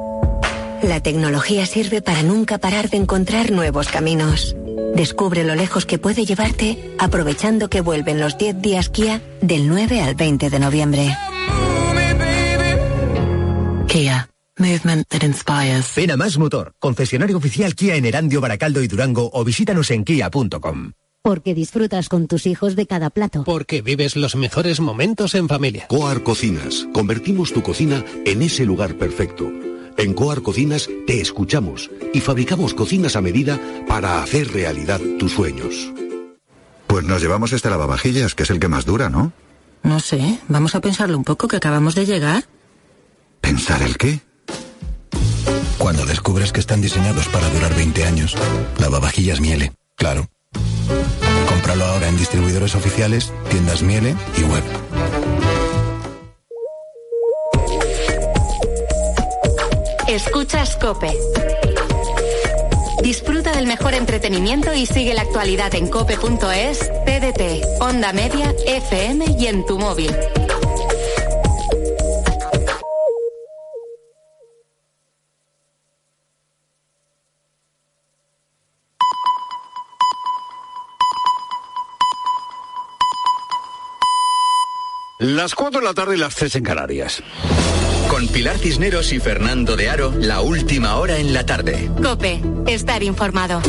La 0.81 0.99
tecnología 1.01 1.65
sirve 1.65 2.01
para 2.01 2.21
nunca 2.23 2.57
parar 2.57 2.89
de 2.89 2.97
encontrar 2.97 3.51
nuevos 3.51 3.87
caminos. 3.87 4.55
Descubre 4.95 5.43
lo 5.43 5.55
lejos 5.55 5.85
que 5.85 5.97
puede 5.97 6.25
llevarte 6.25 6.95
aprovechando 6.99 7.69
que 7.69 7.81
vuelven 7.81 8.19
los 8.19 8.37
10 8.37 8.61
días 8.61 8.89
Kia 8.89 9.21
del 9.41 9.67
9 9.67 10.01
al 10.01 10.15
20 10.15 10.49
de 10.49 10.59
noviembre. 10.59 11.17
Kia. 13.87 14.29
Movement 14.57 15.05
that 15.09 15.23
inspires. 15.23 15.91
Ven 15.97 16.11
a 16.11 16.17
Más 16.17 16.37
Motor, 16.37 16.73
concesionario 16.79 17.37
oficial 17.37 17.75
Kia 17.75 17.95
en 17.95 18.05
Erandio, 18.05 18.39
Baracaldo 18.39 18.81
y 18.81 18.87
Durango 18.87 19.29
o 19.33 19.43
visítanos 19.43 19.91
en 19.91 20.05
kia.com. 20.05 20.93
Porque 21.25 21.55
disfrutas 21.55 22.07
con 22.07 22.27
tus 22.27 22.45
hijos 22.45 22.75
de 22.75 22.85
cada 22.85 23.09
plato. 23.09 23.45
Porque 23.45 23.81
vives 23.81 24.15
los 24.15 24.35
mejores 24.35 24.79
momentos 24.79 25.33
en 25.33 25.49
familia. 25.49 25.87
Coar 25.87 26.21
Cocinas. 26.21 26.87
Convertimos 26.93 27.51
tu 27.51 27.63
cocina 27.63 28.05
en 28.27 28.43
ese 28.43 28.63
lugar 28.63 28.93
perfecto. 28.99 29.51
En 29.97 30.13
Coar 30.13 30.43
Cocinas 30.43 30.87
te 31.07 31.19
escuchamos 31.19 31.89
y 32.13 32.19
fabricamos 32.19 32.75
cocinas 32.75 33.15
a 33.15 33.21
medida 33.21 33.59
para 33.87 34.21
hacer 34.21 34.53
realidad 34.53 35.01
tus 35.17 35.31
sueños. 35.31 35.91
Pues 36.85 37.05
nos 37.05 37.23
llevamos 37.23 37.53
este 37.53 37.71
lavavajillas, 37.71 38.35
que 38.35 38.43
es 38.43 38.51
el 38.51 38.59
que 38.59 38.67
más 38.67 38.85
dura, 38.85 39.09
¿no? 39.09 39.33
No 39.81 39.99
sé, 40.01 40.37
vamos 40.47 40.75
a 40.75 40.79
pensarlo 40.79 41.17
un 41.17 41.23
poco 41.23 41.47
que 41.47 41.57
acabamos 41.57 41.95
de 41.95 42.05
llegar. 42.05 42.43
¿Pensar 43.41 43.81
el 43.81 43.97
qué? 43.97 44.19
Cuando 45.79 46.05
descubres 46.05 46.51
que 46.51 46.59
están 46.59 46.81
diseñados 46.81 47.27
para 47.29 47.49
durar 47.49 47.75
20 47.75 48.03
años, 48.03 48.35
lavavajillas 48.77 49.41
Miele, 49.41 49.73
claro. 49.95 50.29
Cómpralo 51.75 51.93
ahora 51.93 52.07
en 52.07 52.17
distribuidores 52.17 52.73
oficiales, 52.73 53.33
tiendas 53.49 53.81
Miele 53.81 54.15
y 54.37 54.43
web. 54.43 54.63
Escuchas 60.07 60.77
Cope. 60.77 61.11
Disfruta 63.03 63.53
del 63.53 63.67
mejor 63.67 63.93
entretenimiento 63.93 64.73
y 64.73 64.85
sigue 64.85 65.13
la 65.13 65.23
actualidad 65.23 65.75
en 65.75 65.89
cope.es, 65.89 66.79
TDT, 66.79 67.81
Onda 67.81 68.13
Media, 68.13 68.55
FM 68.65 69.35
y 69.37 69.47
en 69.47 69.65
tu 69.65 69.77
móvil. 69.77 70.11
Las 85.25 85.55
4 85.55 85.79
de 85.79 85.85
la 85.87 85.95
tarde 85.95 86.15
y 86.15 86.19
las 86.19 86.35
3 86.35 86.57
en 86.57 86.63
Canarias. 86.63 87.23
Con 88.09 88.27
Pilar 88.27 88.59
Cisneros 88.59 89.11
y 89.11 89.19
Fernando 89.19 89.75
de 89.75 89.89
Aro, 89.89 90.13
la 90.19 90.41
última 90.41 90.97
hora 90.97 91.17
en 91.17 91.33
la 91.33 91.43
tarde. 91.43 91.89
Cope, 91.99 92.39
estar 92.67 93.01
informado. 93.01 93.59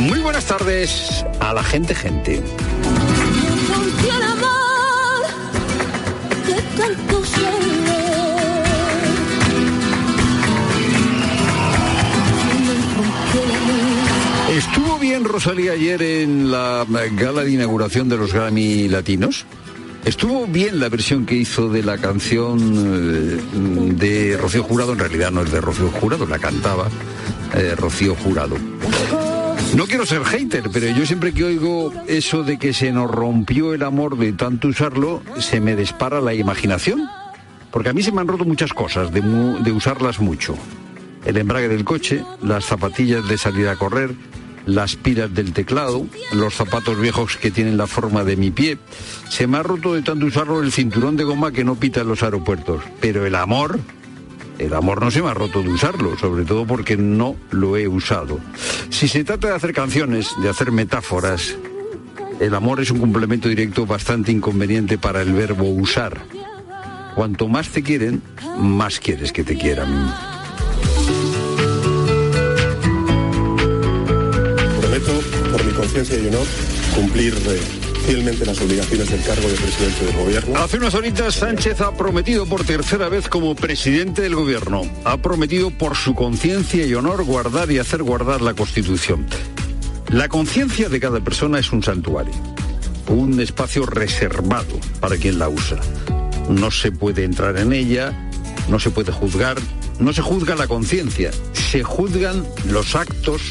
Muy 0.00 0.18
buenas 0.18 0.46
tardes 0.46 1.24
a 1.38 1.54
la 1.54 1.62
gente, 1.62 1.94
gente. 1.94 2.42
Bien 15.10 15.24
Rosalía 15.24 15.72
ayer 15.72 16.00
en 16.02 16.52
la 16.52 16.86
gala 17.16 17.42
de 17.42 17.50
inauguración 17.50 18.08
de 18.08 18.16
los 18.16 18.32
Grammy 18.32 18.86
Latinos? 18.86 19.44
Estuvo 20.04 20.46
bien 20.46 20.78
la 20.78 20.88
versión 20.88 21.26
que 21.26 21.34
hizo 21.34 21.68
de 21.68 21.82
la 21.82 21.98
canción 21.98 22.60
eh, 22.60 23.40
de 23.96 24.36
Rocío 24.36 24.62
Jurado, 24.62 24.92
en 24.92 25.00
realidad 25.00 25.32
no 25.32 25.42
es 25.42 25.50
de 25.50 25.60
Rocío 25.60 25.88
Jurado, 25.88 26.26
la 26.26 26.38
cantaba 26.38 26.86
eh, 27.54 27.74
Rocío 27.76 28.14
Jurado. 28.14 28.54
No 29.74 29.86
quiero 29.86 30.06
ser 30.06 30.22
hater, 30.22 30.70
pero 30.72 30.86
yo 30.96 31.04
siempre 31.04 31.32
que 31.32 31.42
oigo 31.42 31.92
eso 32.06 32.44
de 32.44 32.56
que 32.56 32.72
se 32.72 32.92
nos 32.92 33.10
rompió 33.10 33.74
el 33.74 33.82
amor 33.82 34.16
de 34.16 34.32
tanto 34.32 34.68
usarlo, 34.68 35.24
se 35.40 35.60
me 35.60 35.74
dispara 35.74 36.20
la 36.20 36.34
imaginación. 36.34 37.08
Porque 37.72 37.88
a 37.88 37.92
mí 37.92 38.04
se 38.04 38.12
me 38.12 38.20
han 38.20 38.28
roto 38.28 38.44
muchas 38.44 38.72
cosas 38.72 39.12
de, 39.12 39.22
de 39.22 39.72
usarlas 39.72 40.20
mucho. 40.20 40.54
El 41.24 41.36
embrague 41.36 41.66
del 41.66 41.84
coche, 41.84 42.22
las 42.42 42.64
zapatillas 42.64 43.28
de 43.28 43.38
salir 43.38 43.66
a 43.66 43.74
correr, 43.74 44.14
las 44.66 44.96
pilas 44.96 45.32
del 45.34 45.52
teclado, 45.52 46.06
los 46.32 46.54
zapatos 46.54 47.00
viejos 47.00 47.36
que 47.36 47.50
tienen 47.50 47.76
la 47.76 47.86
forma 47.86 48.24
de 48.24 48.36
mi 48.36 48.50
pie. 48.50 48.78
Se 49.28 49.46
me 49.46 49.58
ha 49.58 49.62
roto 49.62 49.94
de 49.94 50.02
tanto 50.02 50.26
usarlo 50.26 50.62
el 50.62 50.72
cinturón 50.72 51.16
de 51.16 51.24
goma 51.24 51.52
que 51.52 51.64
no 51.64 51.76
pita 51.76 52.00
en 52.00 52.08
los 52.08 52.22
aeropuertos. 52.22 52.82
Pero 53.00 53.26
el 53.26 53.34
amor, 53.34 53.78
el 54.58 54.74
amor 54.74 55.02
no 55.02 55.10
se 55.10 55.22
me 55.22 55.28
ha 55.28 55.34
roto 55.34 55.62
de 55.62 55.70
usarlo, 55.70 56.18
sobre 56.18 56.44
todo 56.44 56.66
porque 56.66 56.96
no 56.96 57.36
lo 57.50 57.76
he 57.76 57.88
usado. 57.88 58.38
Si 58.90 59.08
se 59.08 59.24
trata 59.24 59.48
de 59.48 59.54
hacer 59.54 59.72
canciones, 59.72 60.28
de 60.42 60.48
hacer 60.48 60.72
metáforas, 60.72 61.56
el 62.40 62.54
amor 62.54 62.80
es 62.80 62.90
un 62.90 63.00
complemento 63.00 63.48
directo 63.48 63.86
bastante 63.86 64.32
inconveniente 64.32 64.98
para 64.98 65.22
el 65.22 65.32
verbo 65.32 65.64
usar. 65.64 66.20
Cuanto 67.14 67.48
más 67.48 67.68
te 67.68 67.82
quieren, 67.82 68.22
más 68.58 68.98
quieres 69.00 69.32
que 69.32 69.44
te 69.44 69.56
quieran. 69.56 70.29
Conciencia 75.92 76.24
y 76.24 76.28
honor, 76.28 76.46
cumplir 76.94 77.34
eh, 77.34 77.60
fielmente 78.06 78.46
las 78.46 78.60
obligaciones 78.60 79.10
del 79.10 79.22
cargo 79.24 79.48
de 79.48 79.54
presidente 79.54 80.04
del 80.04 80.16
gobierno. 80.16 80.56
Hace 80.56 80.76
unas 80.76 80.94
horitas 80.94 81.34
Sánchez 81.34 81.80
ha 81.80 81.96
prometido 81.96 82.46
por 82.46 82.62
tercera 82.64 83.08
vez 83.08 83.28
como 83.28 83.56
presidente 83.56 84.22
del 84.22 84.36
gobierno. 84.36 84.82
Ha 85.04 85.16
prometido 85.16 85.70
por 85.72 85.96
su 85.96 86.14
conciencia 86.14 86.86
y 86.86 86.94
honor 86.94 87.24
guardar 87.24 87.72
y 87.72 87.78
hacer 87.78 88.04
guardar 88.04 88.40
la 88.40 88.54
Constitución. 88.54 89.26
La 90.10 90.28
conciencia 90.28 90.88
de 90.88 91.00
cada 91.00 91.18
persona 91.18 91.58
es 91.58 91.72
un 91.72 91.82
santuario, 91.82 92.34
un 93.08 93.40
espacio 93.40 93.84
reservado 93.84 94.78
para 95.00 95.16
quien 95.16 95.40
la 95.40 95.48
usa. 95.48 95.80
No 96.48 96.70
se 96.70 96.92
puede 96.92 97.24
entrar 97.24 97.56
en 97.58 97.72
ella, 97.72 98.12
no 98.68 98.78
se 98.78 98.90
puede 98.90 99.10
juzgar, 99.10 99.56
no 99.98 100.12
se 100.12 100.22
juzga 100.22 100.54
la 100.54 100.68
conciencia, 100.68 101.32
se 101.52 101.82
juzgan 101.82 102.46
los 102.68 102.94
actos 102.94 103.42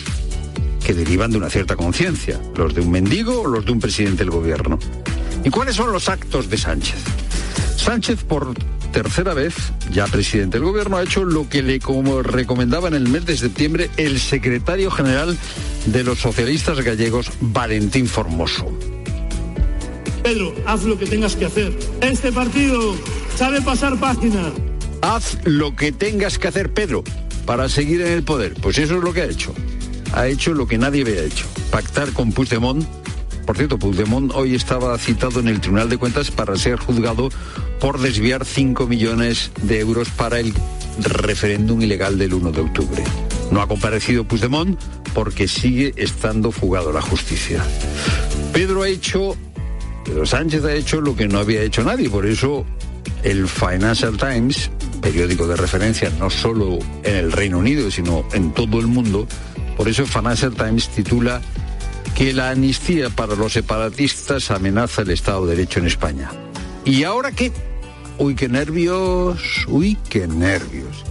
que 0.90 0.96
derivan 0.96 1.30
de 1.30 1.38
una 1.38 1.52
cierta 1.52 1.76
conciencia, 1.76 2.42
los 2.56 2.74
de 2.74 2.82
un 2.82 2.90
mendigo 2.90 3.42
o 3.42 3.48
los 3.48 3.64
de 3.64 3.72
un 3.72 3.80
presidente 3.80 4.24
del 4.24 4.32
gobierno. 4.32 4.80
¿Y 5.44 5.52
cuáles 5.52 5.76
son 5.76 5.94
los 5.94 6.10
actos 6.10 6.50
de 6.50 6.58
Sánchez? 6.58 6.98
Sánchez, 7.76 8.24
por 8.24 8.56
tercera 8.92 9.36
vez, 9.36 9.54
ya 9.92 10.08
presidente 10.08 10.58
del 10.58 10.66
gobierno, 10.66 10.98
ha 10.98 11.04
hecho 11.04 11.26
lo 11.26 11.48
que 11.48 11.62
le 11.62 11.80
como 11.80 12.24
recomendaba 12.24 12.88
en 12.88 12.96
el 12.96 13.08
mes 13.08 13.24
de 13.28 13.38
septiembre 13.38 13.92
el 13.98 14.20
secretario 14.20 14.90
general 14.90 15.38
de 15.86 16.04
los 16.04 16.18
socialistas 16.18 16.82
gallegos, 16.82 17.30
Valentín 17.40 18.08
Formoso. 18.08 18.66
Pedro, 20.24 20.56
haz 20.66 20.86
lo 20.86 20.98
que 20.98 21.06
tengas 21.06 21.36
que 21.36 21.46
hacer. 21.46 21.72
Este 22.02 22.32
partido 22.32 22.96
sabe 23.36 23.62
pasar 23.62 23.96
página. 24.00 24.52
Haz 25.04 25.38
lo 25.44 25.76
que 25.76 25.92
tengas 25.92 26.40
que 26.40 26.48
hacer, 26.48 26.74
Pedro, 26.74 27.04
para 27.46 27.70
seguir 27.70 28.02
en 28.02 28.14
el 28.14 28.24
poder. 28.24 28.56
Pues 28.56 28.80
eso 28.80 28.98
es 28.98 29.04
lo 29.04 29.14
que 29.14 29.22
ha 29.22 29.26
hecho. 29.26 29.54
Ha 30.14 30.28
hecho 30.28 30.54
lo 30.54 30.68
que 30.68 30.78
nadie 30.78 31.02
había 31.02 31.24
hecho. 31.24 31.46
Pactar 31.72 32.12
con 32.14 32.32
Puigdemont. 32.32 32.86
Por 33.46 33.58
cierto, 33.58 33.80
Puigdemont 33.80 34.32
hoy 34.36 34.56
estaba 34.56 34.98
citado 34.98 35.40
en 35.40 35.48
el 35.48 35.60
Tribunal 35.62 35.90
de 35.90 35.98
Cuentas 35.98 36.32
para 36.32 36.56
ser 36.56 36.78
juzgado 36.78 37.30
por 37.80 38.00
desviar 38.00 38.46
5 38.46 38.88
millones 38.88 39.52
de 39.62 39.80
euros 39.80 40.10
para 40.10 40.40
el 40.40 40.54
referéndum 41.00 41.82
ilegal 41.82 42.18
del 42.18 42.34
1 42.34 42.52
de 42.52 42.62
octubre. 42.62 43.04
No 43.52 43.62
ha 43.62 43.68
comparecido 43.68 44.24
Puigdemont 44.24 44.80
porque 45.14 45.48
sigue 45.48 45.94
estando 45.96 46.52
fugado 46.52 46.92
la 46.92 47.02
justicia. 47.02 47.64
Pedro 48.54 48.84
ha 48.84 48.88
hecho, 48.88 49.36
Pedro 50.06 50.26
Sánchez 50.26 50.64
ha 50.66 50.74
hecho 50.74 51.02
lo 51.02 51.16
que 51.16 51.28
no 51.28 51.40
había 51.40 51.62
hecho 51.62 51.84
nadie, 51.84 52.10
por 52.10 52.26
eso 52.26 52.66
el 53.24 53.48
Financial 53.48 54.16
Times, 54.18 54.70
periódico 55.00 55.48
de 55.48 55.56
referencia 55.56 56.12
no 56.20 56.30
solo 56.30 56.80
en 57.04 57.16
el 57.16 57.32
Reino 57.32 57.58
Unido, 57.58 57.90
sino 57.92 58.26
en 58.34 58.54
todo 58.54 58.80
el 58.80 58.88
mundo, 58.88 59.28
por 59.78 59.88
eso 59.88 60.06
Financial 60.06 60.54
Times 60.54 60.90
titula 60.90 61.42
que 62.16 62.34
la 62.34 62.52
amnistía 62.52 63.10
para 63.10 63.36
los 63.36 63.54
separatistas 63.54 64.52
amenaza 64.52 65.04
el 65.04 65.12
Estado 65.12 65.46
de 65.46 65.56
Derecho 65.56 65.80
en 65.80 65.88
España. 65.88 66.30
¿Y 66.86 67.04
ahora 67.04 67.32
qué? 67.32 67.52
Uy, 68.18 68.36
qué 68.36 68.50
nervios, 68.50 69.66
uy, 69.68 69.98
qué 70.10 70.28
nervios. 70.28 71.06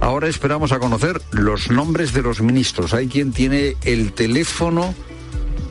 Ahora 0.00 0.28
esperamos 0.28 0.72
a 0.72 0.78
conocer 0.78 1.20
los 1.32 1.70
nombres 1.70 2.12
de 2.12 2.22
los 2.22 2.40
ministros. 2.40 2.94
Hay 2.94 3.08
quien 3.08 3.32
tiene 3.32 3.76
el 3.82 4.12
teléfono 4.12 4.94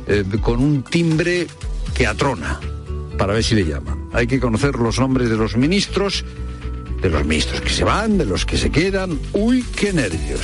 eh, 0.08 0.24
con 0.42 0.60
un 0.60 0.84
timbre 0.84 1.48
que 1.94 2.06
atrona 2.06 2.60
para 3.18 3.34
ver 3.34 3.44
si 3.44 3.56
le 3.56 3.66
llaman. 3.66 4.10
Hay 4.14 4.28
que 4.28 4.40
conocer 4.40 4.76
los 4.76 5.00
nombres 5.00 5.30
de 5.30 5.38
los 5.38 5.56
ministros, 5.56 6.26
de 7.06 7.12
los 7.12 7.24
ministros 7.24 7.62
que 7.62 7.70
se 7.70 7.84
van, 7.84 8.18
de 8.18 8.26
los 8.26 8.48
que 8.48 8.58
se 8.58 8.72
quedan. 8.72 9.20
Uy, 9.32 9.64
qué 9.76 9.94
nervios. 9.94 10.42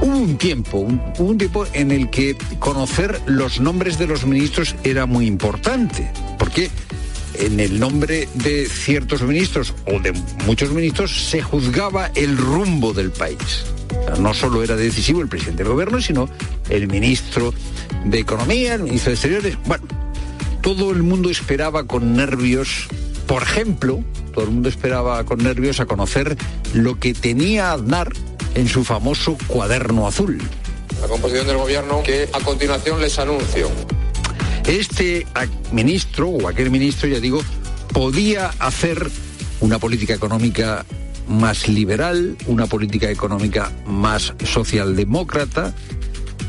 Hubo 0.00 0.16
un 0.16 0.38
tiempo, 0.38 0.78
un, 0.78 1.36
tiempo 1.36 1.66
en 1.74 1.90
el 1.90 2.08
que 2.08 2.38
conocer 2.58 3.20
los 3.26 3.60
nombres 3.60 3.98
de 3.98 4.06
los 4.06 4.24
ministros 4.24 4.74
era 4.82 5.04
muy 5.04 5.26
importante, 5.26 6.10
porque 6.38 6.70
en 7.34 7.60
el 7.60 7.78
nombre 7.78 8.26
de 8.32 8.66
ciertos 8.66 9.20
ministros 9.20 9.74
o 9.84 10.00
de 10.00 10.12
muchos 10.46 10.70
ministros 10.70 11.28
se 11.28 11.42
juzgaba 11.42 12.10
el 12.14 12.38
rumbo 12.38 12.94
del 12.94 13.10
país. 13.10 13.66
No 14.18 14.32
solo 14.32 14.62
era 14.62 14.76
decisivo 14.76 15.20
el 15.20 15.28
presidente 15.28 15.64
del 15.64 15.72
gobierno, 15.72 16.00
sino 16.00 16.30
el 16.70 16.88
ministro 16.88 17.52
de 18.06 18.20
Economía, 18.20 18.74
el 18.74 18.84
ministro 18.84 19.10
de 19.10 19.14
Exteriores. 19.16 19.58
Bueno, 19.66 19.84
todo 20.62 20.92
el 20.92 21.02
mundo 21.02 21.28
esperaba 21.28 21.86
con 21.86 22.16
nervios, 22.16 22.88
por 23.26 23.42
ejemplo, 23.42 24.02
todo 24.32 24.44
el 24.44 24.50
mundo 24.50 24.68
esperaba 24.68 25.24
con 25.24 25.38
nervios 25.38 25.80
a 25.80 25.86
conocer 25.86 26.36
lo 26.72 26.98
que 26.98 27.14
tenía 27.14 27.72
Aznar 27.72 28.12
en 28.54 28.68
su 28.68 28.84
famoso 28.84 29.36
cuaderno 29.46 30.06
azul. 30.06 30.42
La 31.00 31.08
composición 31.08 31.46
del 31.46 31.56
gobierno 31.56 32.02
que 32.02 32.28
a 32.32 32.40
continuación 32.40 33.00
les 33.00 33.18
anuncio. 33.18 33.68
Este 34.66 35.26
ministro 35.72 36.28
o 36.28 36.48
aquel 36.48 36.70
ministro, 36.70 37.08
ya 37.08 37.20
digo, 37.20 37.42
podía 37.92 38.48
hacer 38.58 39.10
una 39.60 39.78
política 39.78 40.14
económica 40.14 40.84
más 41.28 41.68
liberal, 41.68 42.36
una 42.46 42.66
política 42.66 43.10
económica 43.10 43.72
más 43.86 44.34
socialdemócrata. 44.44 45.74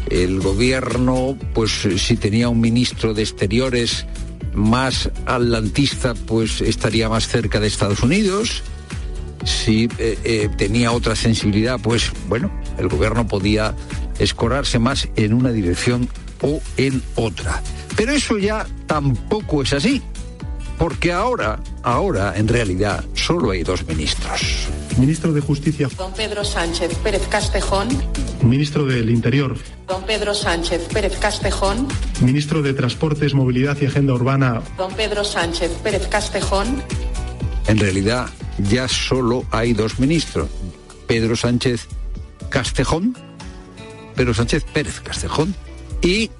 El 0.09 0.39
gobierno, 0.39 1.37
pues 1.53 1.87
si 1.97 2.17
tenía 2.17 2.49
un 2.49 2.61
ministro 2.61 3.13
de 3.13 3.23
Exteriores 3.23 4.05
más 4.55 5.09
atlantista, 5.25 6.13
pues 6.13 6.61
estaría 6.61 7.09
más 7.09 7.27
cerca 7.27 7.59
de 7.59 7.67
Estados 7.67 8.01
Unidos. 8.01 8.63
Si 9.43 9.87
eh, 9.99 10.17
eh, 10.23 10.49
tenía 10.57 10.91
otra 10.91 11.15
sensibilidad, 11.15 11.79
pues 11.79 12.11
bueno, 12.27 12.51
el 12.77 12.87
gobierno 12.87 13.27
podía 13.27 13.75
escorarse 14.17 14.79
más 14.79 15.07
en 15.15 15.33
una 15.33 15.51
dirección 15.51 16.09
o 16.41 16.61
en 16.77 17.01
otra. 17.15 17.61
Pero 17.95 18.13
eso 18.13 18.37
ya 18.37 18.65
tampoco 18.87 19.61
es 19.61 19.73
así, 19.73 20.01
porque 20.77 21.11
ahora, 21.11 21.59
ahora 21.83 22.33
en 22.35 22.47
realidad 22.47 23.03
solo 23.13 23.51
hay 23.51 23.63
dos 23.63 23.85
ministros. 23.87 24.67
Ministro 24.97 25.33
de 25.33 25.41
Justicia. 25.41 25.89
Don 25.97 26.13
Pedro 26.13 26.43
Sánchez 26.43 26.95
Pérez 27.03 27.27
Castejón. 27.27 27.87
Ministro 28.41 28.85
del 28.85 29.09
Interior. 29.09 29.57
Don 29.87 30.03
Pedro 30.03 30.33
Sánchez 30.33 30.87
Pérez 30.93 31.17
Castejón. 31.19 31.87
Ministro 32.21 32.61
de 32.61 32.73
Transportes, 32.73 33.33
Movilidad 33.33 33.77
y 33.81 33.85
Agenda 33.85 34.13
Urbana. 34.13 34.61
Don 34.77 34.93
Pedro 34.93 35.23
Sánchez 35.23 35.71
Pérez 35.83 36.07
Castejón. 36.07 36.81
En 37.67 37.77
realidad 37.77 38.29
ya 38.57 38.87
solo 38.87 39.43
hay 39.51 39.73
dos 39.73 39.99
ministros. 39.99 40.49
Pedro 41.07 41.35
Sánchez 41.35 41.87
Castejón, 42.49 43.17
Pedro 44.15 44.33
Sánchez 44.33 44.63
Pérez 44.63 45.01
Castejón 45.01 45.55
y 46.01 46.31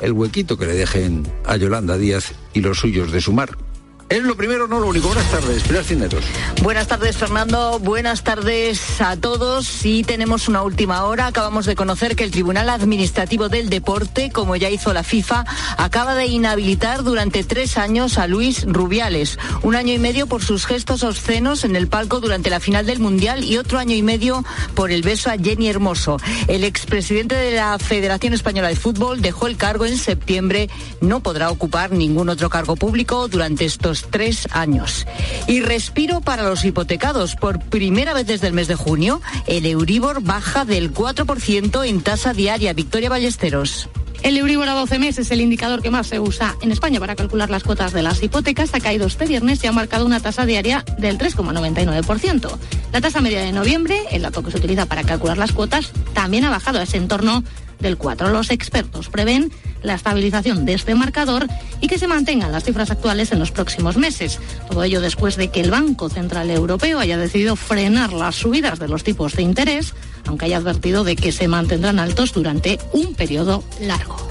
el 0.00 0.12
huequito 0.12 0.56
que 0.56 0.66
le 0.66 0.74
dejen 0.74 1.26
a 1.44 1.56
Yolanda 1.56 1.96
Díaz 1.96 2.32
y 2.52 2.60
los 2.60 2.78
suyos 2.78 3.12
de 3.12 3.20
sumar. 3.20 3.69
Es 4.10 4.24
lo 4.24 4.36
primero, 4.36 4.66
no 4.66 4.80
lo 4.80 4.88
único. 4.88 5.06
Buenas 5.06 5.30
tardes, 5.30 5.62
Pilar 5.62 5.84
Cineros. 5.84 6.24
Buenas 6.64 6.88
tardes, 6.88 7.16
Fernando. 7.16 7.78
Buenas 7.78 8.24
tardes 8.24 9.00
a 9.00 9.16
todos. 9.16 9.86
Y 9.86 10.02
tenemos 10.02 10.48
una 10.48 10.62
última 10.62 11.04
hora. 11.04 11.28
Acabamos 11.28 11.64
de 11.64 11.76
conocer 11.76 12.16
que 12.16 12.24
el 12.24 12.32
Tribunal 12.32 12.70
Administrativo 12.70 13.48
del 13.48 13.70
Deporte, 13.70 14.32
como 14.32 14.56
ya 14.56 14.68
hizo 14.68 14.92
la 14.92 15.04
FIFA, 15.04 15.44
acaba 15.76 16.16
de 16.16 16.26
inhabilitar 16.26 17.04
durante 17.04 17.44
tres 17.44 17.78
años 17.78 18.18
a 18.18 18.26
Luis 18.26 18.64
Rubiales. 18.66 19.38
Un 19.62 19.76
año 19.76 19.94
y 19.94 20.00
medio 20.00 20.26
por 20.26 20.42
sus 20.42 20.66
gestos 20.66 21.04
obscenos 21.04 21.62
en 21.62 21.76
el 21.76 21.86
palco 21.86 22.18
durante 22.18 22.50
la 22.50 22.58
final 22.58 22.86
del 22.86 22.98
Mundial 22.98 23.44
y 23.44 23.58
otro 23.58 23.78
año 23.78 23.94
y 23.94 24.02
medio 24.02 24.44
por 24.74 24.90
el 24.90 25.02
beso 25.02 25.30
a 25.30 25.38
Jenny 25.38 25.68
Hermoso. 25.68 26.16
El 26.48 26.64
expresidente 26.64 27.36
de 27.36 27.54
la 27.54 27.78
Federación 27.78 28.34
Española 28.34 28.70
de 28.70 28.76
Fútbol 28.76 29.22
dejó 29.22 29.46
el 29.46 29.56
cargo 29.56 29.86
en 29.86 29.96
septiembre. 29.96 30.68
No 31.00 31.20
podrá 31.20 31.48
ocupar 31.50 31.92
ningún 31.92 32.28
otro 32.28 32.50
cargo 32.50 32.74
público 32.74 33.28
durante 33.28 33.64
estos 33.64 33.99
tres 34.10 34.48
años. 34.52 35.06
Y 35.46 35.60
respiro 35.60 36.20
para 36.20 36.42
los 36.42 36.64
hipotecados. 36.64 37.36
Por 37.36 37.60
primera 37.60 38.14
vez 38.14 38.26
desde 38.26 38.46
el 38.46 38.52
mes 38.52 38.68
de 38.68 38.74
junio, 38.74 39.20
el 39.46 39.66
Euribor 39.66 40.22
baja 40.22 40.64
del 40.64 40.92
4% 40.92 41.86
en 41.86 42.00
tasa 42.00 42.32
diaria. 42.32 42.72
Victoria 42.72 43.10
Ballesteros. 43.10 43.88
El 44.22 44.36
Euribor 44.36 44.68
a 44.68 44.74
12 44.74 44.98
meses 44.98 45.26
es 45.26 45.30
el 45.30 45.40
indicador 45.40 45.80
que 45.80 45.90
más 45.90 46.06
se 46.06 46.20
usa 46.20 46.54
en 46.60 46.70
España 46.72 47.00
para 47.00 47.16
calcular 47.16 47.48
las 47.48 47.62
cuotas 47.62 47.94
de 47.94 48.02
las 48.02 48.22
hipotecas. 48.22 48.74
Ha 48.74 48.80
caído 48.80 49.06
este 49.06 49.24
viernes 49.24 49.64
y 49.64 49.66
ha 49.66 49.72
marcado 49.72 50.04
una 50.04 50.20
tasa 50.20 50.44
diaria 50.44 50.84
del 50.98 51.16
3,99%. 51.16 52.58
La 52.92 53.00
tasa 53.00 53.22
media 53.22 53.40
de 53.40 53.52
noviembre, 53.52 53.98
el 54.10 54.22
dato 54.22 54.42
que 54.42 54.50
se 54.50 54.58
utiliza 54.58 54.84
para 54.84 55.04
calcular 55.04 55.38
las 55.38 55.52
cuotas, 55.52 55.92
también 56.12 56.44
ha 56.44 56.50
bajado 56.50 56.80
a 56.80 56.82
ese 56.82 56.98
entorno 56.98 57.42
del 57.80 57.96
4. 57.96 58.30
Los 58.30 58.50
expertos 58.50 59.08
prevén 59.08 59.50
la 59.82 59.94
estabilización 59.94 60.64
de 60.64 60.74
este 60.74 60.94
marcador 60.94 61.46
y 61.80 61.88
que 61.88 61.98
se 61.98 62.06
mantengan 62.06 62.52
las 62.52 62.64
cifras 62.64 62.90
actuales 62.90 63.32
en 63.32 63.38
los 63.38 63.50
próximos 63.50 63.96
meses. 63.96 64.38
Todo 64.68 64.84
ello 64.84 65.00
después 65.00 65.36
de 65.36 65.48
que 65.48 65.60
el 65.60 65.70
Banco 65.70 66.08
Central 66.08 66.50
Europeo 66.50 66.98
haya 66.98 67.18
decidido 67.18 67.56
frenar 67.56 68.12
las 68.12 68.36
subidas 68.36 68.78
de 68.78 68.88
los 68.88 69.04
tipos 69.04 69.34
de 69.34 69.42
interés, 69.42 69.94
aunque 70.26 70.46
haya 70.46 70.58
advertido 70.58 71.04
de 71.04 71.16
que 71.16 71.32
se 71.32 71.48
mantendrán 71.48 71.98
altos 71.98 72.32
durante 72.32 72.78
un 72.92 73.14
periodo 73.14 73.64
largo. 73.80 74.29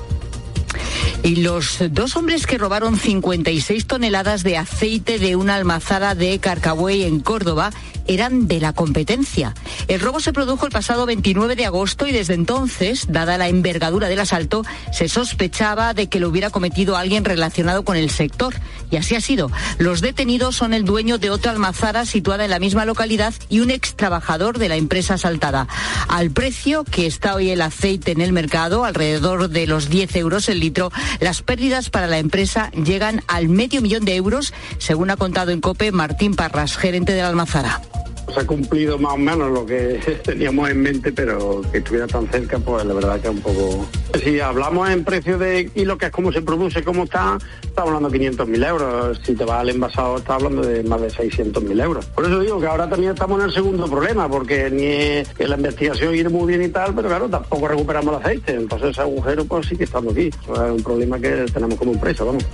Y 1.24 1.38
los 1.38 1.78
dos 1.92 2.16
hombres 2.16 2.48
que 2.48 2.58
robaron 2.58 2.98
56 2.98 3.86
toneladas 3.86 4.44
de 4.44 4.58
aceite 4.58 5.20
de 5.20 5.36
una 5.36 5.56
almazara 5.56 6.16
de 6.16 6.40
Carcabuey 6.40 7.04
en 7.04 7.20
Córdoba 7.20 7.72
eran 8.10 8.48
de 8.48 8.60
la 8.60 8.74
competencia. 8.74 9.54
El 9.88 10.00
robo 10.00 10.20
se 10.20 10.34
produjo 10.34 10.66
el 10.66 10.72
pasado 10.72 11.06
29 11.06 11.56
de 11.56 11.66
agosto 11.66 12.08
y 12.08 12.12
desde 12.12 12.34
entonces, 12.34 13.06
dada 13.08 13.38
la 13.38 13.50
envergadura 13.50 14.08
del 14.08 14.20
asalto, 14.20 14.66
se 14.92 15.08
sospechaba 15.08 15.94
de 15.94 16.08
que 16.08 16.20
lo 16.20 16.30
hubiera 16.30 16.50
cometido 16.50 16.98
alguien 16.98 17.24
relacionado 17.24 17.84
con 17.84 17.98
el 17.98 18.10
sector. 18.10 18.56
Y 18.90 18.96
así 18.96 19.14
ha 19.14 19.22
sido. 19.22 19.52
Los 19.78 20.02
detenidos 20.02 20.56
son 20.56 20.74
el 20.74 20.86
dueño 20.86 21.20
de 21.20 21.30
otra 21.30 21.52
almazara 21.52 22.06
situada 22.06 22.46
en 22.46 22.50
la 22.50 22.58
misma 22.58 22.86
localidad 22.86 23.34
y 23.48 23.60
un 23.60 23.70
ex 23.70 23.96
trabajador 23.96 24.58
de 24.58 24.70
la 24.70 24.76
empresa 24.76 25.14
asaltada. 25.14 25.68
Al 26.08 26.32
precio 26.32 26.84
que 26.86 27.06
está 27.06 27.36
hoy 27.36 27.52
el 27.52 27.62
aceite 27.62 28.12
en 28.12 28.22
el 28.22 28.34
mercado, 28.34 28.86
alrededor 28.86 29.50
de 29.50 29.68
los 29.68 29.90
10 29.90 30.16
euros 30.16 30.50
el 30.50 30.60
litro, 30.60 30.79
las 31.20 31.42
pérdidas 31.42 31.90
para 31.90 32.08
la 32.08 32.20
empresa 32.20 32.72
llegan 32.72 33.24
al 33.28 33.50
medio 33.50 33.82
millón 33.82 34.06
de 34.06 34.16
euros, 34.16 34.54
según 34.78 35.10
ha 35.10 35.18
contado 35.18 35.52
en 35.52 35.62
COPE 35.62 35.92
Martín 35.92 36.36
Parras, 36.36 36.78
gerente 36.78 37.14
de 37.14 37.22
la 37.22 37.28
almazara 37.28 37.82
se 38.30 38.42
ha 38.42 38.48
cumplido 38.48 38.98
más 38.98 39.14
o 39.14 39.18
menos 39.18 39.52
lo 39.52 39.66
que 39.66 40.00
teníamos 40.24 40.70
en 40.70 40.82
mente, 40.82 41.12
pero 41.12 41.62
que 41.72 41.80
estuviera 41.80 42.08
tan 42.08 42.28
cerca, 42.28 42.60
pues 42.60 42.86
la 42.86 42.94
verdad 42.94 43.20
que 43.20 43.30
un 43.30 43.42
poco... 43.42 43.88
Si 44.24 44.40
hablamos 44.40 44.90
en 44.90 45.04
precio 45.04 45.38
de 45.38 45.70
y 45.76 45.86
lo 45.86 45.98
que 45.98 46.08
es 46.08 46.12
cómo 46.12 46.32
se 46.32 46.42
produce, 46.42 46.84
cómo 46.84 47.04
está, 47.04 47.38
estamos 47.64 47.94
hablando 47.94 48.10
de 48.10 48.32
500.000 48.32 48.68
euros. 48.68 49.22
Si 49.24 49.36
te 49.36 49.46
vas 49.46 49.62
al 49.62 49.70
envasado, 49.70 50.18
estás 50.18 50.36
hablando 50.36 50.62
de 50.62 50.84
más 50.84 51.02
de 51.02 51.10
600.000 51.10 51.84
euros. 51.84 52.06
Por 52.08 52.26
eso 52.26 52.40
digo 52.40 52.60
que 52.60 52.68
ahora 52.68 52.90
también 52.90 53.14
estamos 53.14 53.40
en 53.40 53.46
el 53.46 53.54
segundo 53.54 53.88
problema, 53.88 54.28
porque 54.30 54.70
ni 54.70 55.46
la 55.46 55.56
investigación 55.56 56.16
irá 56.16 56.30
muy 56.30 56.48
bien 56.48 56.64
y 56.64 56.70
tal, 56.70 56.94
pero 56.94 57.08
claro, 57.08 57.30
tampoco 57.30 57.68
recuperamos 57.68 58.16
el 58.16 58.22
aceite. 58.22 58.54
Entonces 58.54 58.92
ese 58.92 59.02
agujero 59.02 59.46
pues 59.46 59.68
sí 59.68 59.78
que 59.78 59.84
estamos 59.84 60.14
aquí. 60.14 60.28
es 60.28 60.72
un 60.72 60.84
problema 60.84 61.20
que 61.20 61.46
tenemos 61.54 61.78
como 61.78 61.94
empresa, 61.94 62.24
vamos 62.24 62.46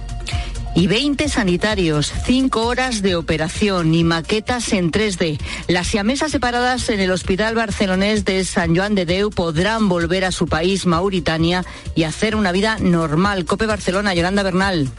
y 0.76 0.88
20 0.88 1.30
sanitarios, 1.30 2.13
5 2.26 2.61
horas 2.61 3.01
de 3.01 3.15
operación 3.15 3.95
y 3.95 4.03
maquetas 4.03 4.73
en 4.73 4.91
3D. 4.91 5.39
Las 5.67 5.88
siamesas 5.88 6.32
separadas 6.32 6.89
en 6.89 6.99
el 6.99 7.11
Hospital 7.11 7.55
Barcelonés 7.55 8.26
de 8.26 8.43
San 8.43 8.76
Joan 8.76 8.93
de 8.93 9.05
Deu 9.05 9.32
podrán 9.32 9.88
volver 9.89 10.26
a 10.26 10.32
su 10.32 10.47
país, 10.47 10.86
Mauritania, 10.86 11.65
y 11.95 12.03
hacer 12.03 12.36
una 12.36 12.51
vida 12.51 12.78
normal. 12.80 13.45
Cope 13.45 13.65
Barcelona, 13.65 14.13
Yolanda 14.13 14.43
Bernal. 14.43 14.91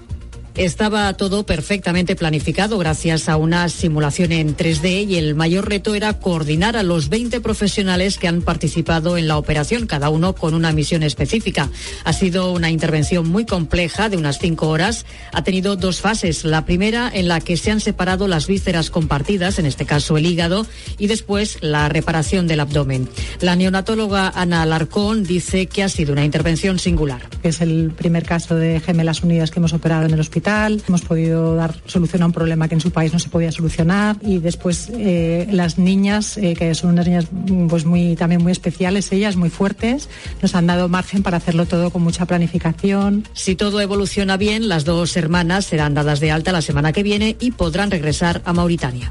Estaba 0.56 1.12
todo 1.12 1.44
perfectamente 1.44 2.16
planificado 2.16 2.78
gracias 2.78 3.28
a 3.28 3.36
una 3.36 3.68
simulación 3.68 4.32
en 4.32 4.56
3D 4.56 5.06
y 5.06 5.16
el 5.16 5.34
mayor 5.34 5.68
reto 5.68 5.94
era 5.94 6.14
coordinar 6.14 6.78
a 6.78 6.82
los 6.82 7.10
20 7.10 7.42
profesionales 7.42 8.16
que 8.16 8.26
han 8.26 8.40
participado 8.40 9.18
en 9.18 9.28
la 9.28 9.36
operación, 9.36 9.86
cada 9.86 10.08
uno 10.08 10.34
con 10.34 10.54
una 10.54 10.72
misión 10.72 11.02
específica. 11.02 11.68
Ha 12.04 12.14
sido 12.14 12.54
una 12.54 12.70
intervención 12.70 13.28
muy 13.28 13.44
compleja 13.44 14.08
de 14.08 14.16
unas 14.16 14.38
cinco 14.38 14.70
horas. 14.70 15.04
Ha 15.34 15.44
tenido 15.44 15.76
dos 15.76 16.00
fases. 16.00 16.42
La 16.46 16.64
primera 16.64 17.10
en 17.12 17.28
la 17.28 17.40
que 17.40 17.58
se 17.58 17.70
han 17.70 17.80
separado 17.80 18.26
las 18.26 18.46
vísceras 18.46 18.88
compartidas, 18.88 19.58
en 19.58 19.66
este 19.66 19.84
caso 19.84 20.16
el 20.16 20.24
hígado, 20.24 20.66
y 20.96 21.06
después 21.06 21.58
la 21.60 21.90
reparación 21.90 22.46
del 22.46 22.60
abdomen. 22.60 23.10
La 23.42 23.56
neonatóloga 23.56 24.32
Ana 24.34 24.62
Alarcón 24.62 25.22
dice 25.22 25.66
que 25.66 25.82
ha 25.82 25.90
sido 25.90 26.14
una 26.14 26.24
intervención 26.24 26.78
singular. 26.78 27.28
Es 27.42 27.60
el 27.60 27.90
primer 27.94 28.24
caso 28.24 28.54
de 28.54 28.80
gemelas 28.80 29.22
unidas 29.22 29.50
que 29.50 29.58
hemos 29.58 29.74
operado 29.74 30.06
en 30.06 30.14
el 30.14 30.20
hospital 30.20 30.45
Hemos 30.46 31.02
podido 31.02 31.56
dar 31.56 31.74
solución 31.86 32.22
a 32.22 32.26
un 32.26 32.32
problema 32.32 32.68
que 32.68 32.76
en 32.76 32.80
su 32.80 32.92
país 32.92 33.12
no 33.12 33.18
se 33.18 33.28
podía 33.28 33.50
solucionar 33.50 34.16
y 34.22 34.38
después 34.38 34.88
eh, 34.92 35.48
las 35.50 35.76
niñas, 35.76 36.36
eh, 36.36 36.54
que 36.54 36.72
son 36.76 36.90
unas 36.90 37.06
niñas 37.08 37.26
pues 37.68 37.84
muy 37.84 38.14
también 38.14 38.44
muy 38.44 38.52
especiales, 38.52 39.10
ellas 39.10 39.34
muy 39.34 39.50
fuertes, 39.50 40.08
nos 40.40 40.54
han 40.54 40.68
dado 40.68 40.88
margen 40.88 41.24
para 41.24 41.38
hacerlo 41.38 41.66
todo 41.66 41.90
con 41.90 42.02
mucha 42.02 42.26
planificación. 42.26 43.26
Si 43.32 43.56
todo 43.56 43.80
evoluciona 43.80 44.36
bien, 44.36 44.68
las 44.68 44.84
dos 44.84 45.16
hermanas 45.16 45.64
serán 45.64 45.94
dadas 45.94 46.20
de 46.20 46.30
alta 46.30 46.52
la 46.52 46.62
semana 46.62 46.92
que 46.92 47.02
viene 47.02 47.36
y 47.40 47.50
podrán 47.50 47.90
regresar 47.90 48.40
a 48.44 48.52
Mauritania. 48.52 49.10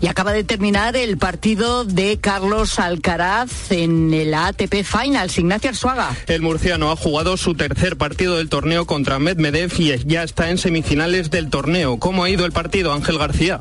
Y 0.00 0.06
acaba 0.06 0.32
de 0.32 0.44
terminar 0.44 0.96
el 0.96 1.18
partido 1.18 1.84
de 1.84 2.18
Carlos 2.18 2.78
Alcaraz 2.78 3.70
en 3.70 4.12
el 4.14 4.34
ATP 4.34 4.82
Finals. 4.84 5.38
Ignacio 5.38 5.70
Arzuaga. 5.70 6.16
El 6.26 6.42
murciano 6.42 6.90
ha 6.90 6.96
jugado 6.96 7.36
su 7.36 7.54
tercer 7.54 7.96
partido 7.96 8.36
del 8.36 8.48
torneo 8.48 8.86
contra 8.86 9.18
Medvedev 9.18 9.72
y 9.78 9.96
ya 10.06 10.22
está 10.22 10.50
en 10.50 10.58
semifinales 10.58 11.30
del 11.30 11.50
torneo. 11.50 11.98
¿Cómo 11.98 12.24
ha 12.24 12.30
ido 12.30 12.46
el 12.46 12.52
partido, 12.52 12.92
Ángel 12.92 13.18
García? 13.18 13.60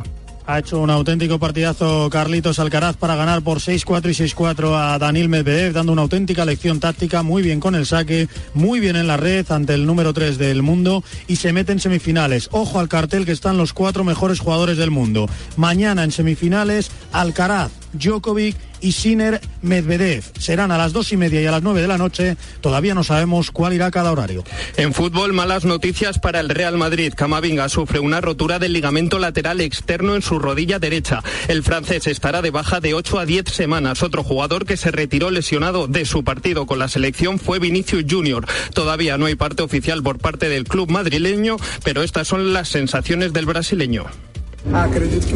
Ha 0.49 0.57
hecho 0.57 0.79
un 0.79 0.89
auténtico 0.89 1.37
partidazo 1.37 2.09
Carlitos 2.09 2.57
Alcaraz 2.57 2.97
para 2.97 3.15
ganar 3.15 3.43
por 3.43 3.59
6-4 3.59 4.09
y 4.09 4.33
6-4 4.33 4.73
a 4.75 4.97
Daniel 4.97 5.29
Medvedev, 5.29 5.73
dando 5.73 5.91
una 5.91 6.01
auténtica 6.01 6.43
lección 6.43 6.79
táctica, 6.79 7.21
muy 7.21 7.43
bien 7.43 7.59
con 7.59 7.75
el 7.75 7.85
saque, 7.85 8.27
muy 8.55 8.79
bien 8.79 8.95
en 8.95 9.05
la 9.05 9.15
red 9.15 9.45
ante 9.51 9.75
el 9.75 9.85
número 9.85 10.11
3 10.11 10.39
del 10.39 10.63
mundo 10.63 11.03
y 11.27 11.35
se 11.35 11.53
mete 11.53 11.71
en 11.71 11.79
semifinales. 11.79 12.49
Ojo 12.51 12.79
al 12.79 12.89
cartel 12.89 13.27
que 13.27 13.31
están 13.31 13.59
los 13.59 13.73
cuatro 13.73 14.03
mejores 14.03 14.39
jugadores 14.39 14.77
del 14.77 14.89
mundo. 14.89 15.29
Mañana 15.55 16.03
en 16.03 16.11
semifinales, 16.11 16.89
Alcaraz, 17.11 17.69
Djokovic 17.93 18.55
y 18.81 18.91
Sinner 18.91 19.41
Medvedev. 19.61 20.23
Serán 20.39 20.71
a 20.71 20.77
las 20.77 20.93
dos 20.93 21.11
y 21.11 21.17
media 21.17 21.41
y 21.41 21.45
a 21.45 21.51
las 21.51 21.63
nueve 21.63 21.81
de 21.81 21.87
la 21.87 21.97
noche. 21.97 22.37
Todavía 22.61 22.93
no 22.93 23.03
sabemos 23.03 23.51
cuál 23.51 23.73
irá 23.73 23.91
cada 23.91 24.11
horario. 24.11 24.43
En 24.77 24.93
fútbol, 24.93 25.33
malas 25.33 25.65
noticias 25.65 26.19
para 26.19 26.39
el 26.39 26.49
Real 26.49 26.77
Madrid. 26.77 27.13
Camavinga 27.15 27.69
sufre 27.69 27.99
una 27.99 28.21
rotura 28.21 28.59
del 28.59 28.73
ligamento 28.73 29.19
lateral 29.19 29.61
externo 29.61 30.15
en 30.15 30.21
su 30.21 30.39
rodilla 30.39 30.79
derecha. 30.79 31.23
El 31.47 31.63
francés 31.63 32.07
estará 32.07 32.41
de 32.41 32.51
baja 32.51 32.79
de 32.79 32.93
8 32.93 33.19
a 33.19 33.25
10 33.25 33.49
semanas. 33.49 34.03
Otro 34.03 34.23
jugador 34.23 34.65
que 34.65 34.77
se 34.77 34.91
retiró 34.91 35.31
lesionado 35.31 35.87
de 35.87 36.05
su 36.05 36.23
partido 36.23 36.65
con 36.65 36.79
la 36.79 36.87
selección 36.87 37.39
fue 37.39 37.59
Vinicius 37.59 38.05
Junior. 38.09 38.45
Todavía 38.73 39.17
no 39.17 39.25
hay 39.25 39.35
parte 39.35 39.63
oficial 39.63 40.03
por 40.03 40.19
parte 40.19 40.49
del 40.49 40.65
club 40.65 40.89
madrileño, 40.89 41.57
pero 41.83 42.03
estas 42.03 42.27
son 42.27 42.53
las 42.53 42.69
sensaciones 42.69 43.33
del 43.33 43.45
brasileño. 43.45 44.05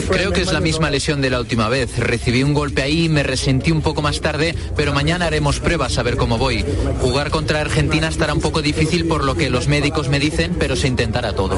Creo 0.10 0.32
que 0.32 0.42
es 0.42 0.52
la 0.52 0.60
misma 0.60 0.90
lesión 0.90 1.22
de 1.22 1.30
la 1.30 1.40
última 1.40 1.70
vez. 1.70 1.98
Recibí 1.98 2.44
un 2.44 2.54
golpe 2.54 2.82
ahí, 2.82 3.10
me 3.10 3.24
resentí 3.24 3.72
un 3.72 3.82
poco 3.82 4.02
más 4.02 4.22
tarde, 4.22 4.56
pero 4.76 4.94
mañana 4.94 5.26
haremos 5.28 5.60
pruebas 5.60 5.98
a 5.98 6.04
ver 6.04 6.18
cómo 6.18 6.38
voy. 6.38 6.66
Jugar 7.00 7.30
contra 7.30 7.62
Argentina 7.62 8.08
estará 8.08 8.34
un 8.34 8.42
poco 8.42 8.62
difícil 8.62 9.06
por 9.06 9.24
lo 9.24 9.36
que 9.36 9.50
los 9.50 9.68
médicos 9.68 10.10
me 10.10 10.20
dicen, 10.20 10.56
pero 10.60 10.76
se 10.76 10.88
intentará 10.88 11.34
todo. 11.34 11.58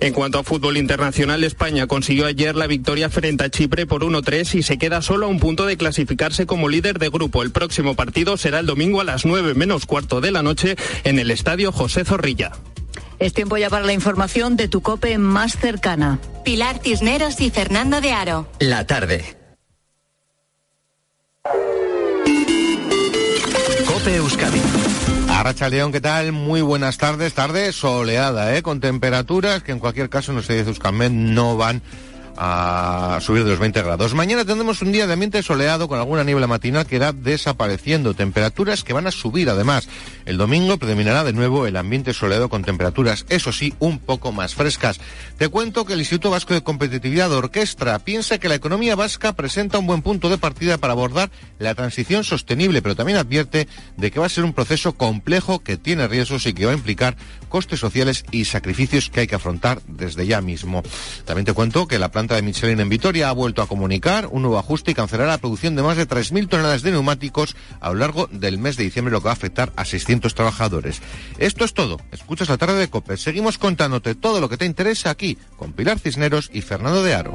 En 0.00 0.12
cuanto 0.12 0.38
a 0.38 0.44
fútbol 0.44 0.76
internacional, 0.76 1.44
España 1.44 1.86
consiguió 1.86 2.26
ayer 2.26 2.56
la 2.56 2.66
victoria 2.66 3.08
frente 3.08 3.44
a 3.44 3.50
Chipre 3.50 3.86
por 3.86 4.02
1-3 4.02 4.56
y 4.56 4.62
se 4.62 4.76
queda 4.76 5.02
solo 5.02 5.26
a 5.26 5.28
un 5.28 5.40
punto 5.40 5.66
de 5.66 5.76
clasificarse 5.76 6.46
como 6.46 6.68
líder 6.68 6.98
de 6.98 7.08
grupo. 7.08 7.42
El 7.42 7.52
próximo 7.52 7.94
partido 7.94 8.36
será 8.36 8.60
el 8.60 8.66
domingo 8.66 9.00
a 9.00 9.04
las 9.04 9.24
9 9.24 9.54
menos 9.54 9.86
cuarto 9.86 10.20
de 10.20 10.32
la 10.32 10.42
noche 10.42 10.76
en 11.04 11.18
el 11.18 11.30
estadio 11.30 11.72
José 11.72 12.04
Zorrilla. 12.04 12.52
Es 13.18 13.32
tiempo 13.32 13.56
ya 13.56 13.70
para 13.70 13.84
la 13.84 13.92
información 13.92 14.56
de 14.56 14.68
tu 14.68 14.80
cope 14.82 15.18
más 15.18 15.56
cercana. 15.56 16.18
Pilar 16.44 16.80
Cisneros 16.82 17.40
y 17.40 17.50
Fernando 17.50 18.00
de 18.00 18.12
Aro. 18.12 18.48
La 18.58 18.86
tarde. 18.86 19.36
Cope 23.86 24.16
Euskadi. 24.16 24.60
Arracha 25.30 25.68
León, 25.68 25.92
¿qué 25.92 26.00
tal? 26.00 26.32
Muy 26.32 26.60
buenas 26.60 26.98
tardes. 26.98 27.34
Tarde 27.34 27.72
soleada, 27.72 28.56
¿eh? 28.56 28.62
Con 28.62 28.80
temperaturas 28.80 29.62
que 29.62 29.72
en 29.72 29.78
cualquier 29.78 30.08
caso, 30.08 30.32
no 30.32 30.42
sé, 30.42 30.54
de 30.54 30.68
Euskalmet 30.68 31.12
no 31.12 31.56
van 31.56 31.82
a 32.36 33.18
subir 33.20 33.44
de 33.44 33.50
los 33.50 33.58
20 33.58 33.82
grados. 33.82 34.14
Mañana 34.14 34.44
tendremos 34.44 34.82
un 34.82 34.92
día 34.92 35.06
de 35.06 35.12
ambiente 35.12 35.42
soleado 35.42 35.88
con 35.88 35.98
alguna 35.98 36.24
niebla 36.24 36.46
matinal 36.46 36.86
que 36.86 36.96
irá 36.96 37.12
desapareciendo. 37.12 38.14
Temperaturas 38.14 38.84
que 38.84 38.92
van 38.92 39.06
a 39.06 39.10
subir 39.10 39.50
además. 39.50 39.88
El 40.24 40.36
domingo 40.36 40.78
predominará 40.78 41.24
de 41.24 41.32
nuevo 41.32 41.66
el 41.66 41.76
ambiente 41.76 42.12
soleado 42.14 42.48
con 42.48 42.64
temperaturas, 42.64 43.26
eso 43.28 43.52
sí, 43.52 43.74
un 43.78 43.98
poco 43.98 44.32
más 44.32 44.54
frescas. 44.54 45.00
Te 45.38 45.48
cuento 45.48 45.84
que 45.84 45.92
el 45.92 46.00
Instituto 46.00 46.30
Vasco 46.30 46.54
de 46.54 46.62
Competitividad 46.62 47.28
de 47.28 47.36
Orquestra 47.36 47.98
piensa 47.98 48.38
que 48.38 48.48
la 48.48 48.54
economía 48.54 48.96
vasca 48.96 49.34
presenta 49.34 49.78
un 49.78 49.86
buen 49.86 50.02
punto 50.02 50.30
de 50.30 50.38
partida 50.38 50.78
para 50.78 50.92
abordar 50.92 51.30
la 51.58 51.74
transición 51.74 52.24
sostenible, 52.24 52.82
pero 52.82 52.96
también 52.96 53.18
advierte 53.18 53.68
de 53.96 54.10
que 54.10 54.20
va 54.20 54.26
a 54.26 54.30
ser 54.30 54.44
un 54.44 54.54
proceso 54.54 54.94
complejo 54.94 55.60
que 55.60 55.76
tiene 55.76 56.08
riesgos 56.08 56.46
y 56.46 56.54
que 56.54 56.66
va 56.66 56.72
a 56.72 56.76
implicar 56.76 57.16
costes 57.48 57.80
sociales 57.80 58.24
y 58.30 58.46
sacrificios 58.46 59.10
que 59.10 59.20
hay 59.20 59.26
que 59.26 59.34
afrontar 59.34 59.80
desde 59.86 60.26
ya 60.26 60.40
mismo. 60.40 60.82
También 61.24 61.44
te 61.44 61.52
cuento 61.52 61.86
que 61.86 61.98
la 61.98 62.10
planta 62.10 62.23
de 62.32 62.40
Michelin 62.40 62.80
en 62.80 62.88
Vitoria 62.88 63.28
ha 63.28 63.32
vuelto 63.32 63.60
a 63.60 63.66
comunicar 63.68 64.28
un 64.30 64.40
nuevo 64.40 64.58
ajuste 64.58 64.92
y 64.92 64.94
cancelará 64.94 65.32
la 65.32 65.38
producción 65.38 65.76
de 65.76 65.82
más 65.82 65.98
de 65.98 66.08
3.000 66.08 66.48
toneladas 66.48 66.82
de 66.82 66.92
neumáticos 66.92 67.54
a 67.80 67.90
lo 67.90 67.96
largo 67.96 68.26
del 68.32 68.56
mes 68.56 68.78
de 68.78 68.84
diciembre, 68.84 69.12
lo 69.12 69.20
que 69.20 69.26
va 69.26 69.32
a 69.32 69.34
afectar 69.34 69.72
a 69.76 69.84
600 69.84 70.34
trabajadores. 70.34 71.02
Esto 71.38 71.64
es 71.64 71.74
todo. 71.74 71.98
Escuchas 72.10 72.48
la 72.48 72.56
tarde 72.56 72.78
de 72.78 72.88
COPE. 72.88 73.18
Seguimos 73.18 73.58
contándote 73.58 74.14
todo 74.14 74.40
lo 74.40 74.48
que 74.48 74.56
te 74.56 74.64
interesa 74.64 75.10
aquí 75.10 75.36
con 75.58 75.72
Pilar 75.72 75.98
Cisneros 75.98 76.50
y 76.52 76.62
Fernando 76.62 77.02
de 77.02 77.14
Aro. 77.14 77.34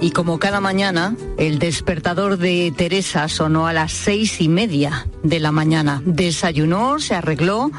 Y 0.00 0.12
como 0.12 0.38
cada 0.38 0.60
mañana, 0.60 1.16
el 1.36 1.58
despertador 1.58 2.38
de 2.38 2.72
Teresa 2.76 3.26
sonó 3.26 3.66
a 3.66 3.72
las 3.72 3.90
seis 3.92 4.40
y 4.40 4.48
media 4.48 5.08
de 5.24 5.40
la 5.40 5.50
mañana. 5.50 6.00
Desayunó, 6.04 7.00
se 7.00 7.16
arregló 7.16 7.72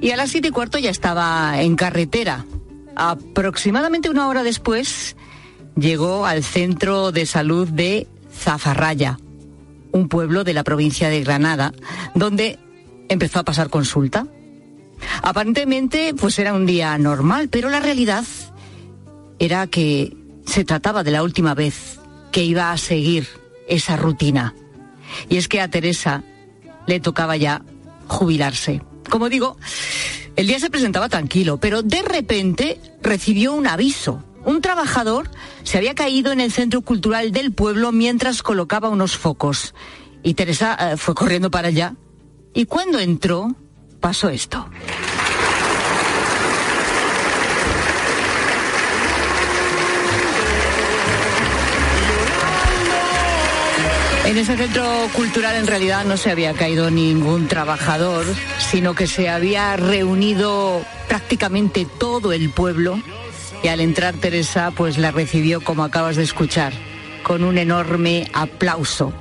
y 0.00 0.12
a 0.12 0.16
las 0.16 0.30
siete 0.30 0.48
y 0.48 0.50
cuarto 0.52 0.78
ya 0.78 0.90
estaba 0.90 1.60
en 1.60 1.74
carretera. 1.74 2.44
Aproximadamente 2.94 4.10
una 4.10 4.28
hora 4.28 4.44
después 4.44 5.16
llegó 5.74 6.24
al 6.24 6.44
centro 6.44 7.10
de 7.10 7.26
salud 7.26 7.66
de 7.66 8.06
Zafarraya, 8.32 9.18
un 9.90 10.08
pueblo 10.08 10.44
de 10.44 10.54
la 10.54 10.62
provincia 10.62 11.08
de 11.08 11.24
Granada, 11.24 11.74
donde 12.14 12.60
empezó 13.08 13.40
a 13.40 13.44
pasar 13.44 13.70
consulta. 13.70 14.28
Aparentemente, 15.20 16.14
pues 16.14 16.38
era 16.38 16.54
un 16.54 16.64
día 16.64 16.96
normal, 16.96 17.48
pero 17.48 17.70
la 17.70 17.80
realidad 17.80 18.24
era 19.40 19.66
que 19.66 20.16
se 20.44 20.64
trataba 20.64 21.02
de 21.02 21.10
la 21.10 21.22
última 21.22 21.54
vez 21.54 21.98
que 22.32 22.44
iba 22.44 22.72
a 22.72 22.78
seguir 22.78 23.26
esa 23.68 23.96
rutina. 23.96 24.54
Y 25.28 25.36
es 25.36 25.48
que 25.48 25.60
a 25.60 25.68
Teresa 25.68 26.22
le 26.86 27.00
tocaba 27.00 27.36
ya 27.36 27.62
jubilarse. 28.08 28.82
Como 29.08 29.28
digo, 29.28 29.56
el 30.36 30.46
día 30.46 30.58
se 30.58 30.70
presentaba 30.70 31.08
tranquilo, 31.08 31.58
pero 31.58 31.82
de 31.82 32.02
repente 32.02 32.80
recibió 33.02 33.54
un 33.54 33.66
aviso. 33.66 34.22
Un 34.44 34.60
trabajador 34.60 35.30
se 35.62 35.78
había 35.78 35.94
caído 35.94 36.32
en 36.32 36.40
el 36.40 36.52
centro 36.52 36.82
cultural 36.82 37.32
del 37.32 37.52
pueblo 37.52 37.92
mientras 37.92 38.42
colocaba 38.42 38.88
unos 38.88 39.16
focos. 39.16 39.74
Y 40.22 40.34
Teresa 40.34 40.76
eh, 40.78 40.96
fue 40.96 41.14
corriendo 41.14 41.50
para 41.50 41.68
allá. 41.68 41.94
Y 42.52 42.66
cuando 42.66 42.98
entró, 42.98 43.54
pasó 44.00 44.28
esto. 44.28 44.68
En 54.34 54.40
ese 54.40 54.56
centro 54.56 54.84
cultural 55.12 55.54
en 55.54 55.68
realidad 55.68 56.04
no 56.04 56.16
se 56.16 56.28
había 56.28 56.54
caído 56.54 56.90
ningún 56.90 57.46
trabajador, 57.46 58.26
sino 58.58 58.92
que 58.92 59.06
se 59.06 59.28
había 59.28 59.76
reunido 59.76 60.84
prácticamente 61.06 61.86
todo 62.00 62.32
el 62.32 62.50
pueblo 62.50 63.00
y 63.62 63.68
al 63.68 63.78
entrar 63.78 64.12
Teresa 64.14 64.72
pues 64.72 64.98
la 64.98 65.12
recibió 65.12 65.60
como 65.60 65.84
acabas 65.84 66.16
de 66.16 66.24
escuchar, 66.24 66.72
con 67.22 67.44
un 67.44 67.58
enorme 67.58 68.28
aplauso. 68.32 69.12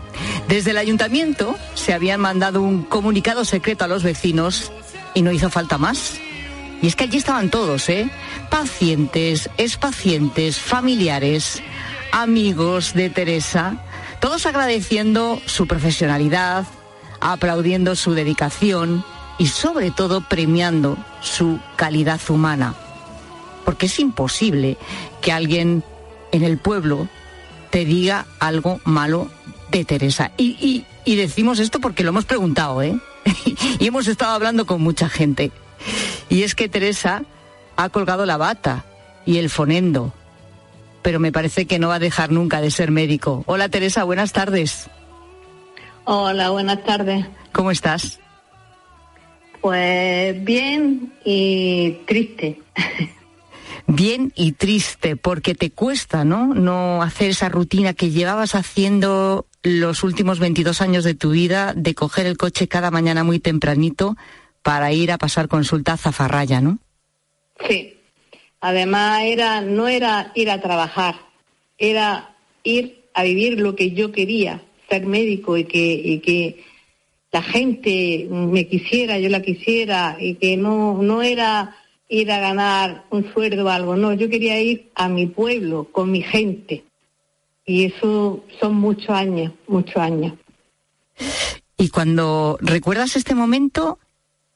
Desde 0.47 0.71
el 0.71 0.79
ayuntamiento 0.79 1.55
se 1.75 1.93
habían 1.93 2.19
mandado 2.19 2.63
un 2.63 2.81
comunicado 2.81 3.45
secreto 3.45 3.85
a 3.85 3.87
los 3.87 4.01
vecinos 4.01 4.71
y 5.13 5.21
no 5.21 5.31
hizo 5.31 5.51
falta 5.51 5.77
más. 5.77 6.15
Y 6.81 6.87
es 6.87 6.95
que 6.95 7.03
allí 7.03 7.17
estaban 7.17 7.51
todos, 7.51 7.87
¿eh? 7.87 8.09
Pacientes, 8.49 9.51
expacientes, 9.57 10.57
familiares, 10.57 11.61
amigos 12.11 12.95
de 12.95 13.11
Teresa 13.11 13.77
todos 14.23 14.45
agradeciendo 14.45 15.41
su 15.47 15.67
profesionalidad, 15.67 16.65
aplaudiendo 17.19 17.93
su 17.97 18.13
dedicación 18.13 19.03
y 19.37 19.47
sobre 19.47 19.91
todo 19.91 20.21
premiando 20.21 20.97
su 21.19 21.59
calidad 21.75 22.21
humana. 22.29 22.73
Porque 23.65 23.87
es 23.87 23.99
imposible 23.99 24.77
que 25.21 25.33
alguien 25.33 25.83
en 26.31 26.43
el 26.43 26.57
pueblo 26.57 27.09
te 27.69 27.83
diga 27.83 28.25
algo 28.39 28.79
malo 28.85 29.27
de 29.71 29.83
Teresa. 29.83 30.31
Y, 30.37 30.85
y 31.03 31.15
decimos 31.17 31.59
esto 31.59 31.81
porque 31.81 32.03
lo 32.03 32.11
hemos 32.11 32.23
preguntado, 32.23 32.81
¿eh? 32.81 32.97
y 33.77 33.85
hemos 33.85 34.07
estado 34.07 34.31
hablando 34.31 34.65
con 34.65 34.81
mucha 34.81 35.09
gente. 35.09 35.51
Y 36.29 36.43
es 36.43 36.55
que 36.55 36.69
Teresa 36.69 37.23
ha 37.75 37.89
colgado 37.89 38.25
la 38.25 38.37
bata 38.37 38.85
y 39.25 39.39
el 39.39 39.49
fonendo 39.49 40.13
pero 41.03 41.19
me 41.19 41.31
parece 41.31 41.67
que 41.67 41.79
no 41.79 41.89
va 41.89 41.95
a 41.95 41.99
dejar 41.99 42.31
nunca 42.31 42.61
de 42.61 42.71
ser 42.71 42.89
médico. 42.91 43.43
Hola 43.45 43.69
Teresa, 43.69 44.03
buenas 44.03 44.33
tardes. 44.33 44.89
Hola, 46.05 46.49
buenas 46.49 46.83
tardes. 46.83 47.25
¿Cómo 47.51 47.71
estás? 47.71 48.19
Pues 49.61 50.43
bien 50.43 51.13
y 51.23 51.99
triste. 52.05 52.59
Bien 53.87 54.31
y 54.35 54.53
triste, 54.53 55.15
porque 55.17 55.55
te 55.55 55.69
cuesta, 55.71 56.23
¿no? 56.23 56.53
No 56.53 57.01
hacer 57.01 57.31
esa 57.31 57.49
rutina 57.49 57.93
que 57.93 58.11
llevabas 58.11 58.55
haciendo 58.55 59.45
los 59.61 60.03
últimos 60.03 60.39
22 60.39 60.81
años 60.81 61.03
de 61.03 61.15
tu 61.15 61.31
vida, 61.31 61.73
de 61.75 61.93
coger 61.93 62.25
el 62.25 62.37
coche 62.37 62.67
cada 62.67 62.91
mañana 62.91 63.23
muy 63.23 63.39
tempranito 63.39 64.15
para 64.61 64.91
ir 64.93 65.11
a 65.11 65.17
pasar 65.17 65.47
consulta 65.47 65.93
a 65.93 65.97
Zafarraya, 65.97 66.61
¿no? 66.61 66.79
Sí, 67.67 68.02
Además 68.63 69.23
era 69.25 69.59
no 69.59 69.89
era 69.89 70.31
ir 70.35 70.49
a 70.49 70.61
trabajar, 70.61 71.15
era 71.77 72.33
ir 72.63 73.03
a 73.13 73.23
vivir 73.23 73.59
lo 73.59 73.75
que 73.75 73.91
yo 73.91 74.13
quería, 74.13 74.63
ser 74.89 75.05
médico 75.05 75.57
y 75.57 75.65
que, 75.65 76.63
la 77.33 77.41
gente 77.41 78.25
me 78.29 78.65
quisiera, 78.69 79.19
yo 79.19 79.27
la 79.27 79.41
quisiera 79.41 80.15
y 80.17 80.35
que 80.35 80.55
no, 80.55 81.03
no 81.03 81.21
era 81.21 81.75
ir 82.07 82.31
a 82.31 82.39
ganar 82.39 83.03
un 83.09 83.33
sueldo 83.33 83.65
o 83.65 83.69
algo, 83.69 83.97
no, 83.97 84.13
yo 84.13 84.29
quería 84.29 84.61
ir 84.61 84.91
a 84.95 85.09
mi 85.09 85.25
pueblo, 85.25 85.89
con 85.91 86.09
mi 86.09 86.21
gente. 86.21 86.85
Y 87.65 87.83
eso 87.83 88.45
son 88.61 88.75
muchos 88.75 89.09
años, 89.09 89.51
muchos 89.67 89.97
años. 89.97 90.35
Y 91.77 91.89
cuando 91.89 92.57
recuerdas 92.61 93.17
este 93.17 93.35
momento, 93.35 93.99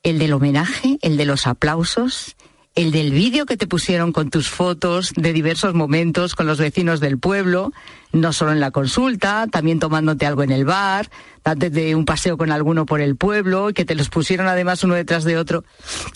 el 0.02 0.18
del 0.18 0.32
homenaje, 0.32 0.98
el 1.02 1.18
de 1.18 1.26
los 1.26 1.46
aplausos, 1.46 2.38
el 2.78 2.92
del 2.92 3.12
vídeo 3.12 3.48
que 3.48 3.58
te 3.58 3.66
pusieron 3.66 4.12
con 4.12 4.30
tus 4.30 4.50
fotos 4.50 5.12
de 5.16 5.34
diversos 5.34 5.74
momentos 5.74 6.36
con 6.36 6.46
los 6.46 6.60
vecinos 6.60 7.00
del 7.00 7.18
pueblo, 7.18 7.72
no 8.12 8.34
solo 8.34 8.52
en 8.52 8.60
la 8.60 8.70
consulta, 8.70 9.48
también 9.52 9.80
tomándote 9.80 10.28
algo 10.28 10.44
en 10.44 10.52
el 10.52 10.64
bar, 10.64 11.10
dándote 11.44 11.96
un 11.96 12.06
paseo 12.06 12.38
con 12.38 12.52
alguno 12.52 12.86
por 12.86 13.02
el 13.02 13.16
pueblo, 13.16 13.72
que 13.74 13.84
te 13.84 13.96
los 13.96 14.10
pusieron 14.10 14.48
además 14.48 14.84
uno 14.84 14.94
detrás 14.94 15.24
de 15.24 15.40
otro, 15.40 15.64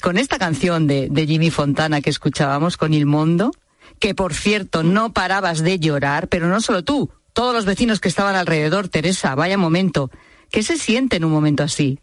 con 0.04 0.20
esta 0.20 0.38
canción 0.38 0.86
de, 0.86 1.08
de 1.10 1.26
Jimmy 1.26 1.50
Fontana 1.50 2.00
que 2.00 2.12
escuchábamos 2.12 2.78
con 2.78 2.94
Il 2.94 3.08
Mondo, 3.08 3.52
que 3.98 4.14
por 4.14 4.36
cierto 4.36 4.84
no 4.84 5.14
parabas 5.14 5.64
de 5.64 5.80
llorar, 5.80 6.28
pero 6.28 6.48
no 6.48 6.62
solo 6.62 6.84
tú, 6.84 7.10
todos 7.34 7.56
los 7.56 7.66
vecinos 7.66 8.00
que 8.00 8.08
estaban 8.08 8.36
alrededor, 8.36 8.88
Teresa, 8.88 9.34
vaya 9.34 9.58
momento, 9.58 10.12
¿qué 10.52 10.62
se 10.62 10.78
siente 10.78 11.16
en 11.16 11.26
un 11.26 11.32
momento 11.32 11.64
así? 11.64 11.98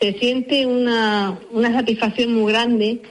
Se 0.00 0.12
siente 0.18 0.66
una, 0.66 1.38
una 1.50 1.72
satisfacción 1.72 2.34
muy 2.34 2.52
grande 2.52 3.02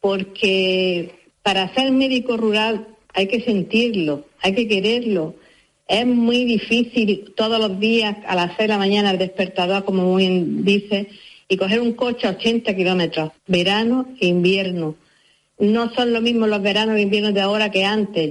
porque 0.00 1.14
para 1.42 1.72
ser 1.74 1.90
médico 1.92 2.36
rural 2.36 2.88
hay 3.14 3.26
que 3.26 3.40
sentirlo, 3.40 4.26
hay 4.40 4.54
que 4.54 4.68
quererlo. 4.68 5.34
Es 5.88 6.06
muy 6.06 6.44
difícil 6.44 7.32
todos 7.34 7.58
los 7.58 7.80
días 7.80 8.16
a 8.26 8.36
las 8.36 8.48
6 8.56 8.58
de 8.58 8.68
la 8.68 8.78
mañana 8.78 9.10
el 9.10 9.18
despertador, 9.18 9.84
como 9.84 10.04
muy 10.04 10.24
bien 10.24 10.64
dice, 10.64 11.08
y 11.48 11.56
coger 11.56 11.80
un 11.80 11.94
coche 11.94 12.26
a 12.26 12.30
80 12.30 12.76
kilómetros, 12.76 13.32
verano 13.46 14.06
e 14.20 14.26
invierno. 14.26 14.96
No 15.58 15.92
son 15.94 16.12
lo 16.12 16.20
mismo 16.20 16.46
los 16.46 16.62
veranos 16.62 16.96
e 16.96 17.00
inviernos 17.00 17.34
de 17.34 17.40
ahora 17.40 17.70
que 17.70 17.84
antes. 17.84 18.30